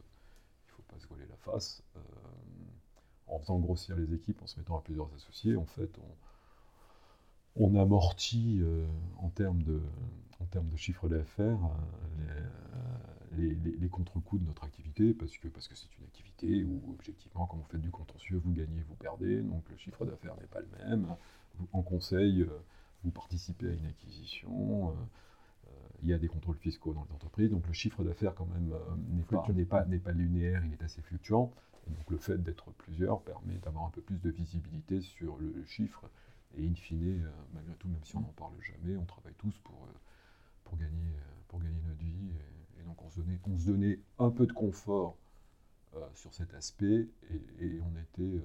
pas 0.87 0.99
se 0.99 1.07
voiler 1.07 1.25
la 1.29 1.37
face. 1.37 1.83
Euh, 1.95 1.99
en 3.27 3.39
faisant 3.39 3.59
grossir 3.59 3.95
les 3.95 4.13
équipes, 4.13 4.41
en 4.41 4.47
se 4.47 4.59
mettant 4.59 4.77
à 4.77 4.81
plusieurs 4.81 5.13
associés, 5.15 5.55
en 5.55 5.65
fait, 5.65 5.89
on, 7.55 7.65
on 7.67 7.75
amortit 7.79 8.59
euh, 8.61 8.85
en 9.19 9.29
termes 9.29 9.63
de, 9.63 9.81
en 10.39 10.45
termes 10.45 10.67
de 10.67 10.75
chiffre 10.75 11.07
d'affaires 11.07 11.59
euh, 12.19 12.49
les, 13.37 13.55
les, 13.55 13.89
contre-coups 13.89 14.41
de 14.41 14.47
notre 14.47 14.63
activité, 14.63 15.13
parce 15.13 15.37
que 15.37 15.47
parce 15.47 15.67
que 15.67 15.75
c'est 15.75 15.87
une 15.97 16.03
activité 16.05 16.63
où, 16.63 16.93
objectivement, 16.93 17.45
quand 17.45 17.57
vous 17.57 17.65
faites 17.69 17.81
du 17.81 17.91
contentieux, 17.91 18.41
vous 18.43 18.51
gagnez, 18.51 18.81
vous 18.87 18.95
perdez, 18.95 19.41
donc 19.41 19.63
le 19.69 19.77
chiffre 19.77 20.05
d'affaires 20.05 20.35
n'est 20.35 20.47
pas 20.47 20.59
le 20.59 20.89
même. 20.89 21.15
en 21.71 21.81
conseil, 21.81 22.45
vous 23.03 23.11
participez 23.11 23.69
à 23.69 23.73
une 23.73 23.85
acquisition 23.85 24.93
il 26.03 26.09
y 26.09 26.13
a 26.13 26.17
des 26.17 26.27
contrôles 26.27 26.57
fiscaux 26.57 26.93
dans 26.93 27.03
les 27.03 27.13
entreprises, 27.13 27.51
donc 27.51 27.67
le 27.67 27.73
chiffre 27.73 28.03
d'affaires 28.03 28.33
quand 28.35 28.47
même 28.47 28.73
euh, 28.73 29.53
n'est 29.53 29.65
pas, 29.65 29.83
pas, 29.83 30.11
linéaire, 30.11 30.63
il 30.65 30.73
est 30.73 30.83
assez 30.83 31.01
fluctuant. 31.01 31.51
donc 31.87 32.09
le 32.09 32.17
fait 32.17 32.41
d'être 32.41 32.71
plusieurs 32.71 33.21
permet 33.21 33.57
d'avoir 33.59 33.85
un 33.85 33.89
peu 33.91 34.01
plus 34.01 34.19
de 34.19 34.29
visibilité 34.29 35.01
sur 35.01 35.37
le 35.37 35.63
chiffre. 35.65 36.09
Et 36.57 36.67
in 36.67 36.75
fine, 36.75 37.23
euh, 37.23 37.29
malgré 37.53 37.73
tout, 37.75 37.87
même 37.87 38.03
si 38.03 38.15
on 38.17 38.21
n'en 38.21 38.33
parle 38.33 38.53
jamais, 38.61 38.97
on 38.97 39.05
travaille 39.05 39.35
tous 39.37 39.57
pour, 39.59 39.85
euh, 39.85 39.97
pour, 40.65 40.77
gagner, 40.77 41.13
pour 41.47 41.59
gagner 41.59 41.79
notre 41.87 41.99
vie. 41.99 42.31
Donc 42.85 43.01
on 43.03 43.09
se, 43.09 43.69
donnait, 43.69 43.99
un 44.19 44.29
peu 44.29 44.45
de 44.45 44.53
confort 44.53 45.17
sur 46.13 46.33
cet 46.33 46.53
aspect 46.53 47.07
et, 47.59 47.81
on 47.81 47.99
était, 47.99 48.41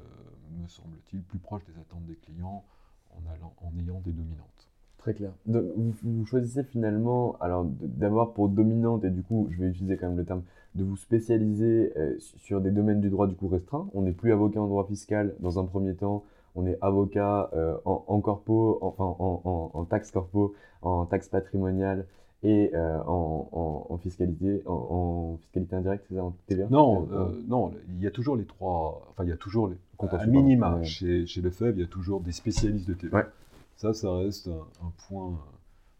me 0.58 0.66
semble-t-il, 0.66 1.22
plus 1.22 1.38
proche 1.38 1.64
des 1.64 1.78
attentes 1.78 2.04
des 2.06 2.16
clients 2.16 2.64
en, 3.10 3.30
allant, 3.30 3.54
en 3.62 3.78
ayant 3.78 4.00
des 4.00 4.12
dominantes. 4.12 4.68
Très 4.98 5.14
clair. 5.14 5.32
Donc, 5.46 5.64
vous, 6.02 6.26
choisissez 6.26 6.64
finalement, 6.64 7.36
alors 7.40 7.64
d'abord 7.64 8.34
pour 8.34 8.48
dominante, 8.48 9.04
et 9.04 9.10
du 9.10 9.22
coup, 9.22 9.46
je 9.50 9.60
vais 9.60 9.68
utiliser 9.68 9.96
quand 9.96 10.08
même 10.08 10.16
le 10.16 10.24
terme, 10.24 10.42
de 10.74 10.84
vous 10.84 10.96
spécialiser 10.96 11.92
euh, 11.96 12.16
sur 12.18 12.60
des 12.60 12.70
domaines 12.70 13.00
du 13.00 13.08
droit 13.08 13.26
du 13.26 13.34
coup 13.34 13.48
restreint. 13.48 13.88
On 13.94 14.02
n'est 14.02 14.12
plus 14.12 14.32
avocat 14.32 14.60
en 14.60 14.66
droit 14.66 14.86
fiscal 14.86 15.34
dans 15.40 15.58
un 15.58 15.64
premier 15.64 15.94
temps, 15.94 16.24
on 16.54 16.66
est 16.66 16.78
avocat 16.80 17.50
euh, 17.54 17.76
en, 17.84 18.20
corpo, 18.20 18.78
en, 18.82 19.70
en, 19.72 19.84
taxe 19.84 20.10
corpo, 20.10 20.54
en 20.82 21.06
taxe 21.06 21.28
patrimoniale 21.28 22.06
et 22.42 22.70
euh, 22.74 23.02
en, 23.04 23.98
fiscalité, 23.98 24.62
en, 24.66 25.38
fiscalité 25.40 25.76
indirecte, 25.76 26.04
c'est 26.08 26.14
ça, 26.14 26.24
en 26.24 26.36
TVA 26.46 26.68
Non, 26.70 27.08
non, 27.46 27.72
il 27.88 28.00
y 28.00 28.06
a 28.06 28.10
toujours 28.10 28.36
les 28.36 28.44
trois, 28.44 29.06
enfin 29.10 29.24
il 29.24 29.30
y 29.30 29.32
a 29.32 29.36
toujours 29.36 29.68
les, 29.68 29.76
à 30.08 30.26
minima, 30.26 30.82
chez, 30.82 31.26
chez 31.26 31.40
Lefebvre, 31.40 31.78
il 31.78 31.80
y 31.80 31.84
a 31.84 31.88
toujours 31.88 32.20
des 32.20 32.32
spécialistes 32.32 32.88
de 32.88 32.94
TVA. 32.94 33.30
Ça, 33.76 33.92
ça 33.92 34.12
reste 34.16 34.48
un, 34.48 34.92
point, 35.08 35.38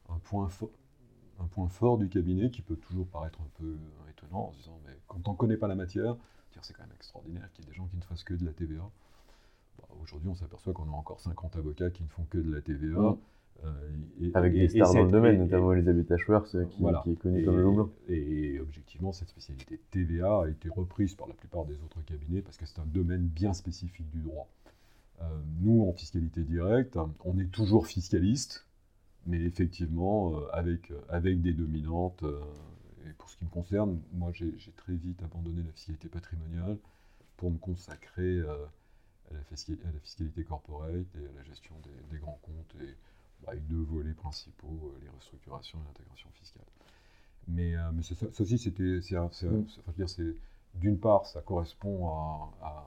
un, 0.09 0.19
point 0.25 0.49
un 1.41 1.47
point 1.47 1.69
fort 1.69 1.99
du 1.99 2.09
cabinet 2.09 2.51
qui 2.51 2.63
peut 2.63 2.77
toujours 2.77 3.07
paraître 3.07 3.39
un 3.41 3.49
peu 3.59 3.77
étonnant 4.11 4.49
en 4.49 4.53
se 4.53 4.59
disant, 4.59 4.79
mais 4.87 4.95
quand 5.09 5.27
on 5.29 5.33
ne 5.33 5.37
connaît 5.37 5.57
pas 5.59 5.69
la 5.69 5.75
matière, 5.75 6.17
c'est 6.63 6.75
quand 6.75 6.83
même 6.83 6.93
extraordinaire 6.95 7.49
qu'il 7.53 7.65
y 7.65 7.69
ait 7.69 7.71
des 7.71 7.77
gens 7.77 7.87
qui 7.87 7.97
ne 7.97 8.03
fassent 8.03 8.25
que 8.25 8.35
de 8.35 8.45
la 8.45 8.53
TVA. 8.53 8.89
Bah, 9.79 9.89
aujourd'hui, 10.03 10.29
on 10.29 10.35
s'aperçoit 10.35 10.73
qu'on 10.73 10.89
a 10.89 10.97
encore 10.97 11.21
50 11.21 11.57
avocats 11.57 11.91
qui 11.91 12.03
ne 12.03 12.09
font 12.09 12.25
que 12.31 12.39
de 12.39 12.53
la 12.53 12.61
TVA. 12.61 12.99
Mmh. 12.99 13.19
Euh, 13.65 14.31
Avec 14.35 14.53
des 14.53 14.69
stars 14.69 14.93
dans 14.95 15.05
le 15.05 15.11
domaine, 15.11 15.39
notamment 15.39 15.73
Elisabeth 15.73 16.11
Ashworth, 16.13 16.57
qui, 16.71 16.85
qui, 17.03 17.11
est 17.13 17.17
connue 17.17 17.45
comme 17.45 17.57
le 17.57 17.63
loup 17.63 17.91
Et 18.09 18.61
objectivement, 18.61 19.13
cette 19.13 19.29
spécialité 19.29 19.81
TVA 19.91 20.43
a 20.43 20.49
été 20.49 20.69
reprise 20.69 21.15
par 21.15 21.27
la 21.29 21.35
plupart 21.35 21.65
des 21.65 21.75
autres 21.83 22.03
cabinets 22.05 22.43
parce 22.43 22.57
que 22.57 22.67
c'est 22.67 22.79
un 22.79 22.87
domaine 22.87 23.27
bien 23.27 23.53
spécifique 23.53 24.11
du 24.11 24.21
droit. 24.21 24.49
Euh, 25.23 25.25
nous, 25.61 25.87
en 25.89 25.93
fiscalité 25.93 26.43
directe, 26.43 26.99
on 27.25 27.39
est 27.39 27.51
toujours 27.51 27.87
fiscaliste, 27.87 28.67
mais 29.27 29.41
effectivement, 29.41 30.35
euh, 30.35 30.47
avec, 30.53 30.91
euh, 30.91 31.01
avec 31.09 31.41
des 31.41 31.53
dominantes. 31.53 32.25
et 33.09 33.13
pour 33.19 33.31
ce 33.31 33.37
qui 33.37 33.45
me 33.45 33.51
concerne, 33.51 34.01
moi, 34.13 34.33
j'ai 34.33 34.73
très 34.77 34.95
vite 34.95 35.23
abandonné 35.23 35.63
la 35.63 35.73
fiscalité 35.73 36.09
patrimoniale 36.09 36.77
pour 37.37 37.51
me 37.51 37.59
consacrer 37.59 38.41
à 38.41 39.31
la, 39.33 40.01
fiscalité, 40.01 40.45
corporate 40.45 41.07
et 41.15 41.27
à 41.27 41.33
la 41.37 41.45
gestion 41.45 41.75
des, 42.11 42.19
grands 42.19 42.41
comptes 42.43 42.75
et 42.83 42.95
avec 43.47 43.67
deux 43.67 43.83
volets 43.83 44.15
principaux, 44.15 44.95
les 45.03 45.09
restructurations 45.09 45.79
et 45.79 45.87
l'intégration 45.87 46.29
fiscale. 46.35 46.65
Mais, 47.49 47.75
mais 47.95 48.03
ça, 48.03 48.15
aussi, 48.27 48.59
c'était, 48.59 49.01
d'une 50.75 50.99
part, 50.99 51.27
ça 51.27 51.41
correspond 51.43 52.09
à 52.09 52.85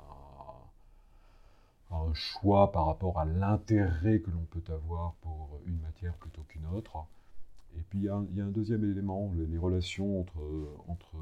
un 1.91 2.13
choix 2.13 2.71
par 2.71 2.85
rapport 2.85 3.19
à 3.19 3.25
l'intérêt 3.25 4.19
que 4.19 4.29
l'on 4.31 4.45
peut 4.51 4.63
avoir 4.71 5.13
pour 5.21 5.59
une 5.65 5.79
matière 5.79 6.13
plutôt 6.15 6.43
qu'une 6.43 6.65
autre. 6.67 7.05
Et 7.77 7.81
puis 7.89 7.99
il 7.99 8.05
y, 8.05 8.09
a 8.09 8.15
un, 8.15 8.51
deuxième 8.51 8.83
élément, 8.83 9.31
les, 9.35 9.57
relations 9.57 10.21
entre, 10.21 10.39
entre 10.88 11.15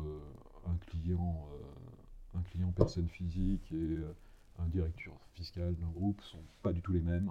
un 0.68 0.76
client, 0.88 1.48
euh, 1.54 2.40
un 2.40 2.42
client 2.44 2.72
personne 2.76 3.08
physique 3.10 3.72
et 3.72 3.76
euh, 3.76 4.16
un 4.60 4.68
directeur 4.68 5.14
fiscal 5.34 5.76
d'un 5.76 5.90
groupe 5.90 6.22
sont 6.24 6.42
pas 6.64 6.74
du 6.74 6.82
tout 6.82 6.94
les 6.94 7.02
mêmes. 7.02 7.30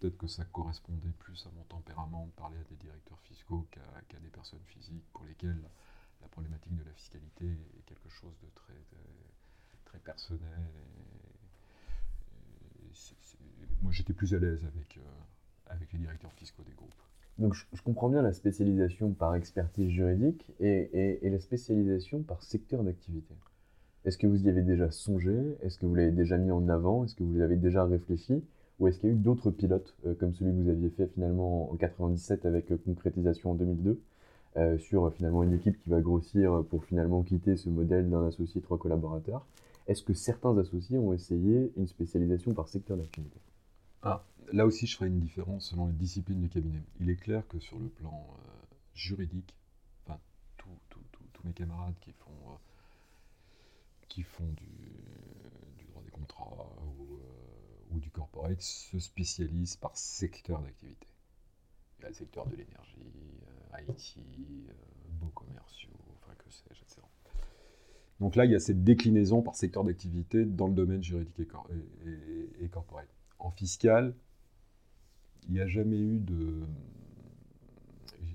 Peut-être 0.00 0.18
que 0.18 0.26
ça 0.26 0.44
correspondait 0.44 1.12
plus 1.18 1.46
à 1.46 1.50
mon 1.56 1.64
tempérament 1.64 2.26
de 2.26 2.32
parler 2.32 2.58
à 2.58 2.64
des 2.64 2.76
directeurs 2.76 3.20
fiscaux 3.20 3.66
qu'à 3.70 4.18
des 4.18 4.28
personnes 4.28 4.64
physiques 4.66 5.04
pour 5.12 5.24
lesquelles 5.24 5.62
la 6.20 6.28
problématique 6.28 6.76
de 6.76 6.84
la 6.84 6.92
fiscalité 6.92 7.46
est 7.46 7.82
quelque 7.86 8.08
chose 8.08 8.34
de 8.42 8.48
très, 8.54 8.74
très, 9.84 9.98
personnel 10.00 10.70
moi 13.82 13.92
j'étais 13.92 14.12
plus 14.12 14.34
à 14.34 14.38
l'aise 14.38 14.64
avec, 14.64 14.98
euh, 14.98 15.00
avec 15.68 15.92
les 15.92 15.98
directeurs 15.98 16.32
fiscaux 16.32 16.62
des 16.64 16.74
groupes. 16.74 16.90
Donc 17.38 17.54
je, 17.54 17.82
comprends 17.82 18.08
bien 18.08 18.22
la 18.22 18.32
spécialisation 18.32 19.12
par 19.12 19.34
expertise 19.34 19.90
juridique 19.90 20.50
et, 20.58 21.18
et, 21.22 21.28
la 21.28 21.38
spécialisation 21.38 22.22
par 22.22 22.42
secteur 22.42 22.82
d'activité. 22.82 23.34
Est-ce 24.04 24.16
que 24.16 24.26
vous 24.26 24.46
y 24.46 24.48
avez 24.48 24.62
déjà 24.62 24.90
songé? 24.90 25.58
Est-ce 25.62 25.78
que 25.78 25.84
vous 25.84 25.94
l'avez 25.94 26.12
déjà 26.12 26.38
mis 26.38 26.50
en 26.50 26.66
avant? 26.68 27.04
Est-ce 27.04 27.14
que 27.14 27.24
vous 27.24 27.36
l'avez 27.36 27.56
déjà 27.56 27.84
réfléchi? 27.84 28.42
Ou 28.78 28.88
est-ce 28.88 28.98
qu'il 28.98 29.08
y 29.08 29.12
a 29.12 29.14
eu 29.14 29.18
d'autres 29.18 29.50
pilotes, 29.50 29.94
euh, 30.04 30.14
comme 30.14 30.34
celui 30.34 30.52
que 30.52 30.62
vous 30.62 30.68
aviez 30.68 30.90
fait 30.90 31.06
finalement 31.06 31.70
en 31.72 31.76
97 31.76 32.44
avec 32.46 32.70
euh, 32.70 32.78
concrétisation 32.84 33.52
en 33.52 33.54
2002, 33.54 34.00
sur 34.78 35.12
finalement 35.12 35.42
une 35.42 35.52
équipe 35.52 35.78
qui 35.82 35.90
va 35.90 36.00
grossir 36.00 36.64
pour 36.70 36.82
finalement 36.86 37.22
quitter 37.22 37.58
ce 37.58 37.68
modèle 37.68 38.08
d'un 38.08 38.26
associé 38.26 38.62
trois 38.62 38.78
collaborateurs? 38.78 39.44
Est-ce 39.86 40.02
que 40.02 40.14
certains 40.14 40.56
associés 40.56 40.96
ont 40.96 41.12
essayé 41.12 41.70
une 41.76 41.86
spécialisation 41.86 42.54
par 42.54 42.66
secteur 42.66 42.96
d'activité? 42.96 43.38
Ah, 44.00 44.24
Là 44.52 44.64
aussi, 44.64 44.86
je 44.86 44.96
ferai 44.96 45.08
une 45.08 45.18
différence 45.18 45.70
selon 45.70 45.86
les 45.86 45.92
disciplines 45.92 46.40
du 46.40 46.48
cabinet. 46.48 46.82
Il 47.00 47.10
est 47.10 47.16
clair 47.16 47.46
que 47.48 47.58
sur 47.58 47.78
le 47.78 47.88
plan 47.88 48.26
euh, 48.30 48.76
juridique, 48.94 49.54
enfin, 50.04 50.18
tous 50.56 51.42
mes 51.44 51.52
camarades 51.52 51.94
qui 52.00 52.12
font, 52.12 52.50
euh, 52.50 52.56
qui 54.08 54.22
font 54.22 54.46
du, 54.56 55.84
droit 55.90 56.02
des 56.04 56.10
contrats 56.10 56.72
ou, 56.98 57.14
euh, 57.14 57.85
du 57.98 58.10
corporate 58.10 58.60
se 58.60 58.98
spécialisent 58.98 59.76
par 59.76 59.96
secteur 59.96 60.60
d'activité. 60.60 61.06
Il 61.98 62.02
y 62.02 62.04
a 62.06 62.08
le 62.08 62.14
secteur 62.14 62.46
de 62.46 62.56
l'énergie, 62.56 62.98
IT, 63.88 64.18
beaux 65.20 65.28
commerciaux, 65.28 65.90
enfin 66.16 66.34
que 66.38 66.50
sais-je, 66.50 66.82
etc. 66.82 67.02
Donc 68.20 68.36
là, 68.36 68.44
il 68.44 68.52
y 68.52 68.54
a 68.54 68.60
cette 68.60 68.82
déclinaison 68.82 69.42
par 69.42 69.54
secteur 69.54 69.84
d'activité 69.84 70.44
dans 70.44 70.68
le 70.68 70.74
domaine 70.74 71.02
juridique 71.02 71.38
et, 72.60 72.68
corporel. 72.68 73.06
En 73.38 73.50
fiscal, 73.50 74.14
il 75.48 75.52
n'y 75.52 75.60
a 75.60 75.66
jamais 75.66 75.98
eu 75.98 76.18
de, 76.18 76.66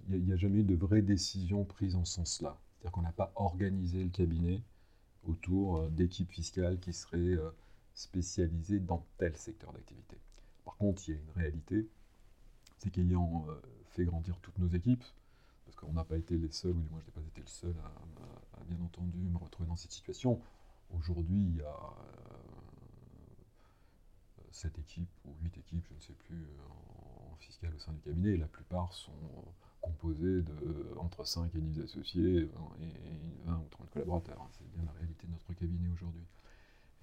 il 0.09 0.23
n'y 0.23 0.33
a, 0.33 0.37
jamais 0.37 0.59
eu 0.59 0.63
de 0.63 0.75
vraie 0.75 1.01
décision 1.01 1.65
prise 1.65 1.95
en 1.95 2.05
ce 2.05 2.15
sens-là. 2.15 2.59
C'est-à-dire 2.73 2.91
qu'on 2.91 3.01
n'a 3.01 3.11
pas 3.11 3.31
organisé 3.35 4.03
le 4.03 4.09
cabinet 4.09 4.61
autour 5.23 5.77
euh, 5.77 5.89
d'équipes 5.89 6.31
fiscales 6.31 6.79
qui 6.79 6.93
seraient 6.93 7.17
euh, 7.17 7.51
spécialisées 7.93 8.79
dans 8.79 9.05
tel 9.17 9.35
secteur 9.37 9.73
d'activité. 9.73 10.17
Par 10.65 10.75
contre, 10.77 11.07
il 11.07 11.15
y 11.15 11.17
a 11.17 11.21
une 11.21 11.31
réalité, 11.31 11.89
c'est 12.77 12.89
qu'ayant 12.89 13.45
euh, 13.49 13.61
fait 13.85 14.05
grandir 14.05 14.39
toutes 14.41 14.57
nos 14.57 14.67
équipes, 14.67 15.03
parce 15.65 15.75
qu'on 15.75 15.93
n'a 15.93 16.03
pas 16.03 16.17
été 16.17 16.37
les 16.37 16.51
seuls, 16.51 16.75
ou 16.75 16.81
du 16.81 16.89
moins 16.89 16.99
je 17.01 17.05
n'ai 17.05 17.11
pas 17.11 17.21
été 17.21 17.41
le 17.41 17.47
seul 17.47 17.75
à, 17.83 18.63
bien 18.63 18.79
entendu 18.85 19.17
me 19.17 19.37
retrouver 19.37 19.67
dans 19.67 19.75
cette 19.75 19.91
situation. 19.91 20.39
Aujourd'hui, 20.91 21.41
il 21.41 21.57
y 21.57 21.61
a 21.61 21.75
sept 24.51 24.77
équipes 24.77 25.09
ou 25.25 25.33
huit 25.43 25.57
équipes, 25.57 25.85
je 25.89 25.95
ne 25.95 25.99
sais 25.99 26.13
plus, 26.13 26.45
en, 26.69 27.35
fiscal 27.37 27.73
au 27.73 27.79
sein 27.79 27.93
du 27.93 28.01
cabinet, 28.01 28.31
et 28.31 28.37
la 28.37 28.47
plupart 28.47 28.93
sont 28.93 29.11
composés 29.81 30.41
de 30.43 30.93
entre 30.97 31.25
5 31.25 31.55
et 31.55 31.59
10 31.59 31.81
associés 31.81 32.37
et 32.41 32.49
20 33.45 33.57
ou 33.57 33.67
30 33.71 33.89
collaborateurs. 33.89 34.47
C'est 34.51 34.69
bien 34.71 34.83
la 34.85 34.91
réalité 34.91 35.25
de 35.25 35.31
notre 35.31 35.53
cabinet 35.53 35.89
aujourd'hui. 35.89 36.23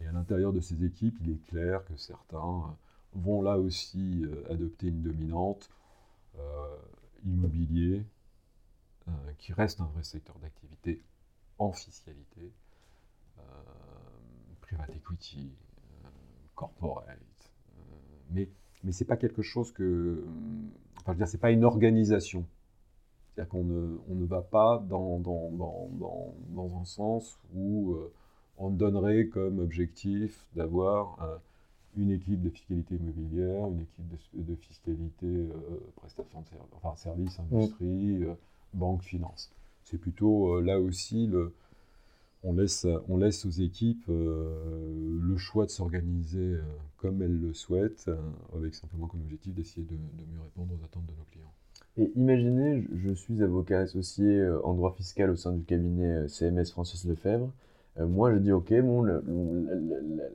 Et 0.01 0.07
à 0.07 0.13
l'intérieur 0.13 0.53
de 0.53 0.61
ces 0.61 0.85
équipes, 0.85 1.19
il 1.23 1.33
est 1.33 1.45
clair 1.49 1.85
que 1.85 1.97
certains 1.97 2.77
vont 3.15 3.43
là 3.43 3.59
aussi 3.59 4.25
euh, 4.25 4.45
adopter 4.51 4.89
une 4.89 5.03
dominante 5.03 5.71
euh, 6.39 6.77
immobilier, 7.25 8.05
euh, 9.09 9.11
qui 9.39 9.53
reste 9.53 9.81
un 9.81 9.87
vrai 9.87 10.05
secteur 10.05 10.39
d'activité 10.39 11.03
en 11.59 11.73
fiscalité, 11.73 12.53
private 14.61 14.95
equity, 14.95 15.51
corporate. 16.55 17.19
mais 18.31 18.49
mais 18.85 18.93
ce 18.93 19.03
n'est 19.03 19.09
pas 19.09 19.17
quelque 19.17 19.43
chose 19.43 19.73
que. 19.73 20.25
Enfin, 20.99 21.07
je 21.07 21.11
veux 21.13 21.17
dire, 21.17 21.29
c'est 21.29 21.39
pas 21.39 21.51
une 21.51 21.65
organisation. 21.65 22.47
C'est-à-dire 23.35 23.49
qu'on 23.49 23.65
ne, 23.65 23.99
on 24.09 24.15
ne 24.15 24.25
va 24.25 24.43
pas 24.43 24.79
dans, 24.89 25.19
dans, 25.19 25.51
dans, 25.51 26.35
dans 26.51 26.77
un 26.79 26.85
sens 26.85 27.41
où 27.55 27.97
on 28.59 28.71
donnerait 28.71 29.27
comme 29.27 29.61
objectif 29.61 30.47
d'avoir 30.55 31.41
une 31.99 32.11
équipe 32.11 32.41
de 32.43 32.51
fiscalité 32.51 32.95
immobilière, 32.95 33.67
une 33.67 33.81
équipe 33.81 34.47
de, 34.47 34.55
fiscalité 34.55 35.27
euh, 35.27 35.81
prestation 35.97 36.41
de 36.41 36.47
services, 36.47 36.69
enfin 36.73 36.97
service, 36.97 37.39
mm. 37.39 37.43
industrie, 37.43 38.25
euh, 38.25 38.35
banque, 38.75 39.03
finance. 39.03 39.51
C'est 39.85 39.99
plutôt 39.99 40.55
euh, 40.55 40.63
là 40.63 40.81
aussi 40.81 41.27
le, 41.27 41.55
on 42.45 42.53
laisse, 42.53 42.87
on 43.09 43.17
laisse 43.17 43.45
aux 43.47 43.51
équipes 43.51 44.05
le 44.09 45.37
choix 45.37 45.67
de 45.67 45.71
s'organiser 45.71 46.57
comme 46.97 47.21
elles 47.21 47.37
le 47.41 47.53
souhaitent, 47.53 48.09
avec 48.55 48.77
simplement 48.77 49.09
comme 49.09 49.23
objectif 49.23 49.53
d'essayer 49.55 49.85
de, 49.85 49.95
mieux 49.95 50.41
répondre 50.41 50.73
aux 50.73 50.85
attentes 50.85 51.07
de 51.07 51.13
nos 51.13 51.25
clients. 51.33 51.53
Et 51.97 52.13
imaginez, 52.15 52.87
je, 52.95 53.13
suis 53.13 53.43
avocat 53.43 53.81
associé 53.81 54.49
en 54.63 54.75
droit 54.75 54.93
fiscal 54.93 55.31
au 55.31 55.37
sein 55.37 55.53
du 55.53 55.65
cabinet 55.65 56.29
CMS 56.29 56.67
Francis 56.71 57.05
Lefebvre. 57.07 57.51
Euh, 57.99 58.07
moi, 58.07 58.33
je 58.33 58.39
dis, 58.39 58.53
OK, 58.53 58.73
bon, 58.81 59.07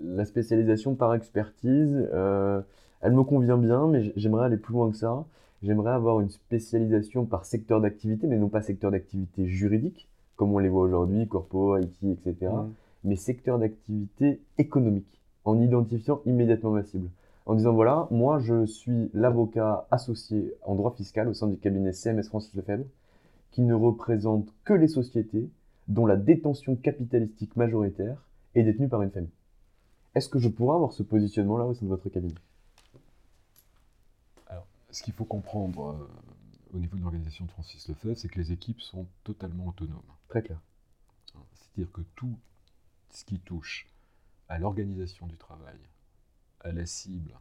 la 0.01 0.26
spécialisation 0.26 0.95
par 0.95 1.14
expertise, 1.14 2.07
euh, 2.14 2.61
elle 3.01 3.14
me 3.14 3.24
convient 3.24 3.57
bien, 3.57 3.88
mais 3.88 4.14
j'aimerais 4.16 4.45
aller 4.45 4.57
plus 4.57 4.74
loin 4.74 4.89
que 4.91 4.97
ça. 4.97 5.26
J'aimerais 5.61 5.91
avoir 5.91 6.20
une 6.20 6.30
spécialisation 6.30 7.26
par 7.26 7.45
secteur 7.45 7.80
d'activité, 7.80 8.28
mais 8.28 8.38
non 8.38 8.49
pas 8.49 8.61
secteur 8.61 8.91
d'activité 8.91 9.47
juridique, 9.47 10.09
comme 10.36 10.53
on 10.53 10.59
les 10.59 10.70
voit 10.70 10.84
aujourd'hui, 10.84 11.28
corpo, 11.28 11.78
IT, 11.78 12.03
etc., 12.03 12.51
mmh. 12.51 12.72
mais 13.05 13.16
secteur 13.16 13.59
d'activité 13.59 14.41
économique, 14.57 15.22
en 15.45 15.61
identifiant 15.61 16.22
immédiatement 16.26 16.72
ma 16.72 16.84
cible. 16.84 17.09
En 17.45 17.55
disant, 17.55 17.74
voilà, 17.74 18.07
moi, 18.11 18.39
je 18.39 18.66
suis 18.66 19.09
l'avocat 19.14 19.88
associé 19.91 20.53
en 20.64 20.76
droit 20.76 20.91
fiscal 20.91 21.28
au 21.28 21.34
sein 21.34 21.47
du 21.47 21.57
cabinet 21.57 21.91
CMS 21.91 22.24
Francis 22.24 22.53
Lefebvre, 22.55 22.86
qui 23.51 23.61
ne 23.61 23.74
représente 23.74 24.47
que 24.66 24.74
les 24.74 24.88
sociétés 24.88 25.49
dont 25.88 26.06
la 26.06 26.16
détention 26.16 26.76
capitalistique 26.76 27.56
majoritaire 27.56 28.24
est 28.56 28.64
détenue 28.64 28.88
par 28.88 29.02
une 29.02 29.12
famille. 29.12 29.30
Est-ce 30.16 30.30
que 30.30 30.40
je 30.40 30.48
pourrais 30.48 30.76
avoir 30.76 30.94
ce 30.94 31.04
positionnement-là 31.04 31.66
au 31.66 31.74
sein 31.74 31.86
de 31.86 31.90
votre 31.90 32.10
cabinet? 32.10 32.36
Alors, 34.48 34.68
ce 34.92 35.02
qu'il 35.02 35.14
faut 35.14 35.26
comprendre 35.26 35.90
euh, 35.90 36.76
au 36.76 36.80
niveau 36.80 36.98
de 36.98 37.02
l'organisation 37.02 37.46
de 37.46 37.52
Francis 37.52 37.88
Lefebvre, 37.88 38.18
c'est 38.18 38.30
que 38.30 38.40
les 38.40 38.52
équipes 38.52 38.82
sont 38.82 39.08
totalement 39.24 39.68
autonomes. 39.68 40.02
Très 40.28 40.44
clair. 40.44 40.60
C'est-à-dire 41.56 41.92
que 41.92 42.02
tout 42.16 42.38
ce 43.10 43.26
qui 43.26 43.40
touche 43.40 43.90
à 44.50 44.60
l'organisation 44.60 45.26
du 45.26 45.38
travail, 45.38 45.80
à 46.60 46.72
la 46.72 46.86
cible, 46.86 47.34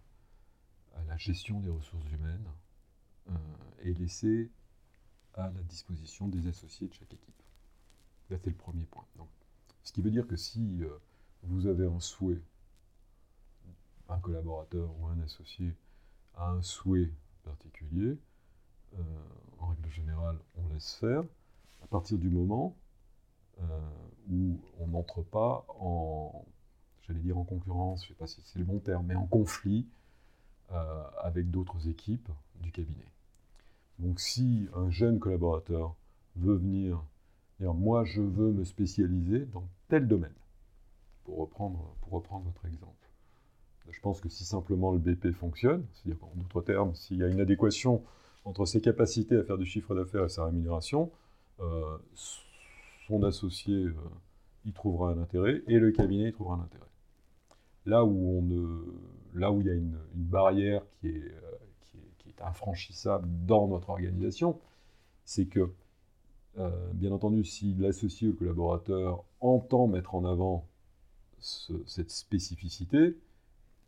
à 0.95 1.05
la 1.05 1.17
gestion 1.19 1.61
des 1.61 1.71
ressources 1.71 2.11
humaines, 2.11 2.49
euh, 3.31 3.35
est 3.85 3.99
laissé 3.99 4.51
à 5.35 5.51
la 5.51 5.63
disposition 5.63 6.29
des 6.29 6.47
associés 6.47 6.89
de 6.89 6.95
chaque 6.95 7.13
équipe 7.13 7.42
c'est 8.39 8.51
le 8.51 8.57
premier 8.57 8.85
point. 8.85 9.05
Donc, 9.17 9.29
ce 9.83 9.93
qui 9.93 10.03
veut 10.03 10.11
dire 10.11 10.27
que 10.27 10.37
si 10.37 10.83
euh, 10.83 10.89
vous 11.43 11.67
avez 11.67 11.87
un 11.87 12.01
souhait, 12.01 12.43
un 14.09 14.19
collaborateur 14.21 14.91
ou 15.01 15.07
un 15.07 15.21
associé 15.21 15.75
a 16.35 16.51
un 16.51 16.63
souhait 16.63 17.13
particulier, 17.43 18.19
euh, 18.95 19.03
en 19.59 19.69
règle 19.69 19.91
générale, 19.91 20.39
on 20.57 20.69
laisse 20.73 20.95
faire, 20.95 21.25
à 21.83 21.87
partir 21.87 22.19
du 22.19 22.29
moment 22.29 22.77
euh, 23.61 23.91
où 24.31 24.61
on 24.79 24.89
n'entre 24.89 25.23
pas 25.23 25.65
en, 25.81 26.45
j'allais 27.03 27.21
dire 27.21 27.39
en 27.39 27.45
concurrence, 27.45 28.05
je 28.05 28.11
ne 28.11 28.15
sais 28.15 28.19
pas 28.19 28.27
si 28.27 28.41
c'est 28.45 28.59
le 28.59 28.65
bon 28.65 28.79
terme, 28.79 29.07
mais 29.07 29.15
en 29.15 29.27
conflit 29.27 29.87
avec 31.23 31.51
d'autres 31.51 31.87
équipes 31.87 32.31
du 32.63 32.73
cabinet. 32.73 33.05
Donc 33.99 34.21
si 34.21 34.71
un 34.75 34.89
jeune 34.91 35.19
collaborateur 35.19 35.95
veut 36.37 36.55
venir 36.55 37.05
moi, 37.63 38.05
je 38.05 38.21
veux 38.21 38.53
me 38.53 38.65
spécialiser 38.65 39.47
dans 39.47 39.65
tel 39.89 40.09
domaine, 40.09 40.35
pour 41.25 41.39
reprendre, 41.39 41.95
pour 42.01 42.21
votre 42.21 42.67
exemple. 42.67 43.03
Je 43.91 44.01
pense 44.01 44.21
que 44.21 44.29
si 44.29 44.45
simplement 44.45 44.93
le 44.93 44.99
BP 44.99 45.33
fonctionne, 45.33 45.85
c'est-à-dire 45.93 46.23
en 46.25 46.35
d'autres 46.37 46.63
termes, 46.63 46.95
s'il 46.95 47.19
y 47.19 47.25
a 47.25 47.29
une 47.29 47.41
adéquation 47.41 48.03
entre 48.45 48.65
ses 48.65 48.81
capacités 48.81 49.37
à 49.37 49.45
faire 49.45 49.59
du 49.59 49.67
chiffre 49.67 49.95
d'affaires 49.95 50.25
et 50.25 50.29
sa 50.29 50.47
rémunération, 50.47 51.11
euh, 51.61 51.99
son 53.07 53.23
associé 53.23 53.85
euh, 53.85 53.95
y 54.65 54.73
trouvera 54.73 55.11
un 55.11 55.19
intérêt 55.19 55.63
et 55.67 55.79
le 55.79 55.91
cabinet 55.93 56.31
y 56.31 56.33
trouvera 56.33 56.57
un 56.57 56.61
intérêt. 56.61 56.87
Là 57.85 58.05
où, 58.05 58.41
il 59.61 59.67
y 59.67 59.71
a 59.71 59.75
une, 59.75 59.99
barrière 60.15 60.83
qui 61.01 61.09
est, 61.09 61.33
euh, 61.33 61.99
qui, 62.19 62.29
est, 62.29 62.43
infranchissable 62.43 63.29
dans 63.45 63.69
notre 63.69 63.91
organisation, 63.91 64.59
c'est 65.25 65.47
que 65.47 65.71
bien 66.95 67.13
entendu, 67.13 67.45
si 67.45 67.75
l'associé 67.75 68.29
ou 68.29 68.33
le 68.33 68.37
collaborateur 68.37 69.25
entend 69.41 69.87
mettre 69.87 70.15
en 70.15 70.25
avant 70.25 70.67
cette 71.41 72.11
spécificité, 72.11 73.17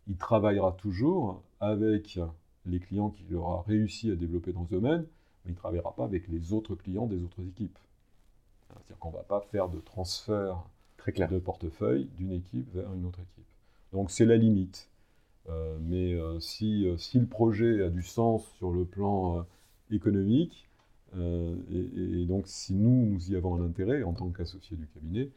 il 0.07 0.17
travaillera 0.17 0.73
toujours 0.73 1.41
avec 1.59 2.19
les 2.65 2.79
clients 2.79 3.09
qu'il 3.09 3.33
aura 3.35 3.63
réussi 3.63 4.11
à 4.11 4.15
développer 4.15 4.51
dans 4.51 4.65
ce 4.65 4.71
domaine, 4.71 5.05
mais 5.43 5.51
il 5.51 5.53
ne 5.53 5.57
travaillera 5.57 5.95
pas 5.95 6.03
avec 6.03 6.27
les 6.27 6.53
autres 6.53 6.75
clients 6.75 7.05
des 7.05 7.21
autres 7.23 7.41
équipes. 7.41 7.77
C'est-à-dire 8.67 8.97
qu'on 8.99 9.11
ne 9.11 9.15
va 9.15 9.23
pas 9.23 9.41
faire 9.41 9.69
de 9.69 9.79
transfert 9.79 10.63
Très 10.97 11.11
clair. 11.11 11.29
de 11.29 11.39
portefeuille 11.39 12.09
d'une 12.17 12.31
équipe 12.31 12.73
vers 12.73 12.91
une 12.93 13.05
autre 13.05 13.19
équipe. 13.19 13.45
Donc 13.93 14.11
c'est 14.11 14.25
la 14.25 14.37
limite. 14.37 14.89
Euh, 15.47 15.77
mais 15.79 16.13
euh, 16.13 16.39
si, 16.39 16.87
si, 16.97 17.19
le 17.19 17.27
projet 17.27 17.83
a 17.83 17.89
du 17.89 18.01
sens 18.01 18.43
sur 18.57 18.71
le 18.71 18.85
plan 18.85 19.45
économique, 19.91 20.67
euh, 21.17 21.55
et, 21.71 22.25
donc, 22.25 22.47
si 22.47 22.73
nous, 22.73 23.05
nous 23.05 23.31
y 23.31 23.35
avons 23.35 23.55
un 23.55 23.65
intérêt, 23.65 24.03
en 24.03 24.13
tant 24.13 24.29
qu'associé 24.29 24.75
du 24.75 24.87
cabinet, 24.87 25.29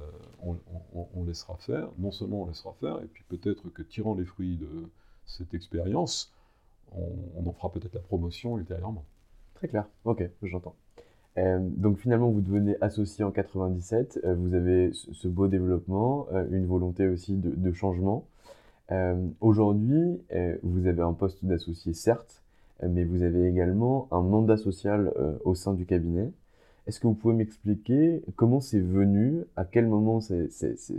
euh, 0.00 0.54
on, 1.14 1.24
laissera 1.24 1.56
faire. 1.56 1.88
Non 1.98 2.10
seulement 2.10 2.42
on 2.42 2.46
laissera 2.46 2.74
faire, 2.80 3.00
et 3.02 3.06
puis 3.06 3.24
peut-être 3.28 3.68
que 3.70 3.82
tirant 3.82 4.14
les 4.14 4.24
fruits 4.24 4.56
de 4.56 4.88
cette 5.26 5.54
expérience, 5.54 6.32
on, 6.92 7.46
en 7.46 7.52
fera 7.52 7.70
peut-être 7.70 7.94
la 7.94 8.00
promotion 8.00 8.58
ultérieurement. 8.58 9.04
Très 9.54 9.68
clair, 9.68 9.86
ok, 10.04 10.28
j'entends. 10.42 10.74
Euh, 11.38 11.58
donc 11.60 11.98
finalement, 11.98 12.30
vous 12.30 12.40
devenez 12.40 12.76
associé 12.80 13.24
en 13.24 13.30
97, 13.30 14.20
vous 14.24 14.54
avez 14.54 14.92
ce, 14.92 15.28
beau 15.28 15.46
développement, 15.46 16.26
une 16.50 16.66
volonté 16.66 17.06
aussi 17.08 17.36
de 17.36 17.72
changement. 17.72 18.26
Aujourd'hui, 19.40 20.20
vous 20.62 20.86
avez 20.86 21.02
un 21.02 21.14
poste 21.14 21.44
d'associé, 21.44 21.94
certes, 21.94 22.41
mais 22.88 23.04
vous 23.04 23.22
avez 23.22 23.48
également 23.48 24.08
un 24.10 24.22
mandat 24.22 24.56
social 24.56 25.12
euh, 25.16 25.38
au 25.44 25.54
sein 25.54 25.74
du 25.74 25.86
cabinet. 25.86 26.32
Est-ce 26.86 26.98
que 26.98 27.06
vous 27.06 27.14
pouvez 27.14 27.34
m'expliquer 27.34 28.22
comment 28.34 28.60
c'est 28.60 28.80
venu, 28.80 29.44
à 29.56 29.64
quel 29.64 29.86
moment 29.86 30.18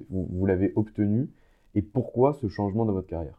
vous, 0.09 0.45
l'avez 0.45 0.71
obtenu 0.75 1.29
et 1.75 1.81
pourquoi 1.81 2.34
ce 2.36 2.47
changement 2.47 2.86
dans 2.86 2.93
votre 2.93 3.07
carrière? 3.07 3.38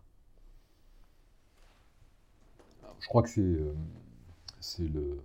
Je 3.00 3.08
crois 3.08 3.22
que 3.22 3.30
c'est 3.30 3.40
euh, 3.40 3.72
le 4.80 5.18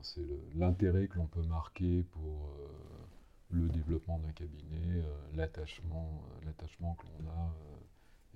c'est 0.00 0.22
l'intérêt 0.54 1.08
que 1.08 1.16
l'on 1.16 1.26
peut 1.26 1.42
marquer 1.42 2.04
pour 2.12 2.22
euh, 2.22 2.68
le 3.50 3.68
développement 3.68 4.18
d'un 4.20 4.30
cabinet, 4.30 5.02
l'attachement 5.34 6.22
que 6.30 7.06
l'on 7.06 7.30
a 7.30 7.52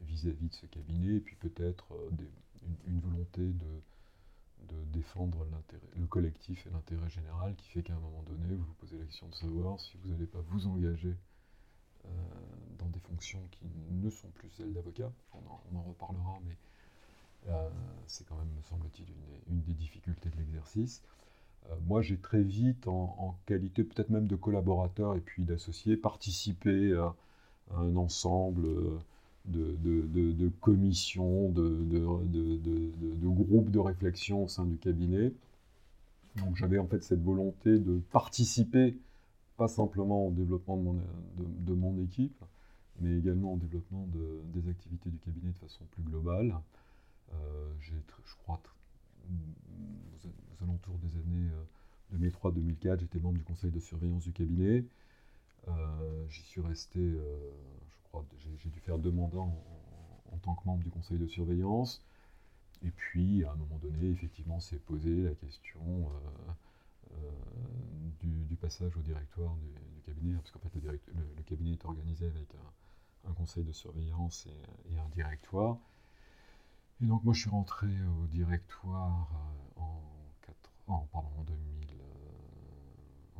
vis-à-vis 0.01 0.49
de 0.49 0.55
ce 0.55 0.67
cabinet, 0.67 1.17
et 1.17 1.21
puis 1.21 1.37
peut-être 1.37 1.87
une, 2.89 3.01
volonté 3.01 3.43
de 3.43 3.81
de 4.69 4.85
défendre 4.93 5.47
le 5.97 6.07
collectif 6.07 6.67
et 6.67 6.71
l'intérêt 6.71 7.09
général 7.09 7.55
qui 7.57 7.69
fait 7.69 7.83
qu'à 7.83 7.95
un 7.95 8.01
moment 8.01 8.23
donné, 8.23 8.55
vous 8.55 8.65
vous 8.65 8.75
posez 8.75 8.99
la 8.99 9.05
question 9.05 9.29
de 9.29 9.35
savoir 9.35 9.81
si 9.81 9.97
vous 9.99 10.11
n'allez 10.11 10.27
pas 10.27 10.41
vous 10.49 10.67
engager 10.67 11.15
euh, 12.05 12.09
dans 12.79 12.89
des 12.89 13.01
fonctions 13.01 13.43
qui 13.53 13.67
ne 13.91 14.11
sont 14.11 14.29
plus 14.31 14.51
celles 14.51 14.73
d'avocat. 14.73 15.13
On, 15.35 15.77
en 15.77 15.83
reparlera, 15.83 16.39
mais 16.47 16.57
euh, 17.49 17.69
c'est 18.07 18.27
quand 18.27 18.37
même, 18.37 18.51
me 18.57 18.63
semble-t-il, 18.63 19.07
une, 19.49 19.61
des 19.63 19.75
difficultés 19.75 20.31
de 20.31 20.37
l'exercice. 20.37 21.03
Euh, 21.71 21.77
moi, 21.87 22.03
j'ai 22.03 22.19
très 22.19 22.43
vite, 22.43 22.89
en, 22.89 23.39
qualité 23.47 23.85
peut-être 23.85 24.11
même 24.11 24.27
de 24.27 24.37
collaborateur 24.37 25.15
et 25.15 25.21
puis 25.21 25.45
d'associé, 25.45 25.97
participé 25.97 26.95
à, 26.95 27.15
un 27.75 27.97
ensemble 27.97 28.69
de, 29.47 30.49
commissions, 30.61 31.49
de, 31.51 31.99
groupes 33.25 33.71
de 33.71 33.79
réflexion 33.79 34.45
au 34.45 34.49
sein 34.49 34.65
du 34.65 34.77
cabinet. 34.77 35.33
Donc 36.37 36.57
j'avais 36.57 36.79
en 36.79 36.87
fait 36.87 37.03
cette 37.03 37.23
volonté 37.23 37.79
de 37.79 38.01
participer, 38.11 38.97
pas 39.57 39.69
simplement 39.69 40.29
au 40.29 40.31
développement 40.31 40.77
de 40.77 41.75
mon, 41.75 42.03
équipe, 42.03 42.43
mais 43.01 43.19
également 43.19 43.55
au 43.55 43.57
développement 43.57 44.09
des 44.55 44.69
activités 44.69 45.11
du 45.11 45.19
cabinet 45.19 45.53
de 45.53 45.59
façon 45.59 45.85
plus 45.93 46.03
globale. 46.03 46.55
Euh, 47.35 47.73
j'ai, 47.81 47.95
je 48.25 48.35
crois, 48.43 48.61
aux, 49.29 50.65
alentours 50.65 50.99
des 50.99 51.17
années 51.17 51.51
2003-2004, 52.15 52.87
euh, 52.87 52.97
j'étais 52.99 53.19
membre 53.19 53.39
du 53.39 53.45
conseil 53.45 53.71
de 53.71 53.81
surveillance 53.81 54.25
du 54.25 54.33
cabinet. 54.33 54.85
Euh, 55.69 56.27
j'y 56.29 56.43
suis 56.43 56.61
resté, 56.61 57.01
crois, 58.13 58.25
j'ai, 58.39 58.69
dû 58.69 58.81
faire 58.81 58.99
deux 58.99 59.11
mandats 59.11 59.39
en, 59.39 60.39
tant 60.43 60.55
que 60.55 60.67
membre 60.67 60.83
du 60.83 60.91
conseil 60.91 61.19
de 61.19 61.27
surveillance. 61.27 62.05
Et 62.83 62.91
puis, 62.91 63.45
à 63.45 63.53
un 63.53 63.55
moment 63.55 63.79
donné, 63.79 64.11
effectivement, 64.11 64.61
s'est 64.61 64.79
posé 64.79 65.23
la 65.23 65.35
question 65.35 65.81
euh, 65.81 66.53
euh, 67.13 67.31
du, 68.21 68.57
passage 68.57 68.97
au 68.97 69.01
directoire 69.01 69.55
du, 69.57 70.01
cabinet, 70.05 70.35
parce 70.35 70.51
qu'en 70.51 70.59
fait, 70.59 70.71
le, 70.75 71.43
cabinet 71.45 71.73
est 71.73 71.85
organisé 71.85 72.27
avec 72.27 72.49
un, 73.27 73.33
conseil 73.35 73.65
de 73.65 73.73
surveillance 73.73 74.47
et, 74.91 74.99
un 74.99 75.09
directoire. 75.11 75.79
Et 77.01 77.07
donc, 77.07 77.25
moi, 77.25 77.35
je 77.35 77.41
suis 77.41 77.51
rentré 77.51 77.89
au 78.23 78.27
directoire 78.27 79.29
euh, 79.77 79.81
en, 80.87 81.07
pardon, 81.13 81.29
en, 81.39 81.45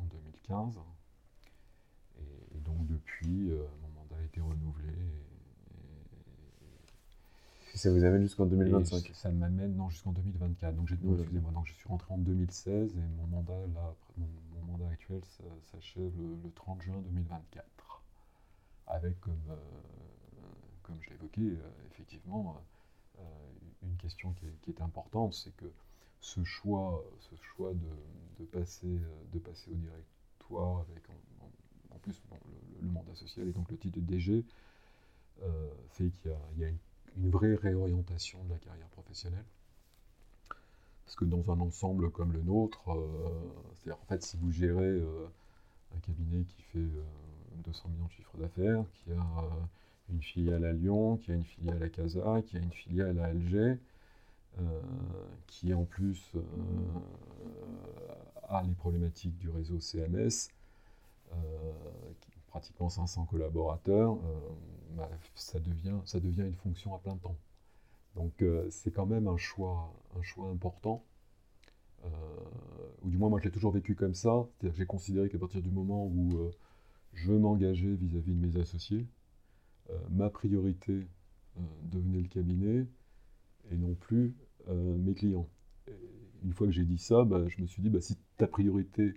2015. 0.05 0.79
Et, 2.19 2.59
donc, 2.59 2.85
depuis, 2.87 3.51
renouvelé. 4.41 4.93
ça 7.83 7.91
vous 7.91 8.03
amène 8.05 8.21
jusqu'en 8.21 8.45
2025 8.45 9.11
Ça 9.13 9.29
m'amène, 9.29 9.75
non, 9.75 9.89
jusqu'en 9.89 10.11
2024. 10.11 10.75
Donc, 10.75 10.89
excusez-moi, 10.89 11.51
donc 11.51 11.65
je 11.65 11.73
suis 11.73 11.87
rentré 11.89 12.13
en 12.13 12.17
2016 12.17 12.95
et 12.95 12.99
mon 13.17 13.27
mandat, 13.27 13.67
là, 13.73 13.93
mon, 14.17 14.27
mandat 14.71 14.87
actuel 14.89 15.21
s'achève 15.71 16.11
le, 16.17 16.51
30 16.55 16.81
juin 16.81 17.01
2024. 17.01 17.65
Avec, 18.87 19.19
comme, 19.19 19.33
euh, 19.49 19.55
comme 20.83 20.95
je 21.01 21.09
l'évoquais, 21.09 21.41
euh, 21.41 21.69
effectivement, 21.91 22.55
euh, 23.19 23.23
une 23.81 23.97
question 23.97 24.33
qui 24.33 24.71
est, 24.71 24.81
importante, 24.81 25.33
c'est 25.33 25.55
que 25.57 25.69
ce 26.21 26.41
choix, 26.45 27.03
ce 27.19 27.35
choix 27.35 27.73
de, 27.73 28.45
passer, 28.45 28.99
de 29.33 29.39
passer 29.39 29.71
au 29.71 29.75
directoire 29.75 30.79
avec, 30.79 31.03
en, 31.93 31.99
plus, 31.99 32.21
le, 32.81 32.87
mandat 32.89 33.15
social 33.15 33.47
et 33.47 33.51
donc 33.51 33.69
le 33.71 33.77
titre 33.77 33.99
de 33.99 34.05
DG, 34.05 34.43
fait 35.91 36.09
qu'il 36.09 36.31
y, 36.57 36.65
a 36.65 36.69
une 37.17 37.29
vraie 37.29 37.55
réorientation 37.55 38.43
de 38.45 38.53
la 38.53 38.59
carrière 38.59 38.87
professionnelle. 38.87 39.45
Parce 41.05 41.15
que 41.15 41.25
dans 41.25 41.51
un 41.51 41.59
ensemble 41.59 42.09
comme 42.11 42.31
le 42.31 42.41
nôtre, 42.41 42.89
euh, 42.89 43.05
c'est-à-dire 43.77 44.01
en 44.01 44.05
fait 44.05 44.23
si 44.23 44.37
vous 44.37 44.51
gérez 44.51 44.83
euh, 44.83 45.27
un 45.95 45.99
cabinet 45.99 46.43
qui 46.45 46.61
fait 46.63 46.87
200 47.65 47.83
euh, 47.85 47.91
millions 47.91 48.05
de 48.05 48.11
chiffres 48.11 48.37
d'affaires, 48.37 48.83
qui 48.93 49.11
a 49.11 49.43
une 50.09 50.21
filiale 50.21 50.65
à 50.65 50.73
Lyon, 50.73 51.17
qui 51.17 51.31
a 51.31 51.35
une 51.35 51.43
filiale 51.43 51.83
à 51.83 51.89
Casa, 51.89 52.41
qui 52.47 52.57
a 52.57 52.59
une 52.59 52.71
filiale 52.71 53.19
à 53.19 53.25
Alger, 53.25 53.77
qui 55.47 55.73
en 55.73 55.83
plus 55.83 56.33
a 58.49 58.61
les 58.63 58.73
problématiques 58.73 59.37
du 59.39 59.49
réseau 59.49 59.79
CMS, 59.79 60.51
pratiquement 62.47 62.89
500 62.89 63.25
collaborateurs, 63.25 64.17
bah, 64.95 65.09
ça, 65.35 65.59
devient, 65.59 65.97
ça 66.05 66.19
devient 66.19 66.43
une 66.43 66.55
fonction 66.55 66.95
à 66.95 66.99
plein 66.99 67.17
temps. 67.17 67.37
Donc 68.15 68.41
euh, 68.41 68.67
c'est 68.69 68.91
quand 68.91 69.05
même 69.05 69.27
un 69.27 69.37
choix, 69.37 69.93
un 70.17 70.21
choix 70.21 70.49
important. 70.49 71.03
Euh, 72.05 72.09
ou 73.01 73.09
du 73.09 73.17
moins 73.17 73.29
moi 73.29 73.39
je 73.39 73.45
l'ai 73.45 73.51
toujours 73.51 73.71
vécu 73.71 73.95
comme 73.95 74.13
ça. 74.13 74.47
C'est-à-dire 74.59 74.73
que 74.73 74.77
j'ai 74.77 74.85
considéré 74.85 75.29
qu'à 75.29 75.39
partir 75.39 75.61
du 75.61 75.71
moment 75.71 76.05
où 76.05 76.37
euh, 76.37 76.51
je 77.13 77.31
m'engageais 77.31 77.95
vis-à-vis 77.95 78.33
de 78.33 78.47
mes 78.47 78.59
associés, 78.59 79.07
ma 80.09 80.29
priorité 80.29 81.07
devenait 81.83 82.21
le 82.21 82.27
cabinet 82.27 82.87
et 83.69 83.75
non 83.75 83.93
plus 83.95 84.33
mes 84.67 85.13
clients. 85.13 85.47
une 86.43 86.53
fois 86.53 86.65
que 86.65 86.73
j'ai 86.73 86.85
dit 86.85 86.97
ça, 86.97 87.23
bah, 87.25 87.47
je 87.47 87.61
me 87.61 87.67
suis 87.67 87.83
dit, 87.83 87.89
bah, 87.89 88.01
si 88.01 88.17
ta 88.37 88.47
priorité, 88.47 89.13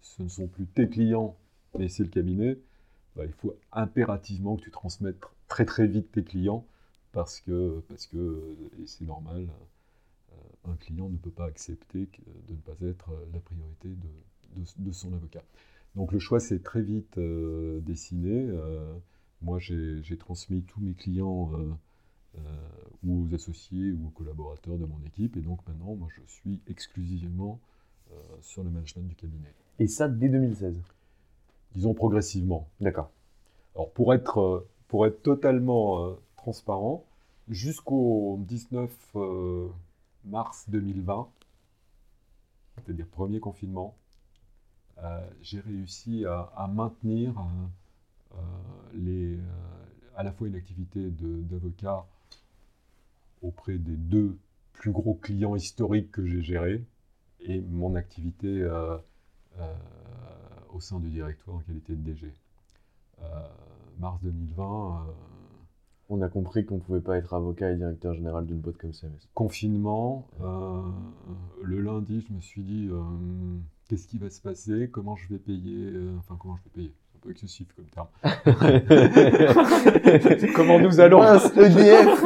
ce 0.00 0.22
ne 0.22 0.28
sont 0.28 0.46
plus 0.46 0.66
tes 0.66 0.88
clients, 0.88 1.36
mais 1.78 1.88
c'est 1.88 2.02
le 2.02 2.08
cabinet, 2.08 2.58
bah, 3.16 3.24
il 3.26 3.32
faut 3.32 3.54
impérativement 3.72 4.56
que 4.56 4.62
tu 4.62 4.70
transmettes 4.70 5.20
très 5.48 5.64
très 5.64 5.86
vite 5.86 6.12
tes 6.12 6.24
clients 6.24 6.66
parce 7.12 7.40
que, 7.40 7.82
parce 7.88 8.06
que 8.06 8.56
et 8.80 8.86
c'est 8.86 9.04
normal, 9.04 9.48
euh, 10.32 10.70
un 10.72 10.76
client 10.76 11.08
ne 11.08 11.16
peut 11.16 11.30
pas 11.30 11.46
accepter 11.46 12.08
de 12.48 12.52
ne 12.54 12.58
pas 12.58 12.86
être 12.86 13.10
la 13.32 13.40
priorité 13.40 13.88
de, 13.88 14.64
de, 14.78 14.92
son 14.92 15.12
avocat. 15.12 15.42
Donc 15.94 16.12
le 16.12 16.18
choix 16.18 16.40
s'est 16.40 16.60
très 16.60 16.82
vite 16.82 17.18
euh, 17.18 17.80
dessiné. 17.80 18.46
Euh, 18.48 18.94
moi, 19.42 19.58
j'ai 19.58 20.16
transmis 20.18 20.62
tous 20.62 20.80
mes 20.80 20.94
clients 20.94 21.50
ou 23.02 23.26
aux 23.26 23.34
associés 23.34 23.90
ou 23.90 24.06
aux 24.06 24.10
collaborateurs 24.10 24.78
de 24.78 24.86
mon 24.86 25.02
équipe. 25.04 25.36
Et 25.36 25.40
donc 25.40 25.66
maintenant, 25.66 25.96
moi, 25.96 26.08
je 26.14 26.20
suis 26.32 26.60
exclusivement 26.68 27.60
sur 28.40 28.62
le 28.62 28.70
management 28.70 29.08
du 29.08 29.16
cabinet. 29.16 29.52
Et 29.80 29.88
ça 29.88 30.08
dès 30.08 30.28
2016 30.28 30.80
disons 31.74 31.94
progressivement. 31.94 32.68
D'accord. 32.80 33.10
Alors 33.74 33.90
pour 33.90 34.14
être, 34.14 34.40
euh, 34.40 34.68
pour 34.88 35.06
être 35.06 35.22
totalement 35.22 36.04
euh, 36.04 36.12
transparent, 36.36 37.04
jusqu'au 37.48 38.38
19 38.40 38.90
euh, 39.16 39.68
mars 40.24 40.68
2020, 40.68 41.28
c'est-à-dire 42.76 43.06
premier 43.06 43.40
confinement, 43.40 43.94
j'ai 45.40 45.58
réussi 45.58 46.24
à, 46.26 46.70
maintenir 46.72 47.34
les, 48.94 49.36
à 50.14 50.22
la 50.22 50.30
fois 50.30 50.46
une 50.46 50.54
activité 50.54 51.10
d'avocat 51.10 52.06
auprès 53.42 53.78
des 53.78 53.96
deux 53.96 54.38
plus 54.72 54.92
gros 54.92 55.14
clients 55.14 55.56
historiques 55.56 56.12
que 56.12 56.24
j'ai 56.24 56.40
gérés 56.40 56.84
et 57.40 57.60
mon 57.60 57.96
activité 57.96 58.64
au 60.72 60.80
sein 60.80 60.98
du 61.00 61.08
directoire 61.08 61.56
en 61.56 61.60
qualité 61.60 61.94
de 61.94 62.02
DG. 62.02 62.32
Euh, 63.20 63.24
mars 63.98 64.20
2020. 64.22 65.06
Euh, 65.08 65.12
on 66.08 66.20
a 66.20 66.28
compris 66.28 66.64
qu'on 66.64 66.76
ne 66.76 66.80
pouvait 66.80 67.00
pas 67.00 67.16
être 67.16 67.34
avocat 67.34 67.70
et 67.70 67.76
directeur 67.76 68.12
général 68.14 68.46
d'une 68.46 68.58
boîte 68.58 68.76
comme 68.76 68.92
CMS. 68.92 69.28
Confinement. 69.34 70.26
Euh, 70.40 70.82
le 71.62 71.80
lundi, 71.80 72.24
je 72.28 72.32
me 72.34 72.40
suis 72.40 72.62
dit 72.62 72.90
qu'est-ce 73.88 74.06
qui 74.08 74.18
va 74.18 74.28
se 74.28 74.40
passer? 74.40 74.90
Comment 74.90 75.16
je 75.16 75.28
vais 75.28 75.38
payer 75.38 75.92
Enfin, 76.18 76.36
comment 76.38 76.56
je 76.56 76.64
vais 76.64 76.70
payer? 76.70 76.94
Peu 77.22 77.30
excessif 77.30 77.68
comme 77.74 77.86
terme. 77.86 78.08
Comment 80.54 80.78
nous 80.80 81.00
allons 81.00 81.22
EDF 81.22 82.24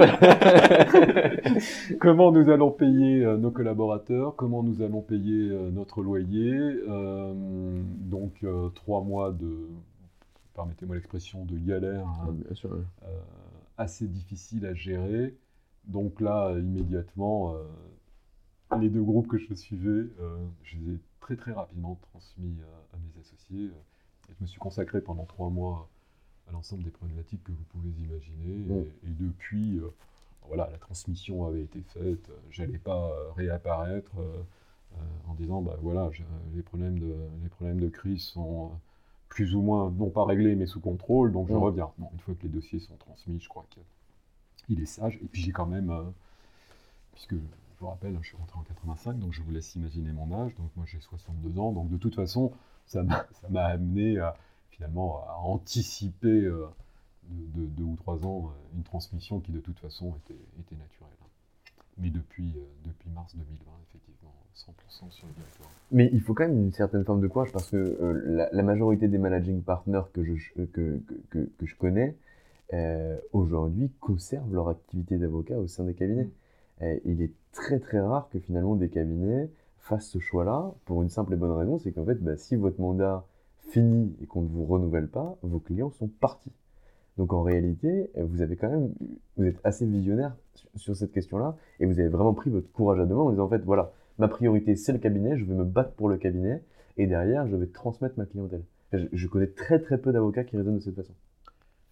Comment 2.00 2.32
nous 2.32 2.50
allons 2.50 2.70
payer 2.70 3.24
euh, 3.24 3.36
nos 3.36 3.50
collaborateurs? 3.50 4.34
Comment 4.36 4.62
nous 4.62 4.82
allons 4.82 5.02
payer 5.02 5.50
euh, 5.50 5.70
notre 5.70 6.02
loyer? 6.02 6.80
Euh, 6.88 7.82
Donc 8.00 8.44
trois 8.74 9.02
mois 9.02 9.32
de, 9.32 9.68
permettez-moi 10.54 10.96
l'expression, 10.96 11.44
de 11.44 11.58
galère 11.58 12.06
hein, 12.06 12.34
assez 13.76 14.06
difficile 14.06 14.66
à 14.66 14.74
gérer. 14.74 15.36
Donc 15.84 16.20
là, 16.20 16.54
immédiatement, 16.58 17.54
les 18.80 18.88
deux 18.88 19.02
groupes 19.02 19.28
que 19.28 19.38
je 19.38 19.54
suivais, 19.54 20.08
je 20.64 20.76
les 20.78 20.94
ai 20.94 20.98
très 21.20 21.36
très 21.36 21.52
rapidement 21.52 21.98
transmis 22.10 22.56
à 22.92 22.96
mes 22.96 23.20
associés 23.20 23.70
je 24.28 24.34
me 24.42 24.46
suis 24.46 24.58
consacré 24.58 25.00
pendant 25.00 25.24
trois 25.24 25.50
mois 25.50 25.88
à 26.48 26.52
l'ensemble 26.52 26.82
des 26.82 26.90
problématiques 26.90 27.42
que 27.44 27.52
vous 27.52 27.64
pouvez 27.70 27.90
imaginer. 27.90 28.86
Et, 29.04 29.10
depuis, 29.10 29.78
euh, 29.78 29.92
voilà, 30.46 30.68
la 30.70 30.78
transmission 30.78 31.46
avait 31.46 31.62
été 31.62 31.82
faite. 31.82 32.30
J'allais 32.50 32.78
pas 32.78 33.10
euh, 33.10 33.32
réapparaître 33.32 34.12
euh, 34.18 34.42
en 35.28 35.34
disant, 35.34 35.62
bah 35.62 35.76
voilà, 35.82 36.10
les 36.54 36.62
problèmes 36.62 36.98
de 36.98 37.14
les 37.42 37.48
problèmes 37.48 37.80
de 37.80 37.88
crise 37.88 38.22
sont 38.22 38.70
plus 39.28 39.54
ou 39.54 39.60
moins 39.60 39.90
non 39.90 40.08
pas 40.08 40.24
réglés 40.24 40.54
mais 40.54 40.66
sous 40.66 40.80
contrôle, 40.80 41.32
donc 41.32 41.48
je 41.48 41.54
reviens. 41.54 41.90
une 42.12 42.20
fois 42.20 42.34
que 42.34 42.42
les 42.44 42.48
dossiers 42.48 42.78
sont 42.78 42.96
transmis, 42.96 43.40
je 43.40 43.48
crois 43.48 43.66
qu'il 44.66 44.80
est 44.80 44.86
sage. 44.86 45.18
Et 45.22 45.26
puis 45.26 45.42
j'ai 45.42 45.52
quand 45.52 45.66
même, 45.66 45.92
puisque 47.12 47.34
je 47.34 47.80
vous 47.80 47.88
rappelle, 47.88 48.14
hein, 48.16 48.20
je 48.22 48.28
suis 48.28 48.36
rentré 48.38 48.58
en 48.58 48.62
85, 48.62 49.18
donc 49.18 49.32
je 49.32 49.42
vous 49.42 49.50
laisse 49.50 49.74
imaginer 49.74 50.12
mon 50.12 50.32
âge. 50.32 50.54
Donc 50.54 50.70
moi 50.76 50.86
j'ai 50.86 51.00
62 51.00 51.58
ans, 51.58 51.72
donc 51.72 51.90
de 51.90 51.98
toute 51.98 52.14
façon, 52.14 52.52
ça 53.40 53.48
m'a 53.50 53.64
amené 53.64 54.18
à, 54.18 54.36
finalement 54.70 55.24
à 55.28 55.36
anticiper 55.36 56.44
euh, 56.44 56.66
de, 57.28 57.66
deux 57.66 57.84
ou 57.84 57.96
trois 57.96 58.24
ans 58.26 58.50
euh, 58.50 58.76
une 58.76 58.82
transmission 58.82 59.40
qui 59.40 59.52
de 59.52 59.60
toute 59.60 59.78
façon 59.78 60.14
était, 60.16 60.76
naturelle. 60.76 61.08
Mais 61.98 62.10
depuis, 62.10 62.52
euh, 62.56 62.64
depuis 62.84 63.08
mars 63.10 63.34
2020, 63.34 63.72
effectivement, 63.88 64.34
100% 64.54 65.10
sur 65.10 65.26
le 65.26 65.32
directoire. 65.32 65.70
Mais 65.92 66.10
il 66.12 66.20
faut 66.20 66.34
quand 66.34 66.46
même 66.46 66.58
une 66.58 66.72
certaine 66.72 67.04
forme 67.04 67.20
de 67.20 67.26
courage 67.26 67.52
parce 67.52 67.70
que 67.70 67.76
euh, 67.76 68.22
la, 68.26 68.48
la, 68.52 68.62
majorité 68.62 69.08
des 69.08 69.18
managing 69.18 69.62
partners 69.62 70.02
que 70.12 70.22
je, 70.24 70.52
que, 70.52 71.00
que, 71.30 71.48
que, 71.58 71.66
je 71.66 71.74
connais 71.76 72.16
euh, 72.74 73.16
aujourd'hui 73.32 73.90
conservent 74.00 74.52
leur 74.52 74.68
activité 74.68 75.16
d'avocat 75.16 75.58
au 75.58 75.66
sein 75.66 75.84
des 75.84 75.94
cabinets. 75.94 76.28
Mm. 76.80 76.84
il 77.06 77.22
est 77.22 77.32
très 77.52 77.78
très 77.78 78.00
rare 78.00 78.28
que 78.30 78.38
finalement 78.38 78.76
des 78.76 78.90
cabinets 78.90 79.48
fassent 79.86 80.08
ce 80.08 80.18
choix-là 80.18 80.74
pour 80.84 81.02
une 81.02 81.08
simple 81.08 81.32
et 81.34 81.36
bonne 81.36 81.52
raison, 81.52 81.78
c'est 81.78 81.92
qu'en 81.92 82.04
fait, 82.04 82.16
bah, 82.22 82.36
si 82.36 82.56
votre 82.56 82.80
mandat 82.80 83.24
finit 83.68 84.16
et 84.20 84.26
qu'on 84.26 84.42
ne 84.42 84.48
vous 84.48 84.64
renouvelle 84.64 85.08
pas, 85.08 85.38
vos 85.42 85.60
clients 85.60 85.90
sont 85.90 86.08
partis. 86.08 86.52
Donc 87.16 87.32
en 87.32 87.42
réalité, 87.42 88.10
vous 88.16 88.42
avez 88.42 88.56
quand 88.56 88.68
même, 88.68 88.92
vous 89.36 89.44
êtes 89.44 89.58
assez 89.64 89.86
visionnaire 89.86 90.36
sur 90.74 90.94
cette 90.94 91.12
question-là 91.12 91.56
et 91.80 91.86
vous 91.86 91.98
avez 91.98 92.08
vraiment 92.08 92.34
pris 92.34 92.50
votre 92.50 92.70
courage 92.72 93.00
à 93.00 93.06
deux 93.06 93.14
mains 93.14 93.22
en 93.22 93.30
disant 93.30 93.44
en 93.44 93.48
fait 93.48 93.62
voilà, 93.64 93.92
ma 94.18 94.28
priorité 94.28 94.76
c'est 94.76 94.92
le 94.92 94.98
cabinet, 94.98 95.38
je 95.38 95.44
vais 95.44 95.54
me 95.54 95.64
battre 95.64 95.92
pour 95.92 96.08
le 96.10 96.18
cabinet 96.18 96.62
et 96.98 97.06
derrière 97.06 97.46
je 97.46 97.56
vais 97.56 97.68
transmettre 97.68 98.18
ma 98.18 98.26
clientèle. 98.26 98.64
Je, 98.92 99.26
connais 99.28 99.48
très 99.48 99.80
très 99.80 99.98
peu 99.98 100.12
d'avocats 100.12 100.44
qui 100.44 100.56
raisonnent 100.56 100.76
de 100.76 100.82
cette 100.82 100.94
façon. 100.94 101.14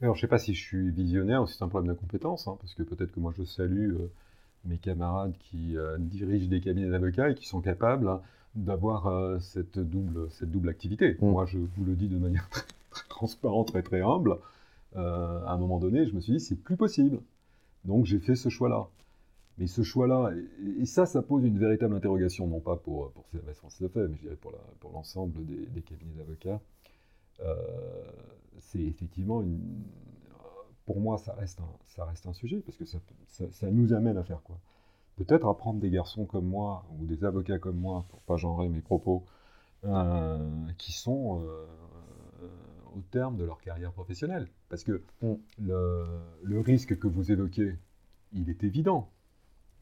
Alors 0.02 0.14
je 0.14 0.20
sais 0.20 0.28
pas 0.28 0.38
si 0.38 0.52
je 0.52 0.62
suis 0.62 0.90
visionnaire 0.90 1.42
ou 1.42 1.46
si 1.46 1.56
c'est 1.56 1.64
un 1.64 1.68
problème 1.68 1.92
d'incompétence, 1.92 2.46
hein, 2.46 2.56
parce 2.60 2.74
que 2.74 2.82
peut-être 2.82 3.12
que 3.12 3.20
moi 3.20 3.32
je 3.36 3.44
salue 3.44 3.94
euh, 3.94 4.12
mes 4.64 4.78
camarades 4.78 5.34
qui 5.38 5.76
euh, 5.76 5.96
dirigent 5.98 6.48
des 6.48 6.60
cabinets 6.60 6.90
d'avocats 6.90 7.30
et 7.30 7.34
qui 7.34 7.46
sont 7.46 7.60
capables 7.60 8.08
hein, 8.08 8.22
d'avoir 8.54 9.06
euh, 9.06 9.38
cette, 9.40 9.78
double, 9.78 10.30
cette 10.30 10.50
double 10.50 10.68
activité. 10.68 11.16
Mm. 11.20 11.30
Moi 11.30 11.46
je 11.46 11.58
vous 11.58 11.84
le 11.84 11.94
dis 11.94 12.08
de 12.08 12.18
manière 12.18 12.48
très, 12.50 12.64
très 12.90 13.08
transparente, 13.08 13.68
très 13.68 13.82
très 13.82 14.00
humble. 14.00 14.38
à 14.94 15.52
un 15.52 15.56
moment 15.58 15.78
donné, 15.78 16.06
je 16.06 16.14
me 16.14 16.20
suis 16.20 16.32
dit 16.32 16.40
c'est 16.40 16.56
plus 16.56 16.76
possible. 16.76 17.20
Donc 17.84 18.06
j'ai 18.06 18.18
fait 18.18 18.36
ce 18.36 18.48
choix-là. 18.48 18.88
Mais 19.58 19.68
ce 19.68 19.82
choix-là, 19.82 20.32
et, 20.80 20.84
ça, 20.84 21.06
ça 21.06 21.22
pose 21.22 21.44
une 21.44 21.58
véritable 21.58 21.94
interrogation, 21.94 22.48
non 22.48 22.58
pas 22.58 22.76
pour, 22.76 23.12
pour 23.12 23.24
CMS 23.28 23.54
Lefebvre, 23.80 24.08
mais 24.10 24.16
je 24.16 24.22
dirais 24.22 24.36
pour, 24.36 24.52
pour 24.80 24.90
l'ensemble 24.90 25.44
des, 25.46 25.66
des, 25.66 25.80
cabinets 25.80 26.14
d'avocats. 26.16 26.60
Euh, 27.40 27.54
c'est 28.58 28.80
effectivement 28.80 29.42
une, 29.42 29.60
pour 30.86 31.00
moi, 31.00 31.18
ça 31.18 31.34
reste 31.34 31.60
un, 31.60 31.68
ça 31.86 32.04
reste 32.04 32.26
un 32.26 32.32
sujet, 32.32 32.60
parce 32.60 32.76
que 32.76 32.84
ça, 32.84 32.98
ça, 33.26 33.70
nous 33.70 33.92
amène 33.92 34.16
à 34.16 34.22
faire 34.22 34.42
quoi? 34.42 34.58
Peut-être 35.16 35.46
à 35.46 35.56
prendre 35.56 35.80
des 35.80 35.90
garçons 35.90 36.24
comme 36.24 36.46
moi, 36.46 36.84
ou 36.98 37.06
des 37.06 37.24
avocats 37.24 37.58
comme 37.58 37.78
moi, 37.78 38.04
pour 38.08 38.20
pas 38.22 38.36
genrer 38.36 38.68
mes 38.68 38.80
propos, 38.80 39.24
euh, 39.84 40.38
qui 40.78 40.92
sont 40.92 41.42
euh, 41.42 41.66
au 42.96 43.00
terme 43.10 43.36
de 43.36 43.44
leur 43.44 43.60
carrière 43.60 43.92
professionnelle. 43.92 44.48
Parce 44.68 44.82
que 44.82 45.02
mm. 45.22 45.34
le, 45.58 46.04
le, 46.42 46.60
risque 46.60 46.98
que 46.98 47.06
vous 47.06 47.30
évoquez, 47.30 47.76
il 48.32 48.50
est 48.50 48.64
évident. 48.64 49.08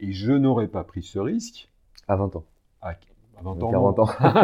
Et 0.00 0.12
je 0.12 0.32
n'aurais 0.32 0.68
pas 0.68 0.84
pris 0.84 1.02
ce 1.02 1.18
risque. 1.18 1.70
À 2.08 2.16
20 2.16 2.36
ans. 2.36 2.44
À, 2.80 2.94
20 3.42 3.62
ans. 3.62 3.70
40 3.70 3.98
ans. 4.00 4.06
à, 4.18 4.34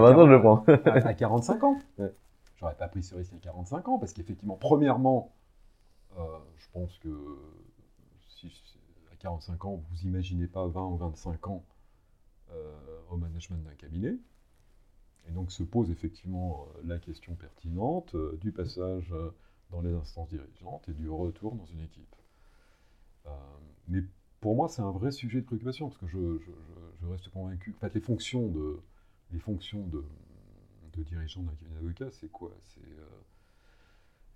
20, 0.00 0.18
ans, 0.18 0.26
je 0.26 0.32
le 0.32 0.40
prends. 0.40 0.64
à, 0.86 1.14
45 1.14 1.64
ans. 1.64 1.78
Ouais. 1.98 2.12
J'aurais 2.60 2.76
pas 2.76 2.88
pris 2.88 3.02
ce 3.02 3.14
risque 3.14 3.32
à 3.32 3.38
45 3.38 3.88
ans 3.88 3.98
parce 3.98 4.12
qu'effectivement, 4.12 4.56
premièrement, 4.56 5.32
euh, 6.18 6.38
je 6.58 6.66
pense 6.72 6.98
que 6.98 7.38
à 9.10 9.16
45 9.16 9.64
ans, 9.64 9.82
vous 9.90 10.02
imaginez 10.02 10.46
pas 10.46 10.66
20 10.66 10.86
ou 10.88 10.96
25 10.98 11.48
ans 11.48 11.64
euh, 12.52 13.00
au 13.08 13.16
management 13.16 13.64
d'un 13.64 13.74
cabinet. 13.74 14.14
Et 15.26 15.32
donc 15.32 15.52
se 15.52 15.62
pose 15.62 15.90
effectivement 15.90 16.66
euh, 16.76 16.82
la 16.84 16.98
question 16.98 17.34
pertinente 17.34 18.14
du 18.40 18.52
passage 18.52 19.14
dans 19.70 19.80
les 19.80 19.94
instances 19.94 20.28
dirigeantes 20.28 20.86
et 20.90 20.92
du 20.92 21.08
retour 21.08 21.54
dans 21.54 21.66
une 21.66 21.80
équipe. 21.80 22.14
mais 23.88 24.02
pour 24.40 24.54
moi, 24.54 24.68
c'est 24.68 24.82
un 24.82 24.90
vrai 24.90 25.12
sujet 25.12 25.40
de 25.40 25.46
préoccupation, 25.46 25.88
parce 25.88 26.00
que 26.00 26.06
je, 26.06 27.06
reste 27.06 27.28
convaincu. 27.30 27.74
En 27.76 27.80
fait, 27.80 27.94
les 27.94 28.00
fonctions 28.00 28.48
de, 28.48 28.80
les 29.32 29.38
fonctions 29.38 29.86
de, 29.86 30.04
de 30.92 31.02
dirigeant 31.02 31.42
d'un 31.42 31.52
cabinet 31.52 31.74
d'avocats, 31.76 32.10
c'est 32.10 32.30
quoi? 32.30 32.52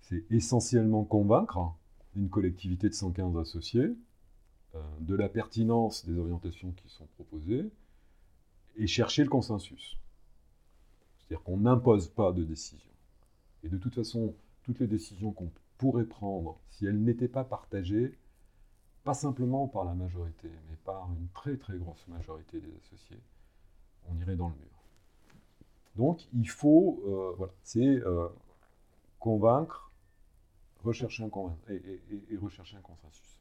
C'est 0.01 0.23
essentiellement 0.29 1.03
convaincre 1.03 1.73
une 2.15 2.29
collectivité 2.29 2.89
de 2.89 2.93
115 2.93 3.37
associés 3.37 3.95
de 4.99 5.15
la 5.15 5.29
pertinence 5.29 6.05
des 6.05 6.17
orientations 6.17 6.71
qui 6.73 6.89
sont 6.89 7.07
proposées 7.15 7.71
et 8.75 8.87
chercher 8.87 9.23
le 9.23 9.29
consensus. 9.29 9.97
C'est-à-dire 11.17 11.43
qu'on 11.43 11.57
n'impose 11.57 12.09
pas 12.09 12.31
de 12.33 12.43
décision. 12.43 12.91
Et 13.63 13.69
de 13.69 13.77
toute 13.77 13.95
façon, 13.95 14.35
toutes 14.63 14.79
les 14.79 14.87
décisions 14.87 15.31
qu'on 15.31 15.51
pourrait 15.77 16.05
prendre, 16.05 16.59
si 16.69 16.85
elles 16.85 17.01
n'étaient 17.01 17.27
pas 17.27 17.43
partagées, 17.43 18.17
pas 19.03 19.13
simplement 19.13 19.67
par 19.67 19.85
la 19.85 19.93
majorité, 19.93 20.49
mais 20.69 20.75
par 20.83 21.09
une 21.13 21.27
très 21.29 21.57
très 21.57 21.77
grosse 21.77 22.07
majorité 22.07 22.59
des 22.59 22.75
associés, 22.77 23.21
on 24.07 24.17
irait 24.19 24.35
dans 24.35 24.49
le 24.49 24.55
mur. 24.55 24.74
Donc 25.95 26.27
il 26.33 26.49
faut, 26.49 27.01
euh, 27.05 27.33
voilà, 27.37 27.53
c'est 27.63 27.79
euh, 27.79 28.27
convaincre, 29.19 29.91
rechercher 30.83 31.23
un, 31.23 31.29
et, 31.69 32.01
et, 32.29 32.37
rechercher 32.37 32.77
un 32.77 32.81
consensus. 32.81 33.39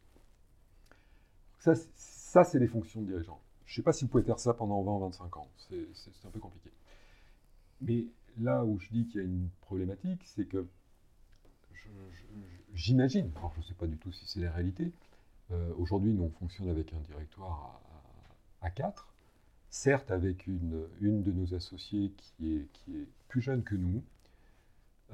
Ça, 1.58 1.74
ça 1.94 2.44
c'est 2.44 2.58
les 2.58 2.68
fonctions 2.68 3.00
de 3.00 3.06
dirigeant. 3.06 3.40
Je 3.66 3.72
ne 3.72 3.76
sais 3.76 3.82
pas 3.82 3.92
si 3.92 4.04
vous 4.04 4.10
pouvez 4.10 4.22
faire 4.22 4.38
ça 4.38 4.54
pendant 4.54 4.82
20 4.82 4.92
ou 4.92 4.98
25 5.00 5.36
ans, 5.36 5.48
c'est 5.58 6.26
un 6.26 6.30
peu 6.30 6.38
compliqué. 6.40 6.70
Mais 7.80 8.06
là 8.38 8.64
où 8.64 8.78
je 8.78 8.88
dis 8.90 9.06
qu'il 9.06 9.20
y 9.20 9.24
a 9.24 9.26
une 9.26 9.48
problématique, 9.62 10.22
c'est 10.24 10.46
que 10.46 10.66
j'imagine, 12.74 13.30
alors 13.36 13.52
je 13.54 13.60
ne 13.60 13.64
sais 13.64 13.74
pas 13.74 13.86
du 13.86 13.96
tout 13.98 14.12
si 14.12 14.26
c'est 14.26 14.40
la 14.40 14.50
réalité, 14.50 14.92
euh, 15.50 15.72
aujourd'hui 15.78 16.12
nous 16.12 16.24
on 16.24 16.30
fonctionne 16.30 16.68
avec 16.68 16.92
un 16.92 17.00
directoire 17.00 17.80
à, 18.60 18.70
4, 18.70 19.13
certes 19.74 20.12
avec 20.12 20.46
une, 20.46 20.86
de 21.00 21.32
nos 21.32 21.52
associés 21.52 22.12
qui 22.16 22.54
est, 22.54 22.68
plus 23.26 23.40
jeune 23.40 23.64
que 23.64 23.74
nous, 23.74 24.04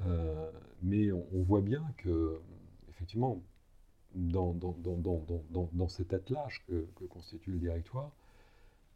euh, 0.05 0.51
mais 0.83 1.11
on, 1.11 1.41
voit 1.41 1.61
bien 1.61 1.83
que, 1.97 2.39
effectivement, 2.89 3.41
dans, 4.13 4.53
dans, 4.53 4.75
dans, 4.77 5.69
dans 5.73 5.87
cet 5.87 6.13
attelage 6.13 6.63
que, 6.67 6.85
constitue 7.09 7.51
le 7.51 7.57
directoire, 7.57 8.11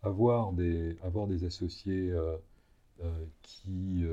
avoir 0.03 0.53
des, 0.53 0.97
associés 1.43 2.11
euh, 2.11 2.37
euh, 3.03 3.25
qui 3.41 4.05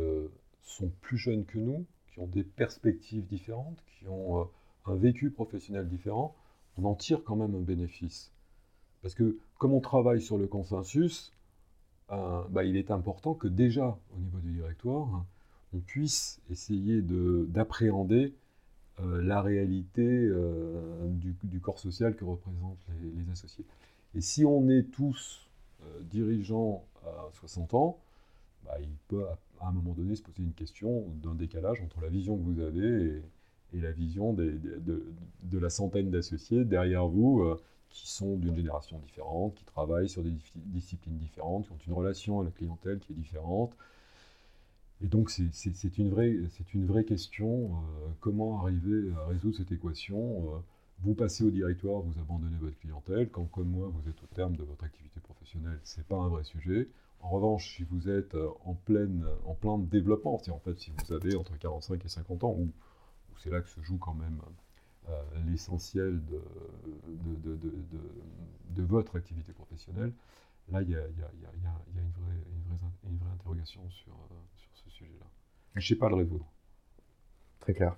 sont 0.63 0.91
plus 1.03 1.19
jeunes 1.19 1.45
que 1.45 1.59
nous, 1.59 1.85
qui 2.13 2.21
ont 2.21 2.27
des 2.27 2.45
perspectives 2.45 3.27
différentes, 3.27 3.79
qui 3.99 4.09
ont 4.09 4.49
un 4.87 4.95
vécu 4.95 5.31
professionnel 5.31 5.87
différent, 5.87 6.35
on 6.79 6.87
en 6.87 6.95
tire 6.95 7.23
quand 7.23 7.37
même 7.37 7.55
un 7.55 7.61
bénéfice. 7.61 8.33
Parce 9.03 9.15
que 9.15 9.37
comme 9.59 9.75
on 9.75 9.81
travaille 9.81 10.23
sur 10.23 10.39
le 10.39 10.47
consensus, 10.47 11.31
bah, 12.51 12.65
il 12.65 12.77
est 12.77 12.91
important 12.91 13.35
que 13.35 13.49
déjà, 13.49 13.99
au 14.15 14.21
niveau 14.21 14.39
du 14.39 14.53
directoire, 14.53 15.25
on 15.75 15.79
puisse 15.79 16.41
essayer 16.51 17.01
d'appréhender 17.01 18.35
la 18.99 19.41
réalité 19.41 20.31
du, 21.07 21.61
corps 21.61 21.79
social 21.79 22.15
que 22.15 22.25
représentent 22.25 22.85
les, 23.01 23.31
associés. 23.33 23.65
Et 24.15 24.21
si 24.21 24.45
on 24.45 24.69
est 24.69 24.91
tous 24.91 25.49
dirigeants 26.11 26.85
à 27.07 27.31
60 27.33 27.75
ans, 27.75 27.99
bah, 28.65 28.77
il 28.81 28.97
peut 29.09 29.25
à 29.63 29.69
un 29.69 29.73
moment 29.73 29.93
donné 29.93 30.17
se 30.17 30.23
poser 30.23 30.43
une 30.43 30.53
question 30.53 31.05
d'un 31.23 31.35
décalage 31.35 31.81
entre 31.81 32.01
la 32.01 32.09
vision 32.09 32.37
que 32.37 32.43
vous 32.43 32.61
avez 32.61 33.23
et, 33.73 33.81
la 33.81 33.93
vision 33.93 34.35
de, 34.35 34.59
la 35.53 35.71
centaine 35.71 36.11
d'associés 36.11 36.65
derrière 36.65 37.07
vous 37.07 37.41
euh, 37.41 37.59
qui 37.93 38.11
sont 38.11 38.37
d'une 38.37 38.57
génération 38.57 38.99
différente, 38.99 39.55
qui 39.55 39.65
travaillent 39.65 40.09
sur 40.09 40.23
des 40.23 40.33
disciplines 40.57 41.19
différentes, 41.19 41.67
qui 41.67 41.73
ont 41.73 41.79
une 41.87 41.93
relation 41.93 42.41
à 42.41 42.45
la 42.45 42.51
clientèle 42.51 42.99
qui 42.99 43.13
est 43.13 43.17
différente. 43.17 43.77
Et 45.03 45.09
donc 45.09 45.31
c'est 45.31 45.99
une, 45.99 46.11
vraie, 46.11 46.37
une 46.75 46.87
vraie 46.87 47.05
question, 47.05 47.77
euh, 47.77 48.09
comment 48.21 48.63
arriver 48.63 49.11
à 49.19 49.27
résoudre 49.27 49.57
cette 49.57 49.73
équation 49.73 50.55
euh, 50.55 50.59
Vous 51.01 51.15
passez 51.15 51.45
au 51.45 51.51
directoire, 51.51 52.01
vous 52.01 52.19
abandonnez 52.21 52.57
votre 52.59 52.79
clientèle, 52.79 53.29
quand 53.29 53.45
comme 53.47 53.69
moi 53.69 53.89
vous 53.93 54.09
êtes 54.09 54.23
au 54.23 54.35
terme 54.35 54.57
de 54.57 54.63
votre 54.63 54.85
activité 54.85 55.21
professionnelle, 55.21 55.81
ce 55.83 55.99
n'est 55.99 56.05
pas 56.05 56.17
un 56.17 56.29
vrai 56.29 56.45
sujet. 56.45 56.89
En 57.21 57.31
revanche, 57.31 57.77
si 57.77 57.85
vous 57.85 58.09
êtes 58.09 58.35
euh, 58.35 58.49
en, 58.65 58.75
pleine, 58.75 59.27
en 59.45 59.55
plein 59.55 59.79
développement, 59.79 60.39
c'est 60.39 60.53
en 60.53 60.61
fait 60.61 60.79
si 60.79 60.93
vous 60.93 61.13
avez 61.13 61.35
entre 61.37 61.59
45 61.59 62.05
et 62.05 62.09
50 62.09 62.45
ans, 62.45 62.57
où, 62.59 62.71
c'est 63.39 63.51
là 63.51 63.61
que 63.61 63.69
se 63.69 63.81
joue 63.81 63.99
quand 63.99 64.15
même 64.15 64.41
euh, 65.09 65.23
l'essentiel 65.47 66.21
de, 66.27 66.43
votre 68.83 69.17
activité 69.17 69.53
professionnelle, 69.53 70.13
là, 70.71 70.83
il 70.83 70.91
y 70.91 70.97
a, 70.97 71.01
une, 71.01 71.13
vraie, 71.13 71.31
une, 72.53 72.63
vraie, 72.77 72.91
interrogation 73.35 73.89
sur, 73.91 74.13
euh, 74.13 74.35
ce 74.73 74.91
sujet-là. 74.91 75.27
Je 75.75 75.81
ne 75.81 75.85
sais 75.85 75.97
pas 75.97 76.09
le 76.09 76.17
résoudre. 76.17 76.47
Très 77.61 77.75
clair. 77.75 77.97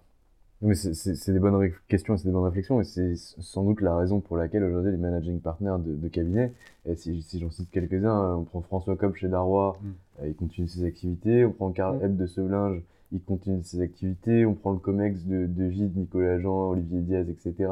Mais 0.64 0.74
c'est 0.74 1.32
des 1.32 1.38
bonnes 1.38 1.70
questions, 1.88 2.16
c'est 2.16 2.26
des 2.26 2.32
bonnes 2.32 2.44
réflexions, 2.44 2.80
et 2.80 2.84
c'est 2.84 3.16
sans 3.16 3.64
doute 3.64 3.82
la 3.82 3.94
raison 3.96 4.20
pour 4.20 4.38
laquelle 4.38 4.64
aujourd'hui 4.64 4.92
les 4.92 4.96
managing 4.96 5.38
partners 5.38 5.76
de, 5.78 5.94
de 5.94 6.08
cabinet, 6.08 6.52
et 6.86 6.96
si, 6.96 7.20
si 7.20 7.38
j'en 7.38 7.50
cite 7.50 7.70
quelques-uns, 7.70 8.10
hein, 8.10 8.36
on 8.36 8.44
prend 8.44 8.62
François 8.62 8.96
Cobb 8.96 9.14
chez 9.14 9.28
Darrois, 9.28 9.78
mm. 9.82 9.88
euh, 10.22 10.28
il 10.28 10.34
continue 10.34 10.66
ses 10.66 10.84
activités, 10.84 11.44
on 11.44 11.52
prend 11.52 11.70
Karl 11.70 11.98
mm. 11.98 12.16
de 12.16 12.26
Sevelinge, 12.26 12.82
il 13.12 13.20
continue 13.20 13.62
ses 13.62 13.82
activités, 13.82 14.46
on 14.46 14.54
prend 14.54 14.72
le 14.72 14.78
COMEX 14.78 15.26
de, 15.26 15.44
de 15.46 15.68
Gide, 15.68 15.98
Nicolas 15.98 16.40
Jean, 16.40 16.70
Olivier 16.70 17.00
Diaz, 17.00 17.28
etc. 17.28 17.70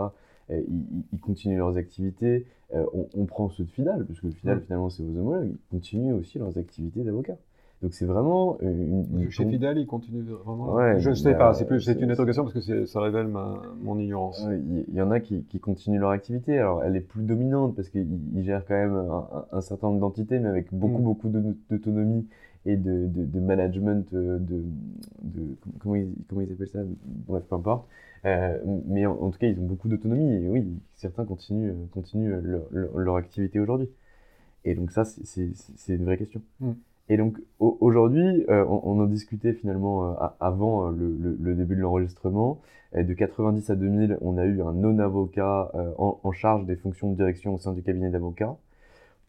ils, 0.51 1.19
continuent 1.21 1.57
leurs 1.57 1.79
activités. 1.79 2.47
On, 2.73 3.25
prend 3.25 3.49
ceux 3.49 3.65
de 3.65 3.71
Fidal, 3.71 4.05
parce 4.05 4.21
que 4.21 4.31
Fidal, 4.31 4.59
mm. 4.59 4.63
finalement, 4.63 4.91
c'est 4.91 5.03
vos 5.03 5.19
homologues, 5.19 5.49
ils 5.51 5.71
continuent 5.71 6.15
aussi 6.15 6.39
leurs 6.39 6.59
activités 6.59 7.03
d'avocat. 7.03 7.39
Donc 7.83 7.95
c'est 7.95 8.07
vraiment 8.07 8.59
une, 8.61 9.29
Chez 9.31 9.45
Fidal, 9.45 9.77
il 9.77 9.87
continue 9.87 10.23
vraiment. 10.23 10.99
je 10.99 11.11
ne 11.11 11.15
sais 11.15 11.35
pas, 11.35 11.53
c'est 11.53 11.67
plus 11.67 11.81
c'est 11.81 12.01
une 12.01 12.13
interrogation 12.13 12.45
parce 12.45 12.65
que 12.65 12.87
ça 12.87 13.01
révèle 13.01 13.27
ma, 13.27 13.61
mon 13.83 13.99
ignorance. 13.99 14.47
Il 14.89 14.95
y, 14.95 15.03
en 15.03 15.11
a 15.11 15.19
qui, 15.19 15.43
qui, 15.45 15.59
continuent 15.59 15.99
leur 15.99 16.11
activité. 16.11 16.59
Alors 16.59 16.85
elle 16.85 16.95
est 16.95 17.01
plus 17.01 17.25
dominante 17.25 17.75
parce 17.75 17.89
qu'ils 17.89 18.07
gèrent 18.45 18.65
quand 18.67 18.75
même 18.75 19.03
un, 19.51 19.61
certain 19.61 19.89
nombre 19.89 19.99
d'entités, 19.99 20.39
mais 20.39 20.49
avec 20.49 20.73
beaucoup 20.73 20.99
mm. 20.99 21.03
beaucoup 21.03 21.29
d'autonomie 21.29 22.29
et 22.67 22.77
de, 22.77 23.09
de, 23.09 23.25
de, 23.25 23.41
management 23.41 24.07
euh, 24.15 24.39
de, 24.39 24.63
de 25.25 25.57
comment 25.81 25.97
ils, 25.97 26.13
comment 26.29 26.43
ils 26.43 26.53
appellent 26.53 26.69
ça? 26.69 26.79
Bref 27.27 27.43
peu 27.49 27.57
importe 27.57 27.89
euh, 28.25 28.59
mais 28.87 29.05
en, 29.05 29.31
tout 29.31 29.39
cas 29.39 29.49
ils 29.49 29.59
ont 29.59 29.67
beaucoup 29.67 29.89
d'autonomie 29.89 30.33
et 30.33 30.49
oui 30.49 30.65
certains 30.95 31.25
continuent 31.25 31.75
continuent 31.91 32.37
leur, 32.41 32.63
leur, 32.71 33.17
activité 33.17 33.59
aujourd'hui 33.59 33.89
et 34.65 34.77
donc 34.77 34.93
ça 34.93 35.05
c'est 35.05 35.51
une 35.89 36.05
vraie 36.05 36.19
question 36.19 36.41
mm. 36.61 36.71
Et 37.09 37.17
donc 37.17 37.39
aujourd'hui, 37.59 38.45
euh, 38.49 38.65
on, 38.67 39.01
en 39.01 39.07
discutait 39.07 39.53
finalement 39.53 40.13
euh, 40.13 40.27
avant 40.41 40.89
euh, 40.89 40.93
le, 41.41 41.55
début 41.55 41.77
de 41.77 41.81
l'enregistrement. 41.81 42.61
de 42.95 43.13
90 43.13 43.71
à 43.71 43.77
2000, 43.77 44.19
on 44.21 44.39
a 44.39 44.45
eu 44.45 44.63
un 44.63 44.73
non-avocat 44.73 45.73
en, 45.99 46.33
charge 46.33 46.65
des 46.67 46.77
fonctions 46.77 47.11
de 47.11 47.17
direction 47.17 47.55
au 47.55 47.59
sein 47.59 47.73
du 47.73 47.83
cabinet 47.83 48.11
d'avocats. 48.11 48.57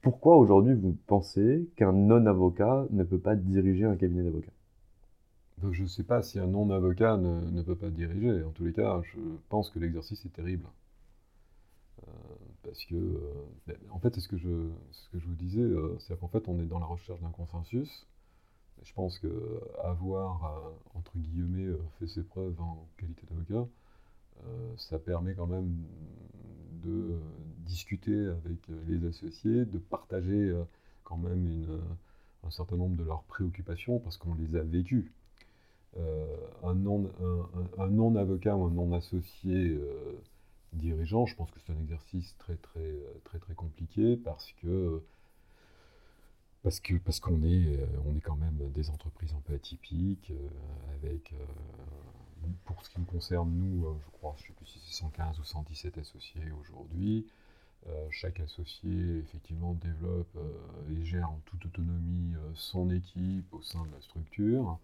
Pourquoi 0.01 0.37
aujourd'hui 0.37 0.73
vous 0.73 0.95
pensez 1.07 1.67
qu'un 1.75 1.93
non-avocat 1.93 2.85
ne 2.91 3.03
peut 3.03 3.19
pas 3.19 3.35
diriger 3.35 3.85
un 3.85 3.95
cabinet 3.95 4.23
d'avocats? 4.23 4.51
Je 5.71 5.83
ne 5.83 5.87
sais 5.87 6.03
pas 6.03 6.21
si 6.21 6.39
un 6.39 6.47
non-avocat 6.47 7.17
ne, 7.17 7.49
ne, 7.51 7.61
peut 7.61 7.75
pas 7.75 7.89
diriger. 7.89 8.43
En 8.43 8.51
tous 8.51 8.65
les 8.65 8.73
cas, 8.73 9.01
je 9.03 9.19
pense 9.49 9.69
que 9.69 9.79
l'exercice 9.79 10.25
est 10.25 10.33
terrible 10.33 10.65
parce 12.63 12.85
que, 12.85 12.95
euh, 12.95 13.73
en 13.91 13.99
fait, 13.99 14.17
ce 14.19 14.27
que 14.27 14.37
je, 14.37 14.69
ce 14.91 15.09
que 15.09 15.19
je 15.19 15.25
vous 15.25 15.35
disais, 15.35 15.61
euh, 15.61 15.97
c'est 15.99 16.19
qu'en 16.19 16.27
fait, 16.27 16.47
on 16.47 16.59
est 16.59 16.65
dans 16.65 16.79
la 16.79 16.85
recherche 16.85 17.19
d'un 17.21 17.29
consensus. 17.29 18.07
Je 18.83 18.93
pense 18.93 19.19
qu'avoir, 19.19 20.45
euh, 20.45 20.71
entre 20.95 21.17
guillemets, 21.17 21.73
fait 21.99 22.07
ses 22.07 22.23
preuves 22.23 22.59
en 22.59 22.87
qualité 22.97 23.23
d'avocat, 23.29 23.67
ça 24.77 24.99
permet 24.99 25.35
quand 25.35 25.47
même 25.47 25.73
de 26.83 27.17
discuter 27.59 28.27
avec 28.27 28.57
les 28.87 29.07
associés, 29.07 29.63
de 29.63 29.77
partager 29.77 30.53
quand 31.05 31.17
même 31.17 31.65
un 32.43 32.49
certain 32.49 32.75
nombre 32.75 32.97
de 32.97 33.03
leurs 33.03 33.23
préoccupations 33.23 33.99
parce 33.99 34.17
qu'on 34.17 34.33
les 34.35 34.57
a 34.57 34.63
vécues. 34.63 35.13
un 36.63 36.73
non-avocat 36.73 38.57
ou 38.57 38.65
un 38.65 38.71
non-associé 38.71 39.79
dirigeant, 40.73 41.25
je 41.25 41.35
pense 41.35 41.51
que 41.51 41.59
c'est 41.65 41.73
un 41.73 41.79
exercice 41.79 42.35
très 42.37 42.55
très 42.55 42.99
très 43.23 43.39
très 43.39 43.53
compliqué 43.53 44.17
parce 44.17 44.51
que 44.61 45.01
parce 46.63 46.79
que 46.79 46.95
parce 46.95 47.19
qu'on 47.19 47.43
est 47.43 47.77
euh, 47.77 47.85
on 48.05 48.15
est 48.15 48.21
quand 48.21 48.35
même 48.35 48.71
des 48.73 48.89
entreprises 48.89 49.33
un 49.33 49.41
peu 49.41 49.53
atypiques 49.53 50.31
euh, 50.31 50.95
avec 50.95 51.33
euh, 51.33 52.47
pour 52.65 52.83
ce 52.83 52.89
qui 52.89 52.99
nous 52.99 53.05
concerne 53.05 53.51
nous 53.51 53.85
je 54.05 54.11
crois 54.11 54.35
je 54.37 54.47
sais 54.47 54.53
plus 54.53 54.65
si 54.65 54.79
c'est 54.85 54.93
115 54.93 55.39
ou 55.39 55.43
117 55.43 55.97
associés 55.97 56.51
aujourd'hui 56.59 57.25
chaque 58.11 58.39
associé 58.39 59.17
effectivement 59.17 59.73
développe 59.73 60.37
et 60.89 61.03
gère 61.03 61.29
en 61.29 61.41
toute 61.45 61.65
autonomie 61.65 62.33
son 62.53 62.89
équipe 62.89 63.53
au 63.53 63.61
sein 63.61 63.85
de 63.85 63.91
la 63.91 63.99
structure. 63.99 64.79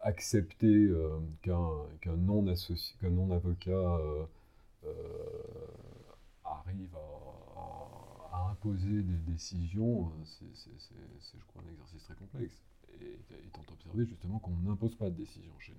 Accepter 0.00 0.90
qu'un 1.42 2.16
non 2.16 2.46
associé 2.46 2.96
qu'un 3.00 3.10
non 3.10 3.30
avocat 3.32 3.70
euh, 3.70 4.24
arrive 6.44 6.96
à, 8.32 8.50
imposer 8.50 9.02
des 9.02 9.32
décisions, 9.32 10.06
euh, 10.06 10.24
c'est, 10.24 11.38
je 11.38 11.44
crois, 11.46 11.62
un 11.62 11.70
exercice 11.70 12.02
très 12.04 12.14
complexe. 12.14 12.54
Et 13.00 13.18
étant 13.46 13.62
observé 13.72 14.06
justement 14.06 14.38
qu'on 14.38 14.56
n'impose 14.58 14.94
pas 14.94 15.10
de 15.10 15.16
décision 15.16 15.52
chez 15.58 15.72
nous, 15.72 15.78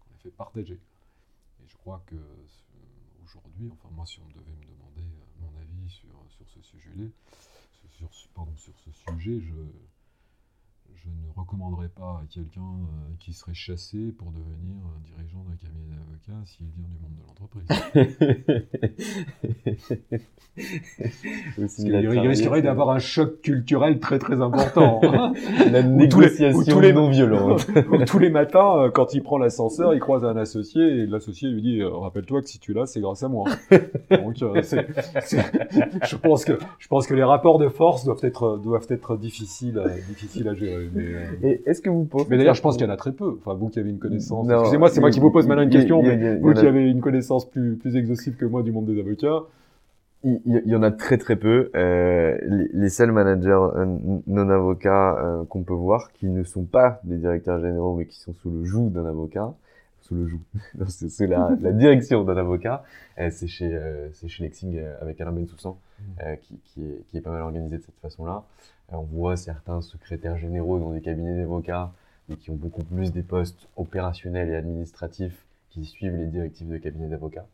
qu'on 0.00 0.10
les 0.14 0.20
fait 0.20 0.36
partager. 0.36 0.74
Et 0.74 1.68
je 1.68 1.76
crois 1.78 2.02
que 2.06 2.16
aujourd'hui, 3.24 3.70
enfin 3.72 3.88
moi, 3.94 4.06
si 4.06 4.20
on 4.20 4.28
devait 4.28 4.52
me 4.52 4.66
demander 4.66 5.02
euh, 5.02 5.42
mon 5.42 5.60
avis 5.60 5.90
sur, 5.90 6.08
sur 6.30 6.48
ce 8.14 8.28
pardon, 8.34 8.54
sur 8.56 8.74
ce 8.78 8.92
sujet, 8.92 9.40
je, 9.40 9.52
je 10.96 11.08
ne 11.08 11.32
recommanderais 11.36 11.88
pas 11.88 12.20
à 12.22 12.26
quelqu'un 12.28 12.60
euh, 12.60 13.14
qui 13.18 13.32
serait 13.32 13.54
chassé 13.54 14.12
pour 14.12 14.32
devenir 14.32 14.76
dirigeant 15.04 15.44
d'un 15.44 15.56
cabinet 15.56 15.90
d'avocats 15.90 16.44
s'il 16.44 16.66
vient 16.68 16.88
du 16.88 16.98
monde 16.98 17.14
de 17.16 17.22
l'entreprise. 17.26 17.68
il 21.78 22.28
risquerait 22.28 22.62
d'avoir 22.62 22.90
un 22.90 22.98
choc 22.98 23.40
culturel 23.42 24.00
très 24.00 24.18
très 24.18 24.40
important. 24.40 25.00
La 25.70 25.82
négociation 25.82 26.80
les, 26.80 26.92
non 26.92 27.10
violente. 27.10 27.66
tous 28.06 28.18
les 28.18 28.30
matins, 28.30 28.78
euh, 28.78 28.90
quand 28.90 29.14
il 29.14 29.22
prend 29.22 29.38
l'ascenseur, 29.38 29.94
il 29.94 30.00
croise 30.00 30.24
un 30.24 30.36
associé 30.36 30.82
et 30.82 31.06
l'associé 31.06 31.48
lui 31.48 31.62
dit 31.62 31.80
euh, 31.80 31.88
Rappelle-toi 31.90 32.42
que 32.42 32.48
si 32.48 32.58
tu 32.58 32.72
l'as, 32.72 32.86
c'est 32.86 33.00
grâce 33.00 33.22
à 33.22 33.28
moi. 33.28 33.44
Donc, 34.10 34.36
je 34.36 36.16
pense 36.16 36.44
que 36.44 36.58
je 36.78 36.88
pense 36.88 37.06
que 37.06 37.14
les 37.14 37.24
rapports 37.24 37.58
de 37.58 37.68
force 37.68 38.04
doivent 38.04 38.18
être 38.22 38.58
doivent 38.58 38.86
être 38.88 39.16
difficiles 39.16 39.82
difficiles 40.08 40.48
à 40.48 40.54
gérer. 40.54 40.77
Euh, 40.78 41.56
est-ce 41.66 41.80
que 41.80 41.90
vous 41.90 42.04
pensez 42.04 42.26
Mais 42.30 42.38
d'ailleurs, 42.38 42.54
je 42.54 42.62
pense 42.62 42.76
qu'il 42.76 42.86
y 42.86 42.88
en 42.88 42.92
a 42.92 42.96
très 42.96 43.12
peu. 43.12 43.36
Enfin, 43.38 43.54
vous 43.54 43.68
qui 43.68 43.78
avez 43.78 43.90
une 43.90 43.98
connaissance. 43.98 44.48
Excusez-moi, 44.48 44.88
c'est 44.90 45.00
moi 45.00 45.10
qui 45.10 45.20
vous 45.20 45.30
pose 45.30 45.46
maintenant 45.46 45.62
une 45.62 45.70
question. 45.70 46.02
mais 46.02 46.36
vous 46.36 46.52
qui 46.52 46.66
avez 46.66 46.88
une 46.88 47.00
connaissance 47.00 47.48
plus, 47.48 47.76
plus 47.76 47.96
exhaustive 47.96 48.36
que 48.36 48.44
moi 48.44 48.62
du 48.62 48.72
monde 48.72 48.86
des 48.86 48.98
avocats. 48.98 49.42
Il, 50.24 50.40
y 50.66 50.74
en 50.74 50.82
a 50.82 50.90
très 50.90 51.16
très 51.16 51.36
peu. 51.36 51.70
Euh, 51.76 52.36
les, 52.72 52.88
seuls 52.88 53.12
managers 53.12 53.50
euh, 53.50 53.86
non 54.26 54.50
avocats 54.50 55.44
qu'on 55.48 55.62
peut 55.62 55.74
voir, 55.74 56.12
qui 56.12 56.26
ne 56.26 56.42
sont 56.42 56.64
pas 56.64 57.00
des 57.04 57.18
directeurs 57.18 57.60
généraux, 57.60 57.94
mais 57.94 58.06
qui 58.06 58.18
sont 58.18 58.34
sous 58.34 58.50
le 58.50 58.64
joug 58.64 58.90
d'un 58.90 59.06
avocat, 59.06 59.54
sous 60.00 60.16
le 60.16 60.26
joug, 60.26 60.40
c'est 60.88 61.28
la, 61.28 61.56
la, 61.60 61.70
direction 61.70 62.24
d'un 62.24 62.36
avocat, 62.36 62.82
c'est 63.30 63.46
chez, 63.46 63.78
c'est 64.12 64.26
chez 64.26 64.42
Lexing 64.42 64.80
avec 65.00 65.20
Alain 65.20 65.30
Bensoussan, 65.30 65.78
mmh. 66.00 66.22
qui, 66.42 66.58
qui, 66.64 66.82
est, 66.82 67.04
qui 67.06 67.16
est 67.16 67.20
pas 67.20 67.30
mal 67.30 67.42
organisé 67.42 67.76
de 67.76 67.82
cette 67.82 68.00
façon-là. 68.02 68.42
On 68.90 69.02
voit 69.02 69.36
certains 69.36 69.82
secrétaires 69.82 70.38
généraux 70.38 70.78
dans 70.78 70.92
des 70.92 71.02
cabinets 71.02 71.36
d'avocats, 71.36 71.92
mais 72.28 72.36
qui 72.36 72.50
ont 72.50 72.56
beaucoup 72.56 72.82
plus 72.82 73.12
des 73.12 73.22
postes 73.22 73.68
opérationnels 73.76 74.48
et 74.48 74.56
administratifs 74.56 75.44
qui 75.68 75.84
suivent 75.84 76.16
les 76.16 76.26
directives 76.26 76.68
de 76.68 76.78
cabinets 76.78 77.08
d'avocats, 77.08 77.46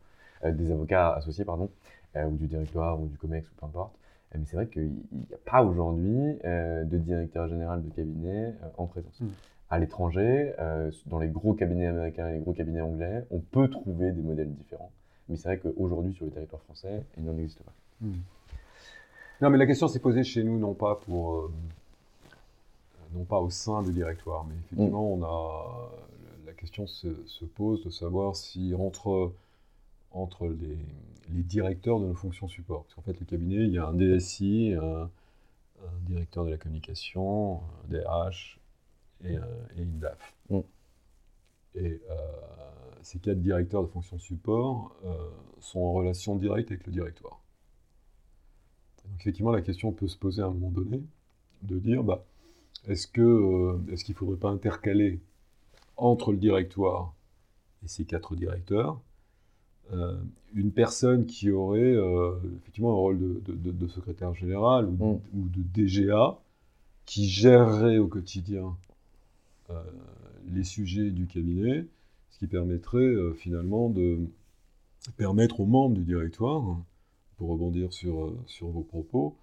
euh, 0.45 0.51
des 0.51 0.71
avocats 0.71 1.13
associés, 1.13 1.43
pardon, 1.43 1.69
euh, 2.15 2.25
ou 2.25 2.37
du 2.37 2.47
directoire 2.47 2.99
ou 3.01 3.07
du 3.07 3.17
COMEX 3.17 3.47
ou 3.49 3.55
peu 3.59 3.65
importe. 3.65 3.95
Euh, 4.33 4.37
mais 4.39 4.45
c'est 4.45 4.55
vrai 4.55 4.67
qu'il 4.67 4.91
n'y 4.91 5.33
a 5.33 5.51
pas 5.51 5.61
aujourd'hui 5.63 6.37
de 6.43 6.97
directeur 6.97 7.47
général 7.47 7.83
de 7.83 7.89
cabinet 7.89 8.53
en 8.77 8.85
présence. 8.85 9.19
Hmm. 9.19 9.27
À 9.69 9.79
l'étranger, 9.79 10.53
dans 11.07 11.19
les 11.19 11.27
gros 11.27 11.53
cabinets 11.53 11.87
américains 11.87 12.29
et 12.29 12.33
les 12.33 12.39
gros 12.39 12.53
cabinets 12.53 12.81
anglais, 12.81 13.25
on 13.31 13.39
peut 13.39 13.67
trouver 13.67 14.11
des 14.11 14.21
modèles 14.21 14.53
différents. 14.53 14.91
Mais 15.27 15.37
c'est 15.37 15.47
vrai 15.47 15.57
qu'aujourd'hui, 15.57 16.13
sur 16.13 16.25
le 16.25 16.31
territoire 16.31 16.61
français, 16.61 17.03
il 17.17 17.25
n'en 17.25 17.37
existe 17.37 17.63
pas. 17.63 17.73
Hmm. 18.01 18.13
Non, 19.41 19.49
mais 19.49 19.57
la 19.57 19.65
question 19.65 19.87
s'est 19.87 19.99
posée 19.99 20.23
chez 20.23 20.43
nous, 20.43 20.57
non 20.57 20.73
pas 20.73 20.95
pour, 20.95 21.35
euh, 21.35 21.51
non 23.13 23.25
pas 23.25 23.39
au 23.39 23.49
sein 23.49 23.83
du 23.83 23.91
directoire, 23.91 24.45
mais 24.45 24.55
effectivement, 24.55 25.15
mm. 25.15 25.21
on 25.21 25.25
a 25.25 25.91
la 26.45 26.53
question 26.53 26.87
se, 26.87 27.07
pose 27.55 27.83
de 27.83 27.89
savoir 27.89 28.35
si 28.35 28.73
entre 28.73 29.33
entre 30.11 30.47
les, 30.47 30.77
les, 31.33 31.43
directeurs 31.43 31.99
de 31.99 32.05
nos 32.05 32.13
fonctions 32.13 32.47
support, 32.47 32.83
parce 32.83 32.95
qu'en 32.95 33.01
fait, 33.01 33.19
le 33.19 33.25
cabinet, 33.25 33.65
il 33.65 33.73
y 33.73 33.77
a 33.77 33.85
un 33.85 33.93
DSI, 33.93 34.73
un, 34.81 35.09
directeur 36.03 36.45
de 36.45 36.51
la 36.51 36.57
communication, 36.57 37.57
un 37.57 37.89
DRH 37.89 38.57
et, 39.25 39.33
et 39.33 39.81
une 39.81 39.99
DAF. 39.99 40.33
Mm. 40.49 40.59
Et 41.75 42.01
euh, 42.09 42.15
ces 43.01 43.19
quatre 43.19 43.39
directeurs 43.39 43.83
de 43.83 43.87
fonctions 43.87 44.17
support 44.17 44.95
euh, 45.05 45.13
sont 45.59 45.79
en 45.79 45.91
relation 45.91 46.35
directe 46.35 46.71
avec 46.71 46.85
le 46.87 46.93
directoire. 46.93 47.39
Donc 49.09 49.21
effectivement, 49.21 49.51
la 49.51 49.61
question 49.61 49.91
peut 49.91 50.07
se 50.07 50.17
poser 50.17 50.41
à 50.41 50.45
un 50.45 50.51
moment 50.51 50.71
donné, 50.71 51.01
de 51.63 51.79
dire, 51.79 52.03
bah, 52.03 52.25
est-ce 52.87 53.07
que 53.07 53.21
euh, 53.21 53.77
est-ce 53.91 54.03
qu'il 54.03 54.13
ne 54.13 54.17
faudrait 54.17 54.37
pas 54.37 54.49
intercaler 54.49 55.19
entre 55.97 56.31
le 56.31 56.37
directoire 56.37 57.13
et 57.83 57.87
ces 57.87 58.05
quatre 58.05 58.35
directeurs 58.35 58.99
euh, 59.93 60.17
une 60.55 60.71
personne 60.71 61.27
qui 61.27 61.51
aurait 61.51 61.79
euh, 61.79 62.33
effectivement 62.57 62.91
un 62.91 62.95
rôle 62.95 63.19
de, 63.19 63.87
secrétaire 63.87 64.33
général 64.33 64.87
ou, 64.87 64.91
mm. 64.93 65.19
ou, 65.35 65.49
de 65.49 65.61
DGA, 65.73 66.39
qui 67.05 67.27
gérerait 67.29 67.99
au 67.99 68.07
quotidien 68.07 68.75
les 70.47 70.63
sujets 70.63 71.09
du 71.09 71.25
cabinet, 71.25 71.85
ce 72.29 72.37
qui 72.37 72.47
permettrait 72.47 73.15
finalement 73.35 73.89
de 73.89 74.19
permettre 75.17 75.59
aux 75.59 75.65
membres 75.65 75.95
du 75.95 76.03
directoire 76.03 76.77
pour 77.37 77.49
rebondir 77.49 77.91
sur, 77.93 78.25
euh, 78.25 78.37
sur 78.47 78.67
vos 78.67 78.83
propos, 78.83 79.35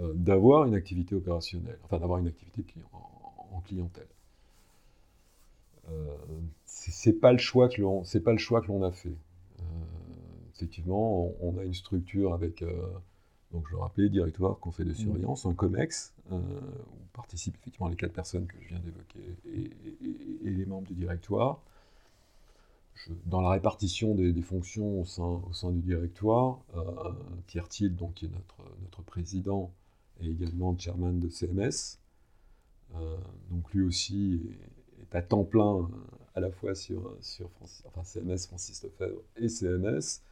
euh, 0.00 0.12
d'avoir 0.14 0.66
une 0.66 0.74
activité 0.74 1.14
opérationnelle, 1.14 1.78
enfin 1.84 1.98
d'avoir 1.98 2.18
une 2.18 2.28
activité 2.28 2.64
en, 2.92 3.60
clientèle. 3.66 4.06
Euh, 5.90 6.16
c'est 6.64 7.12
pas 7.12 7.32
le 7.32 7.38
choix 7.38 7.68
que 7.68 7.82
l'on, 7.82 8.04
c'est 8.04 8.20
pas 8.20 8.32
le 8.32 8.38
choix 8.38 8.62
que 8.62 8.68
l'on 8.68 8.82
a 8.82 8.90
fait. 8.90 9.14
effectivement, 10.54 11.30
on, 11.40 11.58
a 11.58 11.64
une 11.64 11.74
structure 11.74 12.32
avec, 12.32 12.64
donc 13.52 13.66
je 13.68 13.72
le 13.72 13.78
rappelais, 13.78 14.08
directoire, 14.08 14.58
conseil 14.58 14.86
de 14.86 14.94
surveillance, 14.94 15.44
un 15.44 15.52
COMEX, 15.52 16.14
où 16.30 16.36
participent 17.12 17.56
effectivement 17.56 17.88
les 17.88 17.96
quatre 17.96 18.14
personnes 18.14 18.46
que 18.46 18.56
je 18.62 18.68
viens 18.68 18.80
d'évoquer 18.80 19.36
et, 19.46 20.50
les 20.50 20.64
membres 20.64 20.86
du 20.86 20.94
directoire. 20.94 21.60
Dans 23.26 23.40
la 23.40 23.50
répartition 23.50 24.14
des, 24.14 24.42
fonctions 24.42 25.00
au 25.00 25.04
sein, 25.04 25.70
du 25.70 25.80
directoire, 25.80 26.60
Pierre 27.46 27.68
Thiel, 27.68 27.96
donc, 27.96 28.14
qui 28.14 28.26
est 28.26 28.30
notre, 28.82 29.02
président, 29.02 29.72
et 30.20 30.28
également 30.28 30.76
chairman 30.78 31.18
de 31.18 31.28
CMS. 31.28 31.98
donc 33.50 33.72
lui 33.72 33.82
aussi 33.82 34.40
est, 35.00 35.16
à 35.16 35.22
temps 35.22 35.44
plein 35.44 35.88
à 36.34 36.40
la 36.40 36.50
fois 36.50 36.74
sur, 36.74 37.16
CMS, 37.20 38.46
Francis 38.46 38.82
Lefebvre 38.82 39.22
et 39.36 39.48
CMS. 39.48 40.22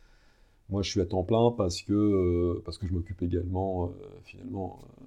Moi, 0.70 0.82
je 0.82 0.90
suis 0.90 1.00
à 1.00 1.06
temps 1.06 1.22
plein 1.22 1.50
parce 1.50 1.82
que, 1.82 1.92
euh, 1.94 2.62
parce 2.64 2.76
que 2.76 2.86
je 2.86 2.92
m'occupe 2.92 3.22
également, 3.22 3.86
euh, 3.86 3.90
finalement, 4.24 4.80
euh, 4.82 5.04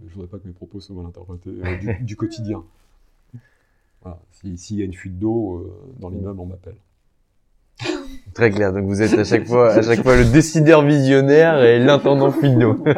je 0.00 0.06
ne 0.06 0.10
voudrais 0.10 0.26
pas 0.28 0.38
que 0.38 0.46
mes 0.46 0.52
propos 0.52 0.80
soient 0.80 0.96
mal 0.96 1.06
interprétés, 1.06 1.52
du, 2.02 2.16
quotidien. 2.16 2.64
Voilà. 4.02 4.18
S'il 4.30 4.76
y 4.76 4.82
a 4.82 4.84
une 4.84 4.94
fuite 4.94 5.18
d'eau 5.18 5.72
dans 5.98 6.08
l'immeuble, 6.08 6.40
on 6.40 6.46
m'appelle. 6.46 6.76
Très 8.34 8.50
clair. 8.50 8.72
Donc 8.72 8.86
vous 8.86 9.02
êtes 9.02 9.18
à 9.18 9.24
chaque 9.24 9.46
fois, 9.46 9.72
à 9.72 9.82
chaque 9.82 10.02
fois 10.02 10.16
le 10.16 10.24
décideur 10.24 10.84
visionnaire 10.84 11.62
et 11.62 11.78
l'intendant 11.78 12.30
fuite 12.30 12.58
d'eau. 12.58 12.84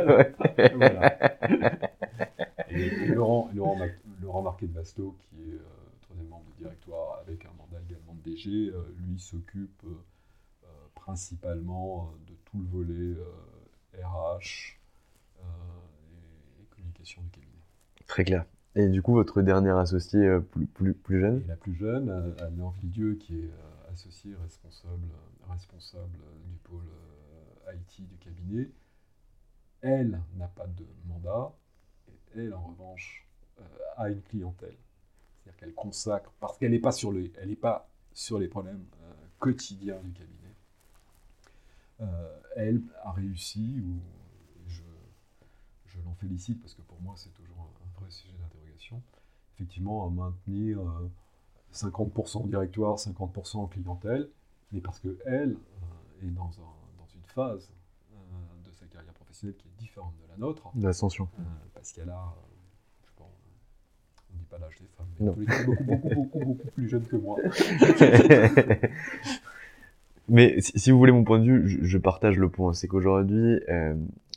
Et, 2.72 3.06
Laurent, 3.08 3.50
Laurent, 3.52 3.76
Laurent 4.22 4.42
Marquet 4.42 4.66
de 4.66 4.72
Basto, 4.72 5.16
qui 5.18 5.40
est 5.40 5.58
troisième 6.02 6.28
membre 6.28 6.44
du 6.56 6.62
directoire 6.62 7.20
avec 7.26 7.44
un 7.44 7.50
mandat 7.58 7.82
également 7.88 8.14
de 8.14 8.30
DG, 8.30 8.72
lui 9.04 9.18
s'occupe 9.18 9.82
principalement 11.10 12.12
euh, 12.12 12.30
de 12.30 12.36
tout 12.44 12.58
le 12.58 12.66
volet 12.66 13.16
RH 13.94 14.78
euh, 15.38 15.42
et, 16.60 16.64
communication 16.66 17.22
du 17.22 17.30
cabinet. 17.30 17.52
Très 18.06 18.24
clair. 18.24 18.44
Et 18.76 18.88
du 18.88 19.02
coup, 19.02 19.14
votre 19.14 19.42
dernière 19.42 19.78
associée 19.78 20.26
euh, 20.26 20.40
plus, 20.40 20.66
plus, 20.66 20.94
plus 20.94 21.20
jeune? 21.20 21.44
La 21.48 21.56
plus 21.56 21.74
jeune, 21.74 22.34
Anne-Laure 22.40 22.74
Dieu, 22.82 23.14
qui 23.14 23.38
est 23.40 23.50
associée 23.92 24.34
responsable, 24.42 25.08
responsable 25.48 26.18
du 26.46 26.56
pôle 26.64 26.84
IT 27.72 28.06
du 28.06 28.16
cabinet. 28.16 28.70
Elle 29.82 30.20
n'a 30.36 30.48
pas 30.48 30.66
de 30.66 30.84
mandat, 31.08 31.52
elle, 32.36 32.54
en 32.54 32.62
revanche, 32.62 33.26
a 33.96 34.08
une 34.10 34.22
clientèle. 34.22 34.76
C'est-à-dire 35.42 35.58
qu'elle 35.58 35.74
consacre, 35.74 36.32
parce 36.38 36.58
qu'elle 36.58 36.70
n'est 36.70 36.78
pas, 36.78 36.92
sur 36.92 37.12
les, 37.12 37.28
pas 37.56 37.88
sur 38.12 38.38
les 38.38 38.48
problèmes 38.48 38.84
quotidiens 39.38 39.98
du 40.00 40.12
cabinet. 40.12 40.54
Euh, 42.00 42.40
elle 42.56 42.82
a 43.02 43.12
réussi, 43.12 43.80
ou 43.80 44.00
je, 44.68 45.98
l'en 46.04 46.14
félicite 46.14 46.60
parce 46.60 46.74
que 46.74 46.82
pour 46.82 47.00
moi 47.02 47.14
c'est 47.16 47.32
toujours 47.34 47.70
un, 47.84 48.00
vrai 48.00 48.10
sujet 48.10 48.32
effectivement 49.54 50.06
à 50.06 50.10
maintenir 50.10 50.78
50% 51.72 52.44
au 52.44 52.46
directoire, 52.46 52.96
50% 52.96 53.58
en 53.58 53.66
clientèle, 53.66 54.28
mais 54.72 54.80
parce 54.80 54.98
qu'elle 55.00 55.16
euh, 55.26 55.54
est 56.22 56.30
dans, 56.30 56.50
une 57.14 57.22
phase 57.34 57.70
euh, 58.12 58.16
de 58.66 58.72
sa 58.72 58.86
carrière 58.86 59.12
professionnelle 59.14 59.56
qui 59.56 59.68
est 59.68 59.78
différente 59.78 60.14
de 60.22 60.28
la 60.30 60.36
nôtre. 60.36 60.70
L'ascension. 60.76 61.28
parce 61.74 61.92
qu'elle 61.92 62.10
a, 62.10 62.34
je 63.04 63.10
pense, 63.16 63.32
on 64.30 64.34
ne 64.34 64.38
dit 64.38 64.46
pas 64.46 64.58
l'âge 64.58 64.76
des 64.80 64.86
femmes, 64.96 65.06
mais 65.18 65.30
beaucoup, 65.30 65.84
beaucoup, 65.84 66.08
beaucoup, 66.14 66.44
beaucoup 66.44 66.70
plus 66.70 66.88
jeune 66.88 67.06
que 67.06 67.16
moi. 67.16 67.38
Mais 70.30 70.60
si, 70.60 70.92
vous 70.92 70.98
voulez 70.98 71.10
mon 71.10 71.24
point 71.24 71.40
de 71.40 71.44
vue, 71.44 71.80
je, 71.82 71.98
partage 71.98 72.38
le 72.38 72.48
point. 72.48 72.72
C'est 72.72 72.86
qu'aujourd'hui, 72.86 73.60
euh, 73.68 73.96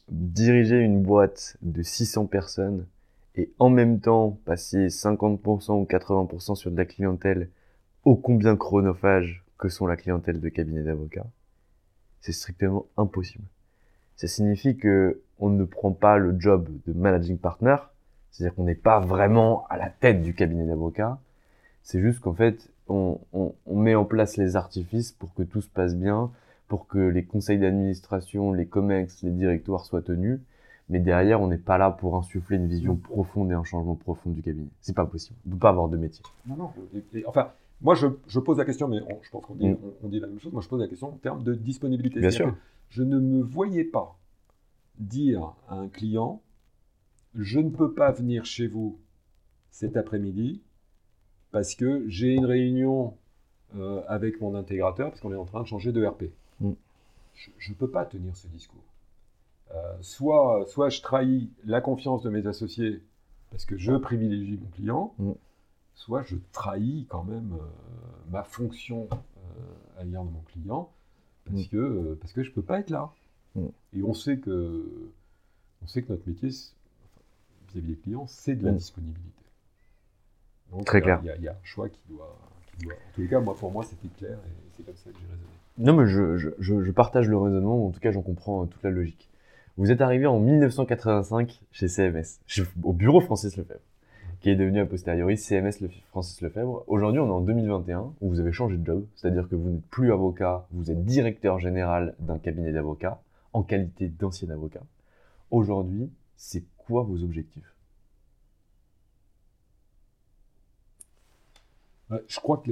diriger 0.10 0.80
une 0.80 1.04
boîte 1.04 1.56
de 1.62 1.84
600 1.84 2.26
personnes 2.26 2.88
et 3.36 3.52
en 3.60 3.70
même 3.70 4.00
temps 4.00 4.38
passer 4.46 4.88
50% 4.88 5.72
ou 5.74 5.86
80% 5.86 6.56
sur 6.56 6.72
de 6.72 6.78
la 6.78 6.86
clientèle 6.86 7.50
ô 8.04 8.16
combien 8.16 8.56
chronophage 8.56 9.44
que 9.58 9.70
sont 9.70 9.88
la 9.88 9.96
clientèle 9.96 10.42
de 10.42 10.50
cabinet 10.50 10.84
d'avocats, 10.84 11.28
c'est 12.22 12.34
strictement 12.34 12.86
impossible. 12.98 13.46
Ça 14.16 14.28
signifie 14.28 14.78
que 14.78 15.22
on 15.40 15.50
ne 15.50 15.64
prend 15.64 15.92
pas 15.92 16.18
le 16.18 16.40
job 16.40 16.70
de 16.86 16.94
managing 16.94 17.38
partner, 17.38 17.78
c'est-à-dire 18.32 18.56
qu'on 18.56 18.64
n'est 18.64 18.76
pas 18.76 19.00
vraiment 19.00 19.66
à 19.70 19.78
la 19.78 19.90
tête 19.90 20.22
du 20.22 20.34
cabinet 20.34 20.66
d'avocats. 20.66 21.20
C'est 21.84 22.02
juste 22.02 22.20
qu'en 22.20 22.34
fait, 22.34 22.70
on, 22.88 23.20
met 23.68 23.96
en 23.96 24.06
place 24.06 24.38
les 24.38 24.56
artifices 24.56 25.12
pour 25.12 25.34
que 25.34 25.44
tout 25.44 25.62
se 25.62 25.70
passe 25.70 25.96
bien, 25.96 26.32
pour 26.68 26.88
que 26.88 26.98
les 26.98 27.24
conseils 27.24 27.60
d'administration, 27.60 28.54
les 28.54 28.66
COMEX, 28.66 29.24
les 29.24 29.32
directoires 29.32 29.86
soient 29.86 30.02
tenus. 30.02 30.40
Mais 30.94 31.00
derrière, 31.00 31.42
on 31.42 31.48
n'est 31.48 31.58
pas 31.58 31.80
là 31.80 31.90
pour 31.90 32.16
insuffler 32.16 32.58
une 32.58 32.68
vision 32.68 32.96
profonde 32.96 33.50
et 33.50 33.56
un 33.56 33.64
changement 33.64 33.96
profond 33.96 34.30
du 34.30 34.44
cabinet. 34.44 34.70
C'est 34.80 34.96
pas 34.96 35.08
possible. 35.08 35.40
On 35.44 35.50
ne 35.50 35.54
peut 35.56 35.60
pas 35.60 35.70
avoir 35.70 35.90
de 35.90 35.98
métier. 35.98 36.24
Non, 36.46 36.56
non. 36.56 36.70
enfin, 37.26 37.50
moi, 37.82 37.96
je, 37.96 38.40
pose 38.40 38.60
la 38.60 38.66
question, 38.66 38.88
mais 38.88 39.00
je 39.24 39.30
pense 39.32 39.44
qu'on 39.44 39.56
dit, 39.56 39.70
mm. 39.70 39.78
on, 40.04 40.08
dit, 40.08 40.20
la 40.20 40.28
même 40.28 40.40
chose. 40.40 40.54
Moi, 40.54 40.62
je 40.62 40.70
pose 40.70 40.80
la 40.80 40.88
question 40.88 41.08
en 41.08 41.18
termes 41.18 41.42
de 41.42 41.56
disponibilité. 41.56 42.20
Bien 42.20 42.30
sûr. 42.30 42.56
Je 42.90 43.02
ne 43.02 43.20
me 43.20 43.42
voyais 43.42 43.86
pas 43.86 44.20
dire 45.00 45.56
à 45.68 45.78
un 45.78 45.88
client, 45.88 46.44
je 47.34 47.60
ne 47.60 47.72
peux 47.72 47.92
pas 47.92 48.12
venir 48.12 48.46
chez 48.46 48.68
vous 48.68 49.00
cet 49.72 49.98
après-midi 49.98 50.62
parce 51.52 51.74
que 51.74 52.08
j'ai 52.08 52.36
une 52.36 52.46
réunion 52.46 53.18
euh, 53.78 54.04
avec 54.08 54.42
mon 54.42 54.54
intégrateur, 54.54 55.10
parce 55.10 55.22
qu'on 55.22 55.34
est 55.34 55.38
en 55.38 55.46
train 55.46 55.64
de 55.64 55.68
changer 55.68 55.92
de 55.92 56.06
RP. 56.06 56.26
Mm. 56.60 56.74
Je 57.58 57.72
ne 57.72 57.76
peux 57.76 57.90
pas 57.90 58.06
tenir 58.06 58.38
ce 58.38 58.46
discours. 58.46 58.84
Euh, 59.74 59.98
soit, 60.02 60.66
soit 60.68 60.90
je 60.90 61.02
trahis 61.02 61.50
la 61.66 61.82
confiance 61.82 62.22
de 62.24 62.30
mes 62.30 62.46
associés 62.46 63.02
parce 63.50 63.66
que 63.66 63.78
je 63.78 63.94
privilégie 63.94 64.58
mon 64.58 64.70
client, 64.70 65.16
mm. 65.18 65.32
soit 65.96 66.24
je 66.24 66.36
trahis 66.52 67.08
quand 67.10 67.24
même 67.24 67.54
euh, 67.54 68.32
ma 68.32 68.44
fonction 68.44 69.08
à 69.98 70.04
l'égard 70.04 70.26
de 70.26 70.32
mon 70.32 70.42
client 70.42 70.92
parce, 71.46 71.66
mm. 71.66 71.68
que, 71.70 72.18
parce 72.22 72.34
que 72.34 72.44
je 72.44 72.50
ne 72.50 72.54
peux 72.56 72.62
pas 72.62 72.80
être 72.80 72.90
là. 72.90 73.12
Et 73.94 74.02
on 74.02 74.16
sait, 74.16 74.38
que, 74.38 75.12
on 75.84 75.88
sait 75.88 76.02
que 76.02 76.12
notre 76.12 76.28
métier, 76.28 76.50
vis-à-vis 76.50 77.88
des 77.88 77.96
clients, 77.96 78.26
c'est 78.28 78.56
de 78.56 78.66
la 78.66 78.72
disponibilité. 78.72 79.44
Très 80.86 81.02
clair. 81.02 81.22
Il 81.24 81.44
y, 81.44 81.48
a 81.48 81.52
un 81.52 81.64
choix 81.64 81.90
qui 81.90 82.02
doit, 82.10 82.36
En 82.84 83.14
tous 83.14 83.22
les 83.22 83.28
cas, 83.28 83.40
moi, 83.40 83.56
pour 83.56 83.72
moi, 83.72 83.84
c'était 83.84 84.08
clair 84.18 84.38
et 84.40 84.72
c'est 84.76 84.84
comme 84.84 84.96
ça 84.96 85.12
que 85.12 85.18
j'ai 85.20 85.26
raisonné. 85.26 85.50
Non, 85.78 85.94
mais 85.96 86.08
je, 86.08 86.38
je, 86.38 86.50
je, 86.60 86.92
partage 86.92 87.28
le 87.28 87.38
raisonnement, 87.38 87.88
en 87.88 87.92
tout 87.92 88.00
cas, 88.00 88.12
j'en 88.12 88.22
comprends 88.22 88.64
euh, 88.64 88.66
toute 88.66 88.84
la 88.84 88.92
logique. 88.92 89.30
Vous 89.76 89.90
êtes 89.90 90.02
arrivé 90.02 90.28
en 90.28 90.40
1985 90.40 91.62
chez 91.72 91.88
CMS, 91.88 92.40
au 92.84 92.94
bureau 92.94 93.22
Francis 93.22 93.58
Lefebvre, 93.58 93.80
qui 94.40 94.52
est 94.52 94.56
devenu 94.56 94.80
a 94.80 94.86
posteriori 94.86 95.36
CMS 95.36 95.80
Francis 96.10 96.42
Lefebvre. 96.42 96.84
Aujourd'hui, 96.86 97.20
on 97.20 97.28
est 97.28 97.32
en 97.32 97.42
2021, 97.42 98.14
où 98.22 98.30
vous 98.30 98.40
avez 98.40 98.52
changé 98.52 98.78
de 98.78 98.86
job, 98.86 99.06
c'est-à-dire 99.16 99.50
que 99.50 99.56
vous 99.56 99.72
n'êtes 99.72 99.86
plus 99.88 100.14
avocat, 100.14 100.68
vous 100.72 100.92
êtes 100.92 101.04
directeur 101.04 101.58
général 101.60 102.14
d'un 102.20 102.38
cabinet 102.38 102.72
d'avocats, 102.72 103.20
en 103.52 103.64
qualité 103.64 104.10
d'ancien 104.10 104.52
avocat. 104.52 104.84
Aujourd'hui, 105.50 106.12
c'est 106.36 106.64
quoi 106.78 107.02
vos 107.02 107.24
objectifs? 107.24 107.74
Euh, 112.12 112.20
je 112.28 112.40
crois 112.40 112.58
que 112.58 112.72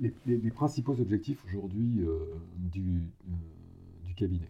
les, 0.00 0.50
principaux 0.50 1.00
objectifs 1.00 1.42
aujourd'hui 1.46 2.00
euh, 2.00 2.08
euh, 2.08 2.38
du, 2.58 4.14
cabinet, 4.14 4.48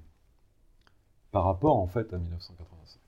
par 1.36 1.44
rapport 1.44 1.76
en 1.76 1.86
fait 1.86 2.14
à 2.14 2.18
1985, 2.18 2.98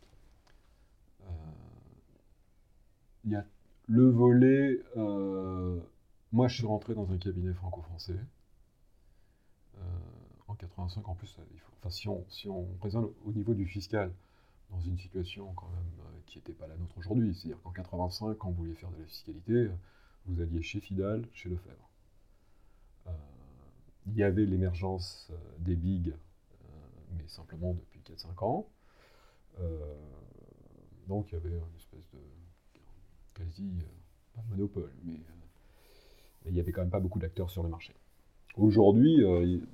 il 3.24 3.30
y 3.30 3.34
a 3.34 3.46
le 3.86 4.06
volet. 4.10 4.82
moi, 6.30 6.46
je 6.46 6.56
suis 6.56 6.66
rentré 6.66 6.94
dans 6.94 7.10
un 7.10 7.16
cabinet 7.16 7.54
franco-français. 7.54 8.20
en 10.46 10.54
85, 10.54 11.08
en 11.08 11.14
plus, 11.14 11.38
enfin, 11.78 11.88
si, 11.88 12.06
on, 12.10 12.22
si 12.28 12.50
on 12.50 12.68
raisonne 12.82 13.08
au 13.24 13.32
niveau 13.32 13.54
du 13.54 13.64
fiscal, 13.64 14.12
dans 14.68 14.80
une 14.80 14.98
situation 14.98 15.50
quand 15.54 15.70
même 15.70 16.22
qui 16.26 16.36
n'était 16.36 16.52
pas 16.52 16.66
la 16.66 16.76
nôtre 16.76 16.98
aujourd'hui. 16.98 17.34
C'est-à-dire 17.34 17.62
qu'en 17.62 17.70
85, 17.70 18.34
quand 18.34 18.50
vous 18.50 18.56
vouliez 18.56 18.74
faire 18.74 18.90
de 18.90 18.98
la 18.98 19.06
fiscalité, 19.06 19.70
vous 20.26 20.42
alliez 20.42 20.60
chez 20.60 20.80
Fidal, 20.80 21.24
chez 21.32 21.48
Lefebvre. 21.48 21.88
Euh, 23.06 23.10
il 24.06 24.16
y 24.16 24.22
avait 24.22 24.44
l'émergence 24.44 25.28
euh, 25.30 25.36
des 25.60 25.76
bigs, 25.76 26.10
euh, 26.10 26.27
mais 27.16 27.26
simplement 27.26 27.74
depuis 27.74 28.00
4-5 28.00 28.44
ans. 28.44 28.68
donc 31.08 31.30
il 31.30 31.34
y 31.34 31.36
avait 31.36 31.56
une 31.56 31.76
espèce 31.76 32.08
de 32.12 32.18
quasi, 33.34 33.84
pas 34.34 34.42
de 34.42 34.50
monopole, 34.50 34.92
mais, 35.04 35.20
il 36.46 36.54
n'y 36.54 36.60
avait 36.60 36.72
quand 36.72 36.80
même 36.80 36.90
pas 36.90 37.00
beaucoup 37.00 37.18
d'acteurs 37.18 37.50
sur 37.50 37.62
le 37.62 37.68
marché. 37.68 37.92
Aujourd'hui, 38.56 39.22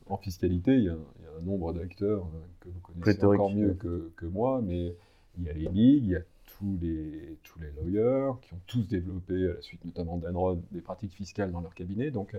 en 0.07 0.17
fiscalité, 0.17 0.77
il 0.77 0.85
y, 0.85 0.89
a, 0.89 0.97
un 1.39 1.43
nombre 1.43 1.73
d'acteurs 1.73 2.29
que 2.61 2.69
vous 2.69 2.81
connaissez 2.81 3.25
encore 3.25 3.55
mieux 3.55 3.75
que, 3.75 4.13
que, 4.17 4.27
moi, 4.27 4.61
mais 4.63 4.97
il 5.37 5.45
y 5.45 5.49
a 5.49 5.53
les 5.53 5.69
bigs, 5.69 6.05
il 6.05 6.11
y 6.11 6.17
a 6.17 6.23
tous 6.59 6.79
les, 6.81 7.39
tous 7.43 7.59
les 7.59 7.71
lawyers, 7.73 8.33
qui 8.43 8.55
ont 8.55 8.61
tous 8.67 8.87
développé, 8.87 9.35
à 9.35 9.55
la 9.55 9.63
suite 9.63 9.85
notamment 9.85 10.19
d'Enron, 10.19 10.63
des 10.71 10.81
pratiques 10.81 11.15
fiscales 11.15 11.53
dans 11.53 11.61
leur 11.61 11.75
cabinet. 11.75 12.11
Donc, 12.11 12.37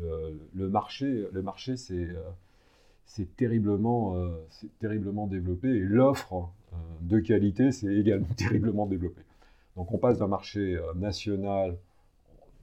euh, 0.00 0.34
le 0.54 0.68
marché, 0.68 1.26
le 1.30 1.42
marché 1.42 1.76
c'est, 1.76 1.94
euh, 1.94 2.22
c'est 3.06 3.36
terriblement, 3.36 4.16
terriblement 4.80 5.26
développé 5.26 5.68
et 5.68 5.80
l'offre 5.80 6.50
de 7.00 7.20
qualité 7.20 7.72
s'est 7.72 7.94
également 7.94 8.26
terriblement 8.36 8.86
développée. 8.86 9.22
Donc 9.76 9.92
on 9.92 9.98
passe 9.98 10.18
d'un 10.18 10.26
marché 10.26 10.78
national 10.96 11.76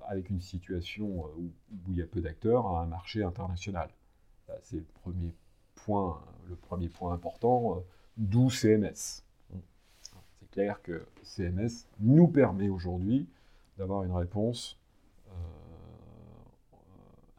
avec 0.08 0.30
une 0.30 0.42
situation 0.42 1.26
où, 1.38 1.52
il 1.90 1.96
y 1.96 2.02
a 2.02 2.06
peu 2.06 2.22
d'acteurs 2.22 2.68
à 2.68 2.82
un 2.82 2.86
marché 2.86 3.24
international. 3.24 3.90
C'est 4.64 4.78
le 4.78 4.86
premier 5.02 5.34
point, 5.76 6.20
le 6.50 6.56
premier 6.56 6.90
point 6.90 7.14
important, 7.14 7.84
d'où 8.18 8.50
CMS. 8.50 9.24
C'est 10.40 10.52
clair 10.52 10.82
que 10.82 11.06
CMS 11.24 11.88
nous 12.00 12.28
permet 12.28 12.68
aujourd'hui 12.68 13.28
d'avoir 13.78 14.04
une 14.04 14.12
réponse 14.12 14.78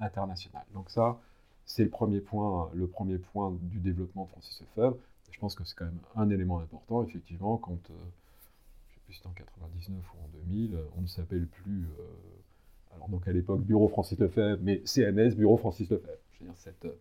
internationale. 0.02 0.64
Donc 0.74 0.90
ça, 0.90 1.18
c'est 1.66 1.84
le 1.84 1.90
premier 1.90 2.20
point, 2.20 2.70
le 2.74 2.86
premier 2.86 3.18
point 3.18 3.56
du 3.62 3.78
développement 3.78 4.24
de 4.24 4.30
Francis 4.30 4.60
Lefebvre. 4.60 4.96
Je 5.30 5.38
pense 5.38 5.54
que 5.54 5.64
c'est 5.64 5.74
quand 5.74 5.86
même 5.86 5.98
un 6.16 6.30
élément 6.30 6.60
important, 6.60 7.02
effectivement, 7.02 7.56
quand, 7.56 7.90
euh, 7.90 7.94
je 8.88 8.94
sais 8.94 9.00
plus 9.04 9.12
si 9.14 9.18
c'était 9.18 9.28
en 9.28 9.32
99 9.32 10.04
ou 10.14 10.24
en 10.24 10.28
2000, 10.46 10.78
on 10.98 11.00
ne 11.00 11.06
s'appelle 11.06 11.46
plus, 11.46 11.84
euh, 11.84 12.94
alors 12.94 13.08
donc 13.08 13.26
à 13.26 13.32
l'époque 13.32 13.62
Bureau 13.62 13.88
Francis 13.88 14.18
Lefebvre, 14.18 14.60
mais 14.62 14.82
CMS, 14.84 15.34
Bureau 15.34 15.56
Francis 15.56 15.88
Lefebvre. 15.88 16.18
Je 16.34 16.44
veux 16.44 16.50
dire, 16.50 16.74
euh, 16.84 16.92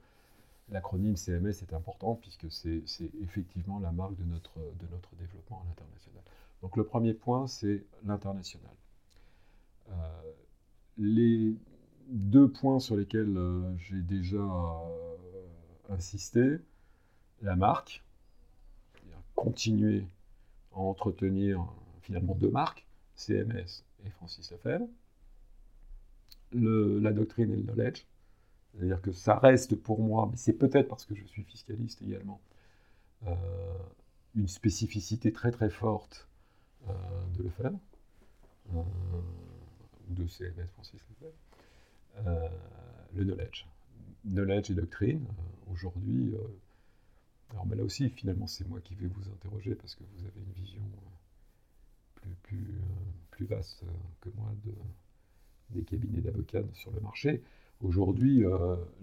l'acronyme 0.69 1.17
CMS 1.17 1.61
est 1.61 1.73
important 1.73 2.15
puisque 2.15 2.49
c'est, 2.51 2.81
effectivement 3.21 3.79
la 3.79 3.91
marque 3.91 4.15
de 4.15 4.23
notre, 4.23 4.55
de 4.55 4.87
notre 4.91 5.13
développement 5.17 5.61
à 5.61 5.67
l'international. 5.67 6.23
Donc 6.61 6.77
le 6.77 6.85
premier 6.85 7.13
point, 7.13 7.47
c'est 7.47 7.83
l'international. 8.05 8.71
les 10.97 11.57
deux 12.11 12.49
points 12.49 12.79
sur 12.79 12.95
lesquels 12.95 13.37
euh, 13.37 13.75
j'ai 13.77 14.01
déjà 14.01 14.37
euh, 14.37 15.47
insisté. 15.89 16.59
La 17.41 17.55
marque, 17.55 18.03
continuer 19.35 20.05
à 20.73 20.79
entretenir 20.79 21.65
finalement 22.01 22.35
deux 22.35 22.51
marques, 22.51 22.85
CMS 23.15 23.83
et 24.05 24.09
Francis 24.11 24.51
Lefebvre. 24.51 24.87
la 26.51 27.11
doctrine 27.13 27.51
et 27.51 27.55
le 27.55 27.63
knowledge, 27.63 28.05
c'est-à-dire 28.71 29.01
que 29.01 29.11
ça 29.11 29.39
reste 29.39 29.75
pour 29.75 30.01
moi, 30.01 30.27
mais 30.29 30.37
c'est 30.37 30.53
peut-être 30.53 30.87
parce 30.87 31.05
que 31.05 31.15
je 31.15 31.25
suis 31.25 31.43
fiscaliste 31.43 32.01
également, 32.03 32.39
euh, 33.25 33.33
une 34.35 34.47
spécificité 34.47 35.33
très 35.33 35.51
très 35.51 35.69
forte 35.69 36.27
de 37.37 37.43
Lefebvre, 37.43 37.79
ou 38.73 38.83
de 40.09 40.27
CMS 40.27 40.67
Francis 40.73 41.01
Lefebvre. 41.09 41.33
Euh, 42.17 42.47
le 43.13 43.23
knowledge. 43.23 43.65
Knowledge 44.25 44.71
et 44.71 44.73
doctrine, 44.73 45.25
euh, 45.25 45.71
aujourd'hui, 45.71 46.33
euh, 46.33 46.37
alors 47.49 47.65
là 47.67 47.83
aussi, 47.83 48.09
finalement, 48.09 48.47
c'est 48.47 48.67
moi 48.67 48.79
qui 48.81 48.95
vais 48.95 49.07
vous 49.07 49.29
interroger 49.29 49.75
parce 49.75 49.95
que 49.95 50.03
vous 50.15 50.25
avez 50.25 50.39
une 50.39 50.53
vision 50.53 50.81
plus, 52.15 52.35
plus, 52.43 52.67
plus 53.31 53.45
vaste 53.45 53.83
que 54.21 54.29
moi 54.35 54.49
de, 54.63 54.71
des 55.71 55.83
cabinets 55.83 56.21
d'avocats 56.21 56.63
sur 56.73 56.91
le 56.91 57.01
marché. 57.01 57.41
Aujourd'hui, 57.81 58.43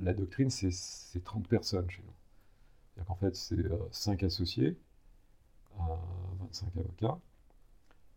la 0.01 0.15
doctrine, 0.15 0.49
c'est 0.51 1.23
30 1.25 1.49
personnes 1.49 1.91
chez 1.91 2.03
nous. 2.07 2.13
C'est-à-dire 2.95 3.09
qu'en 3.09 3.17
fait, 3.17 3.37
c'est 3.37 3.57
5 3.91 4.23
associés, 4.23 4.77
25 6.41 6.77
avocats, 6.79 7.19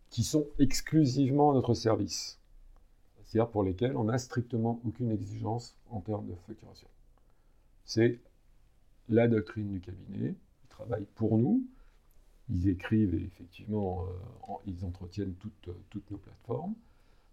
qui 0.08 0.24
sont 0.24 0.46
exclusivement 0.58 1.50
à 1.50 1.54
notre 1.54 1.74
service 1.74 2.38
c'est-à-dire 3.32 3.50
pour 3.50 3.62
lesquels 3.62 3.96
on 3.96 4.04
n'a 4.04 4.18
strictement 4.18 4.78
aucune 4.84 5.10
exigence 5.10 5.74
en 5.88 6.00
termes 6.00 6.26
de 6.26 6.34
facturation. 6.46 6.86
C'est 7.86 8.20
la 9.08 9.26
doctrine 9.26 9.70
du 9.70 9.80
cabinet, 9.80 10.34
ils 10.64 10.68
travaillent 10.68 11.06
pour 11.14 11.38
nous, 11.38 11.64
ils 12.50 12.68
écrivent 12.68 13.14
et 13.14 13.24
effectivement 13.24 14.04
euh, 14.04 14.52
ils 14.66 14.84
entretiennent 14.84 15.32
toutes, 15.36 15.70
toutes, 15.88 16.10
nos 16.10 16.18
plateformes. 16.18 16.74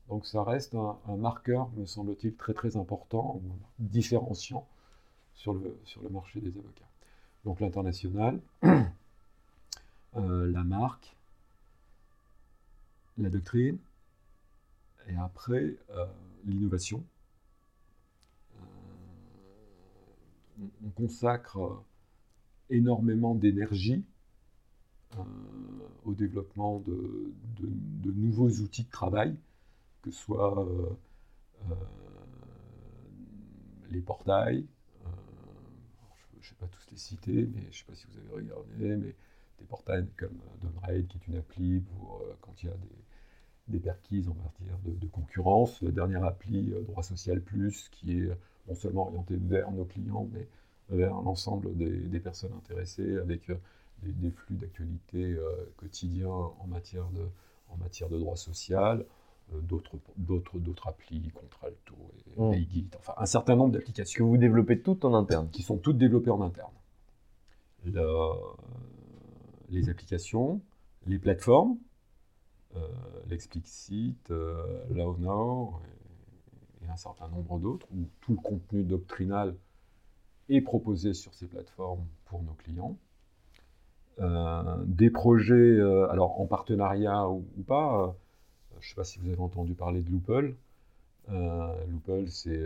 Donc 0.07 0.25
ça 0.25 0.41
reste 0.41 0.73
un, 0.73 1.17
marqueur, 1.17 1.69
me 1.75 1.85
semble-t-il, 1.85 2.33
très 2.35 2.53
très 2.53 2.77
important, 2.77 3.41
différenciant 3.79 4.65
sur 5.35 5.53
le, 5.53 5.77
sur 5.83 6.01
le 6.01 6.07
marché 6.07 6.39
des 6.39 6.57
avocats. 6.57 6.87
Donc 7.43 7.59
l'international, 7.59 8.39
euh, 8.63 10.49
la 10.49 10.63
marque, 10.63 11.13
la 13.17 13.29
doctrine, 13.29 13.79
et 15.09 15.15
après, 15.17 15.75
euh, 15.89 16.05
l'innovation. 16.45 17.03
Euh, 18.55 18.63
on, 20.83 20.89
consacre 20.91 21.83
énormément 22.69 23.33
d'énergie 23.33 24.05
euh, 25.17 25.23
au 26.05 26.13
développement 26.13 26.79
de, 26.79 27.33
nouveaux 28.03 28.49
outils 28.49 28.83
de 28.83 28.89
travail, 28.89 29.35
que 30.01 30.11
ce 30.11 30.19
soit 30.19 30.67
les 33.89 34.01
portails, 34.01 34.65
je 36.33 36.37
ne 36.37 36.43
sais 36.43 36.55
pas 36.55 36.67
tous 36.67 36.91
les 36.91 36.97
citer, 36.97 37.47
mais 37.53 37.61
je 37.61 37.67
ne 37.67 37.71
sais 37.71 37.83
pas 37.85 37.95
si 37.95 38.05
vous 38.07 38.17
avez 38.17 38.29
regardé, 38.29 38.95
mais 38.95 39.15
des 39.59 39.65
portails 39.65 40.07
comme 40.17 40.37
Donraid, 40.61 41.07
qui 41.07 41.17
est 41.17 41.27
une 41.27 41.37
appli 41.37 41.79
pour 41.79 42.23
quand 42.41 42.53
il 42.61 42.67
y 42.67 42.69
a 42.69 42.75
des, 42.75 43.08
des 43.69 43.79
perquises 43.79 44.27
en 44.27 44.35
matière 44.35 44.77
de, 44.83 45.07
concurrence. 45.07 45.81
La 45.81 45.91
dernière 45.91 46.23
appli 46.23 46.71
euh, 46.73 46.81
Droit 46.81 47.03
Social 47.03 47.41
Plus, 47.41 47.89
qui 47.91 48.19
est 48.19 48.29
non 48.67 48.75
seulement 48.75 49.07
orientée 49.07 49.37
vers 49.37 49.71
nos 49.71 49.85
clients, 49.85 50.27
mais 50.33 50.47
vers 50.89 51.13
l'ensemble 51.13 51.75
des, 51.75 52.19
personnes 52.19 52.53
intéressées, 52.57 53.17
avec 53.17 53.49
euh, 53.49 53.55
des, 54.03 54.31
flux 54.31 54.55
d'actualité 54.55 55.33
euh, 55.33 55.51
quotidiens 55.77 56.29
en 56.29 56.67
matière 56.67 57.07
de, 57.09 57.21
en 57.69 57.77
matière 57.77 58.09
de 58.09 58.17
droit 58.17 58.35
social, 58.35 59.05
d'autres, 59.63 59.97
applis, 60.85 61.31
Contralto 61.33 61.95
et 62.27 62.39
mmh. 62.39 62.89
enfin 62.99 63.13
un 63.17 63.25
certain 63.25 63.55
nombre 63.55 63.73
d'applications. 63.73 64.23
Que 64.23 64.29
vous 64.29 64.37
développez 64.37 64.79
toutes 64.79 65.05
en 65.05 65.15
interne 65.15 65.49
Qui 65.49 65.63
sont 65.63 65.77
toutes 65.77 65.97
développées 65.97 66.29
en 66.29 66.41
interne. 66.41 66.71
les 69.69 69.89
applications, 69.89 70.61
les 71.07 71.17
plateformes, 71.17 71.77
euh, 72.75 72.87
l'explicite, 73.27 74.29
euh, 74.31 74.83
Now 74.91 75.81
et, 76.81 76.85
et, 76.85 76.89
un 76.89 76.95
certain 76.97 77.27
nombre 77.29 77.59
d'autres, 77.59 77.87
où 77.91 78.05
tout 78.21 78.33
le 78.33 78.37
contenu 78.37 78.83
doctrinal 78.83 79.55
est 80.49 80.61
proposé 80.61 81.13
sur 81.13 81.33
ces 81.33 81.47
plateformes 81.47 82.05
pour 82.25 82.43
nos 82.43 82.53
clients. 82.53 82.95
Euh, 84.19 84.83
des 84.85 85.09
projets, 85.09 85.79
alors 86.09 86.39
en 86.41 86.45
partenariat 86.45 87.27
ou, 87.29 87.43
pas, 87.65 88.15
je 88.79 88.85
ne 88.85 88.89
sais 88.89 88.95
pas 88.95 89.03
si 89.03 89.19
vous 89.19 89.29
avez 89.29 89.39
entendu 89.39 89.73
parler 89.73 90.01
de 90.01 90.11
Loople. 90.11 90.55
Loople, 91.27 92.27
c'est 92.27 92.65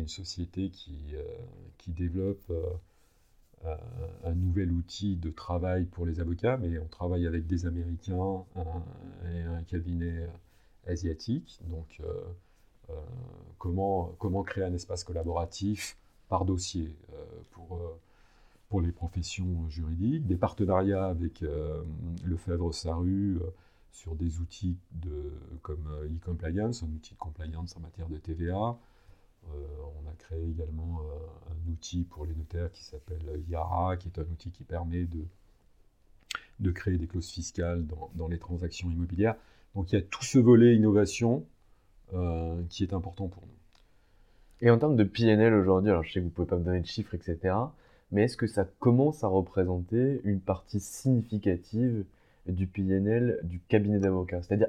une 0.00 0.08
société 0.08 0.70
qui 0.70 1.90
développe 1.92 2.50
un 4.24 4.34
nouvel 4.34 4.70
outil 4.72 5.16
de 5.16 5.30
travail 5.30 5.86
pour 5.86 6.06
les 6.06 6.20
avocats, 6.20 6.56
mais 6.56 6.78
on 6.78 6.86
travaille 6.86 7.26
avec 7.26 7.46
des 7.46 7.66
Américains 7.66 8.44
et 9.32 9.42
un 9.42 9.62
cabinet 9.62 10.28
asiatique. 10.86 11.60
Donc, 11.68 12.00
euh, 12.00 12.22
euh, 12.90 12.94
comment, 13.58 14.14
comment 14.18 14.42
créer 14.42 14.64
un 14.64 14.74
espace 14.74 15.04
collaboratif 15.04 15.96
par 16.28 16.44
dossier 16.44 16.96
euh, 17.12 17.24
pour, 17.52 17.80
pour 18.68 18.80
les 18.80 18.92
professions 18.92 19.68
juridiques, 19.68 20.26
des 20.26 20.36
partenariats 20.36 21.06
avec 21.06 21.44
Lefebvre 22.24 22.72
Saru 22.72 23.38
sur 23.92 24.16
des 24.16 24.40
outils 24.40 24.76
de, 24.92 25.32
comme 25.62 25.88
e-compliance, 26.04 26.82
un 26.82 26.88
outil 26.88 27.14
de 27.14 27.18
compliance 27.18 27.76
en 27.76 27.80
matière 27.80 28.08
de 28.08 28.16
TVA, 28.16 28.76
on 29.52 30.08
a 30.08 30.14
créé 30.18 30.44
également 30.48 31.00
euh, 31.00 31.52
un 31.52 31.72
outil 31.72 32.04
pour 32.04 32.26
les 32.26 32.34
notaires 32.34 32.70
qui 32.72 32.84
s'appelle 32.84 33.42
Yara, 33.48 33.96
qui 33.96 34.08
est 34.08 34.18
un 34.18 34.22
outil 34.22 34.50
qui 34.50 34.64
permet 34.64 35.04
de, 35.04 35.24
de 36.60 36.70
créer 36.70 36.98
des 36.98 37.06
clauses 37.06 37.30
fiscales 37.30 37.84
dans, 38.14 38.28
les 38.28 38.38
transactions 38.38 38.90
immobilières. 38.90 39.36
Donc 39.74 39.92
il 39.92 39.96
y 39.96 39.98
a 39.98 40.02
tout 40.02 40.24
ce 40.24 40.38
volet 40.38 40.74
innovation 40.74 41.44
euh, 42.12 42.62
qui 42.68 42.82
est 42.82 42.92
important 42.92 43.28
pour 43.28 43.42
nous. 43.42 44.66
Et 44.66 44.70
en 44.70 44.78
termes 44.78 44.96
de 44.96 45.04
PNL 45.04 45.52
aujourd'hui, 45.54 45.90
alors 45.90 46.04
je 46.04 46.12
sais 46.12 46.20
que 46.20 46.24
vous 46.24 46.30
ne 46.30 46.34
pouvez 46.34 46.48
pas 46.48 46.56
me 46.56 46.64
donner 46.64 46.80
de 46.80 46.86
chiffres, 46.86 47.14
etc., 47.14 47.54
mais 48.12 48.24
est-ce 48.24 48.36
que 48.36 48.46
ça 48.46 48.64
commence 48.78 49.24
à 49.24 49.28
représenter 49.28 50.20
une 50.24 50.40
partie 50.40 50.78
significative 50.78 52.04
du 52.46 52.66
PNL 52.66 53.40
du 53.42 53.58
cabinet 53.58 53.98
d'avocats? 53.98 54.42
C'est-à-dire, 54.42 54.68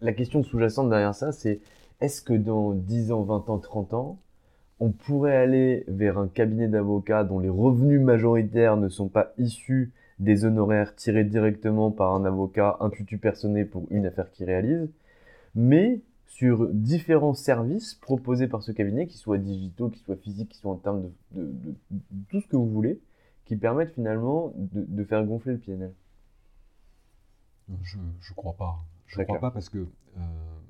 la 0.00 0.12
question 0.12 0.42
sous-jacente 0.42 0.88
derrière 0.88 1.14
ça, 1.14 1.32
c'est 1.32 1.60
est-ce 2.00 2.22
que 2.22 2.34
dans 2.34 2.72
10 2.72 3.12
ans, 3.12 3.22
20 3.22 3.50
ans, 3.50 3.58
30 3.58 3.94
ans, 3.94 4.18
on 4.80 4.90
pourrait 4.90 5.36
aller 5.36 5.84
vers 5.88 6.18
un 6.18 6.28
cabinet 6.28 6.68
d'avocats 6.68 7.24
dont 7.24 7.38
les 7.38 7.48
revenus 7.48 8.00
majoritaires 8.00 8.76
ne 8.76 8.88
sont 8.88 9.08
pas 9.08 9.32
issus 9.38 9.92
des 10.18 10.44
honoraires 10.44 10.94
tirés 10.94 11.24
directement 11.24 11.90
par 11.90 12.14
un 12.14 12.24
avocat, 12.24 12.76
un 12.80 12.90
tutu 12.90 13.18
personné 13.18 13.64
pour 13.64 13.86
une 13.90 14.06
affaire 14.06 14.30
qu'il 14.30 14.46
réalise, 14.46 14.88
mais 15.54 16.00
sur 16.26 16.68
différents 16.68 17.34
services 17.34 17.94
proposés 17.94 18.48
par 18.48 18.62
ce 18.62 18.72
cabinet, 18.72 19.06
qu'ils 19.06 19.20
soient 19.20 19.38
digitaux, 19.38 19.88
qu'ils 19.88 20.02
soient 20.02 20.16
physiques, 20.16 20.48
qu'ils 20.48 20.60
soient 20.60 20.72
en 20.72 20.76
termes 20.76 21.10
de, 21.32 21.74
tout 22.28 22.40
ce 22.40 22.46
que 22.48 22.56
vous 22.56 22.68
voulez, 22.68 23.00
qui 23.44 23.56
permettent 23.56 23.92
finalement 23.92 24.52
de, 24.56 25.04
faire 25.04 25.24
gonfler 25.24 25.52
le 25.52 25.58
PNL 25.58 25.92
Je 27.82 27.98
ne 27.98 28.34
crois 28.34 28.54
pas. 28.54 28.78
Je 29.06 29.20
ne 29.20 29.24
crois 29.24 29.38
pas 29.38 29.50
parce 29.52 29.68
que, 29.68 29.78
euh, 29.78 30.20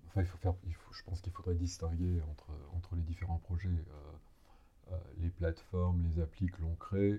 enfin, 0.09 0.21
il 0.21 0.27
faut 0.27 0.39
faire, 0.39 0.55
il 0.67 0.75
faut, 0.75 0.84
je 0.95 1.03
pense 1.05 1.21
qu'il 1.21 1.33
faudrait 1.33 1.55
distinguer 1.55 2.21
entre, 2.31 2.51
entre 2.77 2.95
les 2.97 3.03
différents 3.03 3.39
projets. 3.39 3.69
Euh, 3.69 4.93
euh, 4.93 4.97
les 5.19 5.31
plateformes, 5.31 6.03
les 6.03 6.21
applis 6.21 6.47
que 6.47 6.61
l'on 6.61 6.75
crée, 6.75 7.19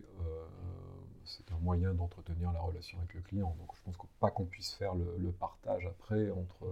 c'est 1.24 1.52
un 1.52 1.58
moyen 1.58 1.96
d'entretenir 1.96 2.52
la 2.52 2.62
relation 2.62 3.00
avec 3.00 3.16
le 3.16 3.22
client. 3.22 3.56
Donc 3.60 3.70
je 3.76 3.82
pense 3.82 3.96
pas 4.20 4.30
qu'on 4.30 4.46
puisse 4.46 4.74
faire 4.74 4.94
le, 4.94 5.32
partage 5.32 5.88
après 5.88 6.30
entre 6.30 6.68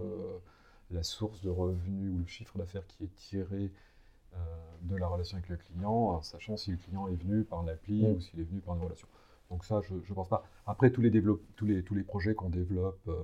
la 0.92 1.02
source 1.02 1.40
de 1.42 1.50
revenus 1.50 2.12
ou 2.14 2.18
le 2.18 2.26
chiffre 2.26 2.56
d'affaires 2.58 2.86
qui 2.86 3.02
est 3.04 3.14
tiré 3.16 3.72
euh, 4.36 4.38
de 4.82 4.96
la 4.96 5.06
relation 5.06 5.38
avec 5.38 5.48
le 5.48 5.56
client, 5.56 6.20
sachant 6.22 6.56
si 6.58 6.70
le 6.70 6.76
client 6.76 7.08
est 7.08 7.14
venu 7.14 7.44
par 7.44 7.62
l'appli 7.62 8.06
ou 8.06 8.20
s'il 8.20 8.40
est 8.40 8.44
venu 8.44 8.60
par 8.60 8.76
une 8.76 8.82
relation. 8.82 9.08
Donc 9.50 9.64
ça, 9.64 9.80
je 9.82 9.94
ne 9.94 10.14
pense 10.14 10.28
pas. 10.28 10.44
Après, 10.66 10.90
tous 10.90 11.00
les, 11.00 11.10
tous 11.56 11.64
les, 11.64 11.82
tous 11.82 11.94
les 11.94 12.02
projets 12.02 12.34
qu'on 12.34 12.50
développe 12.50 13.00
euh, 13.08 13.14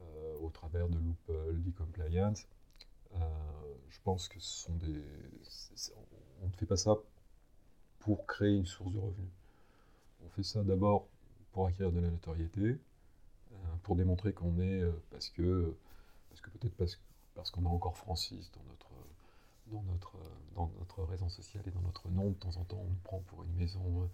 euh, 0.00 0.34
au 0.40 0.48
travers 0.48 0.88
de 0.88 0.96
Loop 0.96 1.30
e-compliance, 1.30 2.40
je 2.40 2.57
pense 4.08 4.26
que 4.28 4.40
ce 4.40 4.64
sont 4.64 4.74
des... 4.76 5.04
On 6.42 6.46
ne 6.46 6.52
fait 6.52 6.64
pas 6.64 6.78
ça 6.78 6.96
pour 7.98 8.26
créer 8.26 8.56
une 8.56 8.64
source 8.64 8.90
de 8.90 8.98
revenus. 8.98 9.28
On 10.24 10.30
fait 10.30 10.42
ça 10.42 10.64
d'abord 10.64 11.08
pour 11.52 11.66
acquérir 11.66 11.92
de 11.92 12.00
la 12.00 12.08
notoriété, 12.08 12.78
pour 13.82 13.96
démontrer 13.96 14.32
qu'on 14.32 14.58
est, 14.60 14.82
parce 15.10 15.28
que 15.28 15.74
parce 16.30 16.40
que 16.40 16.48
peut-être 16.48 16.74
parce, 17.34 17.50
qu'on 17.50 17.66
a 17.66 17.68
encore 17.68 17.98
Francis 17.98 18.50
dans 18.52 18.62
notre, 18.70 18.90
dans, 19.66 19.82
notre, 19.92 20.16
dans 20.54 20.70
notre 20.78 21.02
raison 21.02 21.28
sociale 21.28 21.64
et 21.66 21.70
dans 21.70 21.82
notre 21.82 22.08
nom, 22.08 22.30
de 22.30 22.34
temps 22.34 22.56
en 22.56 22.64
temps, 22.64 22.82
on 22.82 22.94
prend 23.04 23.18
pour 23.26 23.44
une 23.44 23.54
maison 23.56 24.08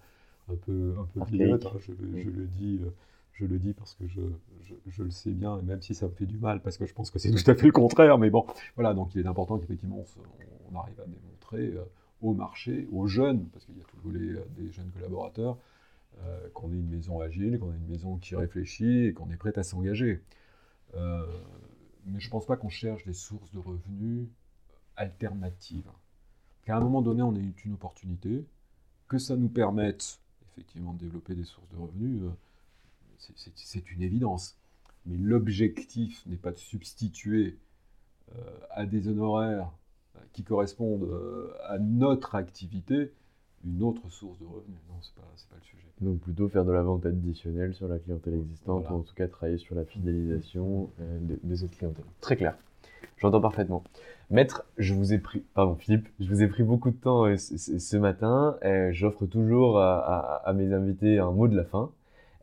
euh, 0.49 0.55
un 0.55 0.57
peu, 0.57 0.97
un 0.99 1.05
peu. 1.05 1.21
Hein, 1.23 1.59
je, 1.79 1.93
le 1.93 2.47
dis. 2.47 2.81
Euh, 3.35 3.47
je 3.47 3.47
le 3.47 3.59
dis 3.59 3.73
parce 3.73 3.95
que 3.95 4.07
je, 4.07 4.21
je, 4.87 5.03
le 5.03 5.11
sais 5.11 5.31
bien, 5.31 5.61
même 5.63 5.83
si 5.83 5.95
ça 5.95 6.07
me 6.07 6.13
fait 6.13 6.27
du 6.27 6.39
mal, 6.39 6.61
parce 6.63 6.79
que 6.79 6.87
je 6.87 6.95
pense 6.95 7.11
que 7.11 7.19
c'est 7.19 7.31
tout 7.31 7.51
à 7.51 7.55
fait 7.55 7.67
le 7.67 7.73
contraire, 7.73 8.19
mais 8.19 8.31
bon, 8.31 8.47
voilà, 8.77 8.95
donc 8.95 9.15
il 9.15 9.23
est 9.23 9.27
important 9.27 9.59
qu'effectivement 9.59 10.05
on, 10.73 10.79
arrive 10.79 11.01
à 11.01 11.07
démontrer 11.07 11.77
euh, 11.77 11.85
au 12.23 12.33
marché, 12.33 12.89
aux 12.93 13.07
jeunes, 13.07 13.47
parce 13.53 13.65
qu'il 13.65 13.77
y 13.77 13.81
a 13.81 13.85
tout 13.85 13.97
le 14.05 14.11
volet 14.11 14.45
des 14.57 14.71
jeunes 14.71 14.91
collaborateurs, 14.91 15.59
qu'on 16.53 16.73
est 16.73 16.77
une 16.77 16.91
maison 16.91 17.21
agile, 17.21 17.59
qu'on 17.59 17.73
est 17.73 17.77
une 17.77 17.89
maison 17.89 18.19
qui 18.19 18.37
réfléchit 18.37 19.07
et 19.07 19.13
qu'on 19.13 19.29
est 19.31 19.37
prête 19.37 19.59
à 19.59 19.65
s'engager 19.65 20.23
mais 22.07 22.21
je 22.21 22.27
ne 22.27 22.31
pense 22.31 22.47
pas 22.47 22.57
qu'on 22.57 22.69
cherche 22.69 23.05
des 23.05 23.13
sources 23.13 23.51
de 23.53 23.59
revenus 23.59 24.29
alternatives. 24.97 25.91
Qu'à 26.65 26.77
un 26.77 26.81
moment 26.81 27.03
donné, 27.03 27.23
on 27.23 27.35
ait 27.35 27.53
une 27.65 27.75
opportunité, 27.75 28.45
que 29.09 29.19
ça 29.19 29.37
nous 29.37 29.49
permette 29.49 30.19
effectivement 30.53 30.93
de 30.95 30.99
développer 30.99 31.35
des 31.35 31.45
sources 31.45 31.69
de 31.71 31.77
revenus, 31.77 32.23
euh, 32.23 32.31
c'est 33.35 33.91
une 33.91 34.03
évidence. 34.03 34.57
Mais 35.07 35.17
l'objectif 35.17 36.25
n'est 36.27 36.37
pas 36.37 36.53
de 36.53 36.59
substituer 36.59 37.59
euh, 38.35 38.41
à 38.71 38.87
des 38.87 39.09
honoraires 39.09 39.71
euh, 40.17 40.21
qui 40.33 40.45
correspondent 40.45 41.09
à 41.67 41.79
notre 41.79 42.35
activité 42.35 43.13
une 43.65 43.83
autre 43.83 44.09
source 44.11 44.39
de 44.39 44.45
revenus. 44.45 44.79
Non, 44.89 45.01
ce 45.01 45.11
n'est 45.11 45.23
pas, 45.23 45.29
pas, 45.51 45.57
le 45.57 45.63
sujet. 45.63 45.89
Donc 46.01 46.21
plutôt 46.21 46.49
faire 46.49 46.65
de 46.65 46.73
la 46.73 46.83
vente 46.83 47.07
additionnelle 47.07 47.75
sur 47.75 47.89
la 47.89 47.99
clientèle 47.99 48.35
existante, 48.35 48.89
ou 48.91 48.95
en 48.95 49.01
tout 49.01 49.15
cas 49.15 49.27
travailler 49.29 49.59
sur 49.59 49.75
la 49.75 49.85
fidélisation 49.85 50.91
euh, 51.01 51.19
de, 51.43 51.55
cette 51.55 51.77
clientèle. 51.77 52.05
Très 52.21 52.37
clair. 52.37 52.57
J'entends 53.17 53.41
parfaitement. 53.41 53.85
Maître, 54.31 54.65
je 54.79 54.95
vous 54.95 55.13
ai 55.13 55.19
pris, 55.19 55.45
pardon 55.55 55.77
Philippe, 55.77 56.09
je 56.21 56.29
vous 56.29 56.43
ai 56.43 56.49
pris 56.49 56.63
beaucoup 56.63 56.91
de 56.91 56.97
temps 56.97 57.27
euh, 57.27 57.37
ce, 57.37 57.97
matin. 57.97 58.57
Euh, 58.65 58.91
j'offre 58.93 59.27
toujours 59.27 59.79
à, 59.79 60.53
mes 60.55 60.73
invités 60.73 61.19
un 61.19 61.31
mot 61.31 61.49
de 61.49 61.57
la 61.57 61.65
fin. 61.65 61.91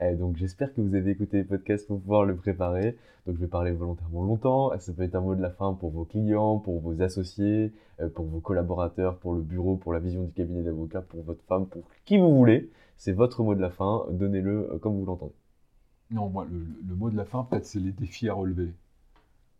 Euh, 0.01 0.15
donc 0.15 0.37
j'espère 0.37 0.73
que 0.73 0.81
vous 0.81 0.95
avez 0.95 1.11
écouté 1.11 1.37
les 1.37 1.43
podcasts 1.43 1.87
pour 1.87 1.99
pouvoir 1.99 2.25
le 2.25 2.35
préparer. 2.35 2.97
Donc 3.25 3.35
je 3.35 3.41
vais 3.41 3.47
parler 3.47 3.71
volontairement 3.71 4.23
longtemps. 4.23 4.77
Ça 4.79 4.93
peut 4.93 5.03
être 5.03 5.15
un 5.15 5.21
mot 5.21 5.35
de 5.35 5.41
la 5.41 5.51
fin 5.51 5.73
pour 5.73 5.91
vos 5.91 6.05
clients, 6.05 6.59
pour 6.59 6.79
vos 6.79 7.01
associés, 7.01 7.71
euh, 7.99 8.09
pour 8.09 8.25
vos 8.25 8.39
collaborateurs, 8.39 9.17
pour 9.19 9.33
le 9.33 9.41
bureau, 9.41 9.75
pour 9.75 9.93
la 9.93 9.99
vision 9.99 10.23
du 10.23 10.31
cabinet 10.31 10.63
d'avocat, 10.63 11.01
pour 11.01 11.23
votre 11.23 11.43
femme, 11.43 11.67
pour 11.67 11.83
qui 12.05 12.17
vous 12.17 12.35
voulez. 12.35 12.71
C'est 12.97 13.13
votre 13.13 13.43
mot 13.43 13.55
de 13.55 13.61
la 13.61 13.69
fin. 13.69 14.05
Donnez-le 14.11 14.73
euh, 14.73 14.77
comme 14.79 14.97
vous 14.99 15.05
l'entendez. 15.05 15.35
Non, 16.09 16.29
moi, 16.29 16.45
le, 16.51 16.95
mot 16.95 17.09
de 17.09 17.15
la 17.15 17.25
fin, 17.25 17.43
peut-être, 17.43 17.65
c'est 17.65 17.79
les 17.79 17.91
défis 17.91 18.27
à 18.27 18.33
relever. 18.33 18.73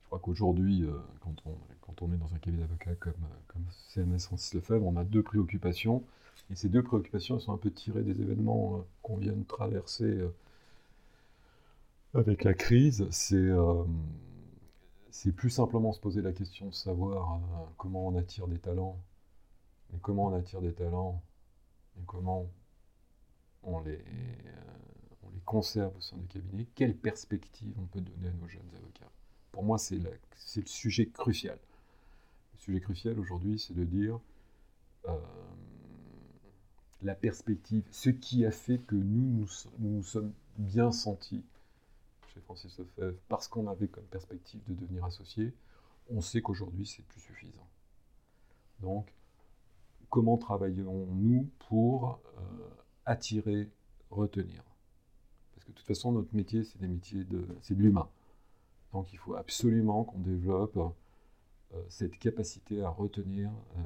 Je 0.02 0.08
crois 0.08 0.20
qu'aujourd'hui, 0.20 0.86
quand, 1.22 1.34
on, 1.46 1.52
quand 1.80 2.02
on 2.02 2.12
est 2.12 2.18
dans 2.18 2.34
un 2.36 2.38
cabinet 2.40 2.64
d'avocat 2.64 2.94
comme, 3.00 3.14
comme 3.48 3.64
CMS 3.88 4.20
Francis 4.26 4.54
Lefebvre, 4.54 4.86
on 4.86 4.98
a 4.98 5.06
deux 5.06 5.24
préoccupations. 5.24 6.04
Et 6.52 6.56
ces 6.56 6.68
deux 6.68 6.84
préoccupations 6.84 7.40
sont 7.40 7.54
un 7.54 7.58
peu 7.58 7.72
tirées 7.72 8.04
des 8.04 8.22
événements 8.22 8.76
euh, 8.76 8.82
qu'on 9.02 9.16
vient 9.16 9.32
de 9.32 9.44
traverser 9.44 10.04
euh, 10.04 10.34
avec 12.14 12.44
la 12.44 12.54
crise. 12.54 13.08
Euh, 13.32 13.84
c'est 15.12 15.32
plus 15.32 15.50
simplement 15.50 15.94
se 15.94 16.02
poser 16.02 16.22
la 16.22 16.34
question 16.34 16.68
de 16.68 16.74
savoir 16.74 17.40
comment 17.78 18.08
on 18.08 18.18
attire 18.18 18.48
des 18.48 18.60
talents, 18.60 18.98
et 19.94 19.98
comment 20.00 20.28
on 20.28 20.34
attire 20.34 20.62
des 20.62 20.74
talents, 20.74 21.22
et 21.98 22.04
comment 22.06 22.50
on 23.64 23.80
les, 23.82 24.04
on 25.24 25.30
les 25.32 25.42
conserve 25.46 25.96
au 25.98 26.02
sein 26.02 26.18
du 26.18 26.28
cabinet, 26.28 26.66
quelle 26.76 26.96
perspective 26.96 27.74
on 27.78 27.86
peut 27.86 28.00
donner 28.00 28.30
à 28.30 28.34
nos 28.34 28.48
jeunes 28.48 28.70
avocats? 28.76 29.12
Pour 29.52 29.64
moi, 29.64 29.78
c'est 29.78 29.98
le 29.98 30.66
sujet 30.66 31.08
crucial. 31.08 31.60
Le 32.54 32.60
sujet 32.60 32.80
crucial 32.80 33.20
aujourd'hui, 33.20 33.60
c'est 33.60 33.74
de 33.74 33.84
dire 33.84 34.18
la 37.04 37.16
perspective, 37.16 37.84
ce 37.92 38.10
qui 38.10 38.46
a 38.46 38.52
fait 38.52 38.80
que 38.80 38.96
nous 38.96 39.46
nous, 39.80 40.04
sommes 40.04 40.34
bien 40.58 40.92
sentis 40.92 41.44
chez 42.34 42.40
Francis 42.42 42.78
Lefebvre, 42.78 43.18
parce 43.28 43.48
qu'on 43.48 43.68
avait 43.68 43.88
comme 43.88 44.06
perspective 44.06 44.62
de 44.68 44.74
devenir 44.74 45.06
associé, 45.06 45.54
on 46.10 46.22
sait 46.22 46.42
qu'aujourd'hui 46.42 46.86
c'est 46.86 47.04
plus 47.04 47.22
suffisant. 47.22 47.68
Donc, 48.80 49.14
comment 50.10 50.38
travaillons-nous 50.38 51.50
pour 51.68 52.20
euh, 52.38 52.42
attirer, 53.06 53.70
retenir? 54.10 54.64
Parce 55.54 55.66
que 55.66 55.72
de 55.72 55.78
toute 55.78 55.88
façon, 55.88 56.12
notre 56.12 56.36
métier, 56.36 56.64
c'est 56.64 56.80
des 56.80 56.88
métiers 56.88 57.24
de, 57.24 57.48
c'est 57.62 57.76
de 57.76 57.82
l'humain. 57.82 58.10
Donc, 58.94 59.12
il 59.14 59.18
faut 59.18 59.36
absolument 59.36 60.04
qu'on 60.04 60.20
développe 60.20 60.78
euh, 60.78 61.82
cette 61.90 62.18
capacité 62.18 62.82
à 62.84 62.90
retenir, 62.90 63.50
euh, 63.78 63.82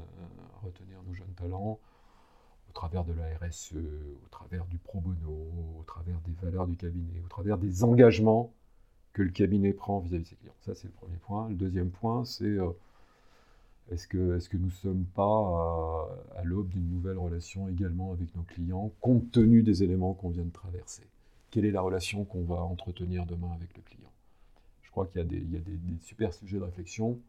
retenir 0.63 1.01
nos 1.03 1.13
jeunes 1.13 1.33
talents, 1.35 1.79
travers 2.75 3.03
de 3.05 3.13
la 3.13 3.23
RSE, 3.39 3.73
au 3.73 4.27
travers 4.29 4.65
du 4.65 4.77
pro 4.77 4.99
bono, 4.99 5.49
au 5.79 5.83
travers 5.87 6.19
des 6.19 6.33
valeurs 6.43 6.67
du 6.67 6.75
cabinet, 6.75 7.21
au 7.25 7.27
travers 7.27 7.57
des 7.57 7.83
engagements 7.83 8.53
que 9.13 9.23
le 9.23 9.31
cabinet 9.31 9.73
prend 9.73 9.99
vis-à-vis 9.99 10.23
de 10.23 10.27
ses 10.27 10.35
clients. 10.35 10.53
Ça, 10.65 10.75
c'est 10.75 10.87
le 10.87 10.93
premier 10.93 11.17
point. 11.17 11.47
Le 11.49 11.55
deuxième 11.55 11.89
point, 11.89 12.25
c'est 12.25 12.43
euh, 12.43 12.69
est-ce 13.91 14.07
que, 14.07 14.37
est 14.37 14.49
que 14.49 14.57
nous 14.57 14.65
ne 14.65 14.71
sommes 14.71 15.05
pas 15.15 16.09
à, 16.35 16.43
l'aube 16.43 16.67
d'une 16.67 16.89
nouvelle 16.89 17.17
relation 17.17 17.69
également 17.69 18.11
avec 18.11 18.35
nos 18.35 18.43
clients, 18.43 18.91
compte 18.99 19.31
tenu 19.31 19.63
des 19.63 19.83
éléments 19.83 20.13
qu'on 20.13 20.29
vient 20.29 20.43
de 20.43 20.51
traverser? 20.51 21.03
Quelle 21.51 21.65
est 21.65 21.71
la 21.71 21.81
relation 21.81 22.25
qu'on 22.25 22.43
va 22.43 22.57
entretenir 22.57 23.25
demain 23.25 23.51
avec 23.53 23.75
le 23.75 23.81
client? 23.83 24.11
Je 24.81 24.91
crois 24.91 25.07
qu'il 25.07 25.21
y 25.21 25.23
a, 25.23 25.27
des, 25.27 25.41
super 26.01 26.33
sujets 26.33 26.57
de 26.57 26.63
réflexion. 26.63 27.19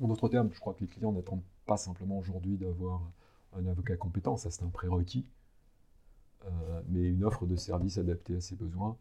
En 0.00 0.08
d'autres 0.08 0.30
termes, 0.30 0.48
je 0.54 0.60
crois 0.60 0.72
que 0.72 0.80
les 0.80 0.86
clients 0.86 1.12
n'attendent 1.12 1.42
pas 1.66 1.76
simplement 1.76 2.18
aujourd'hui 2.18 2.56
d'avoir 2.56 3.02
un 3.54 3.66
avocat 3.66 3.96
compétent, 3.96 4.36
ça 4.36 4.50
c'est 4.50 4.62
un 4.62 4.68
prérequis, 4.68 5.26
euh, 6.44 6.82
mais 6.88 7.08
une 7.08 7.24
offre 7.24 7.46
de 7.46 7.56
service 7.56 7.98
adaptée 7.98 8.36
à 8.36 8.40
ses 8.40 8.56
besoins, 8.56 8.96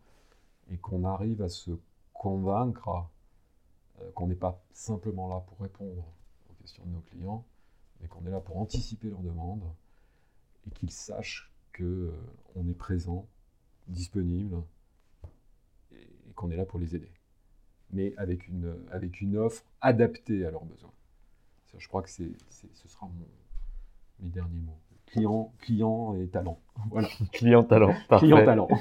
et 0.72 0.78
qu'on 0.78 1.03
arrive 1.03 1.41
à 1.41 1.49
se 1.49 1.72
convaincre 2.14 3.07
euh, 3.99 4.11
qu'on 4.11 4.28
n'est 4.28 4.36
pas 4.36 4.64
simplement 4.73 5.28
là 5.28 5.41
pour 5.48 5.60
répondre 5.60 6.03
aux 6.49 6.53
questions 6.61 6.86
de 6.86 6.91
nos 6.91 7.02
clients, 7.02 7.45
mais 7.99 8.07
qu'on 8.07 8.26
est 8.26 8.32
là 8.32 8.40
pour 8.40 8.57
anticiper 8.57 9.10
leurs 9.10 9.22
demandes, 9.22 9.64
et 10.68 10.72
qu'ils 10.72 10.91
sachent 10.91 11.52
qu'on 11.76 11.84
euh, 11.84 12.69
est 12.69 12.78
présent, 12.78 13.28
disponible, 13.88 14.64
et, 15.91 16.34
qu'on 16.36 16.52
est 16.52 16.57
là 16.57 16.65
pour 16.65 16.80
les 16.80 16.95
aider. 16.95 17.11
Mais 17.91 18.14
avec 18.18 18.48
une, 18.48 19.38
offre 19.38 19.65
adaptée 19.82 20.45
à 20.45 20.52
leurs 20.52 20.64
besoins. 20.64 20.94
Je 21.78 21.88
crois 21.88 22.02
que 22.02 22.10
ce 22.10 22.23
sera 22.86 23.07
mon, 23.07 23.26
mes 24.22 24.30
derniers 24.30 24.61
mots. 24.65 24.77
Client, 25.07 25.52
client 25.60 26.15
et 26.15 26.27
talent. 26.27 26.57
Voilà. 26.89 27.10
client 27.34 27.64
talent. 27.64 27.93
Parfait. 28.10 28.27
Client 28.27 28.45
talent. 28.45 28.68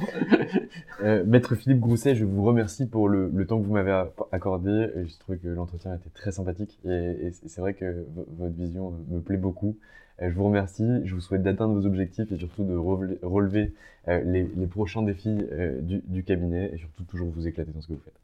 Euh, 1.03 1.25
Maître 1.25 1.55
Philippe 1.55 1.81
Grousset, 1.81 2.15
je 2.15 2.27
vous 2.27 2.45
remercie 2.45 2.87
pour 2.87 3.09
le, 3.09 3.31
le 3.35 3.47
temps 3.47 3.59
que 3.59 3.65
vous 3.65 3.73
m'avez 3.73 4.05
accordé. 4.33 4.91
Je 4.97 5.19
trouve 5.19 5.39
que 5.39 5.49
l'entretien 5.49 5.95
était 5.95 6.11
très 6.11 6.31
sympathique 6.31 6.79
et, 6.85 7.31
c'est 7.33 7.63
vrai 7.63 7.73
que 7.73 8.05
votre 8.37 8.55
vision 8.55 8.93
me 9.09 9.21
plaît 9.21 9.39
beaucoup. 9.39 9.79
Euh, 10.21 10.29
je 10.29 10.35
vous 10.35 10.45
remercie. 10.45 10.85
Je 11.05 11.15
vous 11.15 11.23
souhaite 11.23 11.43
d'atteindre 11.43 11.73
vos 11.73 11.87
objectifs 11.87 12.31
et 12.31 12.37
surtout 12.37 12.65
de 12.65 12.77
relever 12.77 13.73
euh, 14.09 14.21
les, 14.25 14.43
les, 14.43 14.67
prochains 14.67 15.01
défis 15.01 15.39
du, 15.81 16.03
du 16.07 16.23
cabinet 16.23 16.71
et 16.75 16.77
surtout 16.77 17.05
toujours 17.05 17.31
vous 17.31 17.49
éclater 17.49 17.73
dans 17.73 17.81
ce 17.81 17.89
que 17.89 17.95
vous 17.95 18.03
faites. 18.05 18.21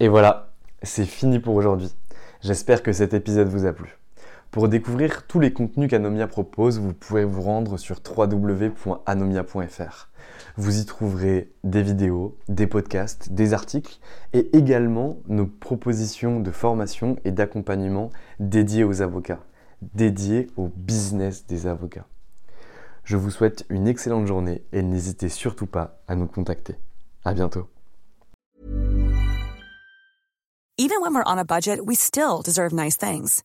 Et 0.00 0.08
voilà, 0.08 0.52
c'est 0.82 1.06
fini 1.06 1.38
pour 1.38 1.54
aujourd'hui. 1.54 1.88
J'espère 2.42 2.82
que 2.82 2.92
cet 2.92 3.14
épisode 3.14 3.48
vous 3.48 3.64
a 3.64 3.72
plu. 3.72 3.96
Pour 4.50 4.68
découvrir 4.68 5.26
tous 5.28 5.38
les 5.38 5.52
contenus 5.52 5.88
qu'Anomia 5.88 6.26
propose, 6.26 6.80
vous 6.80 6.92
pouvez 6.92 7.22
vous 7.24 7.40
rendre 7.40 7.78
sur 7.78 8.00
www.anomia.fr. 8.04 10.08
Vous 10.56 10.80
y 10.80 10.84
trouverez 10.84 11.52
des 11.62 11.82
vidéos, 11.82 12.36
des 12.48 12.66
podcasts, 12.66 13.32
des 13.32 13.54
articles 13.54 14.00
et 14.32 14.56
également 14.56 15.18
nos 15.28 15.46
propositions 15.46 16.40
de 16.40 16.50
formation 16.50 17.16
et 17.24 17.30
d'accompagnement 17.30 18.10
dédiées 18.40 18.82
aux 18.82 19.02
avocats, 19.02 19.38
dédiées 19.94 20.48
au 20.56 20.68
business 20.74 21.46
des 21.46 21.68
avocats. 21.68 22.06
Je 23.04 23.16
vous 23.16 23.30
souhaite 23.30 23.64
une 23.68 23.86
excellente 23.86 24.26
journée 24.26 24.64
et 24.72 24.82
n'hésitez 24.82 25.28
surtout 25.28 25.66
pas 25.66 26.00
à 26.08 26.16
nous 26.16 26.26
contacter. 26.26 26.74
À 27.24 27.34
bientôt. 27.34 27.68
Even 30.76 31.00
when 31.02 31.14
we're 31.14 31.22
on 31.26 31.38
a 31.38 31.44
budget, 31.44 31.78
we 31.84 31.94
still 31.94 32.42
deserve 32.42 32.72
nice 32.72 32.96
things. 32.96 33.44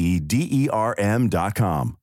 E 0.01 0.19
D 0.19 0.47
E 0.51 0.67
R 0.71 0.95
M 0.97 1.29
dot 1.29 1.53
com. 1.53 2.00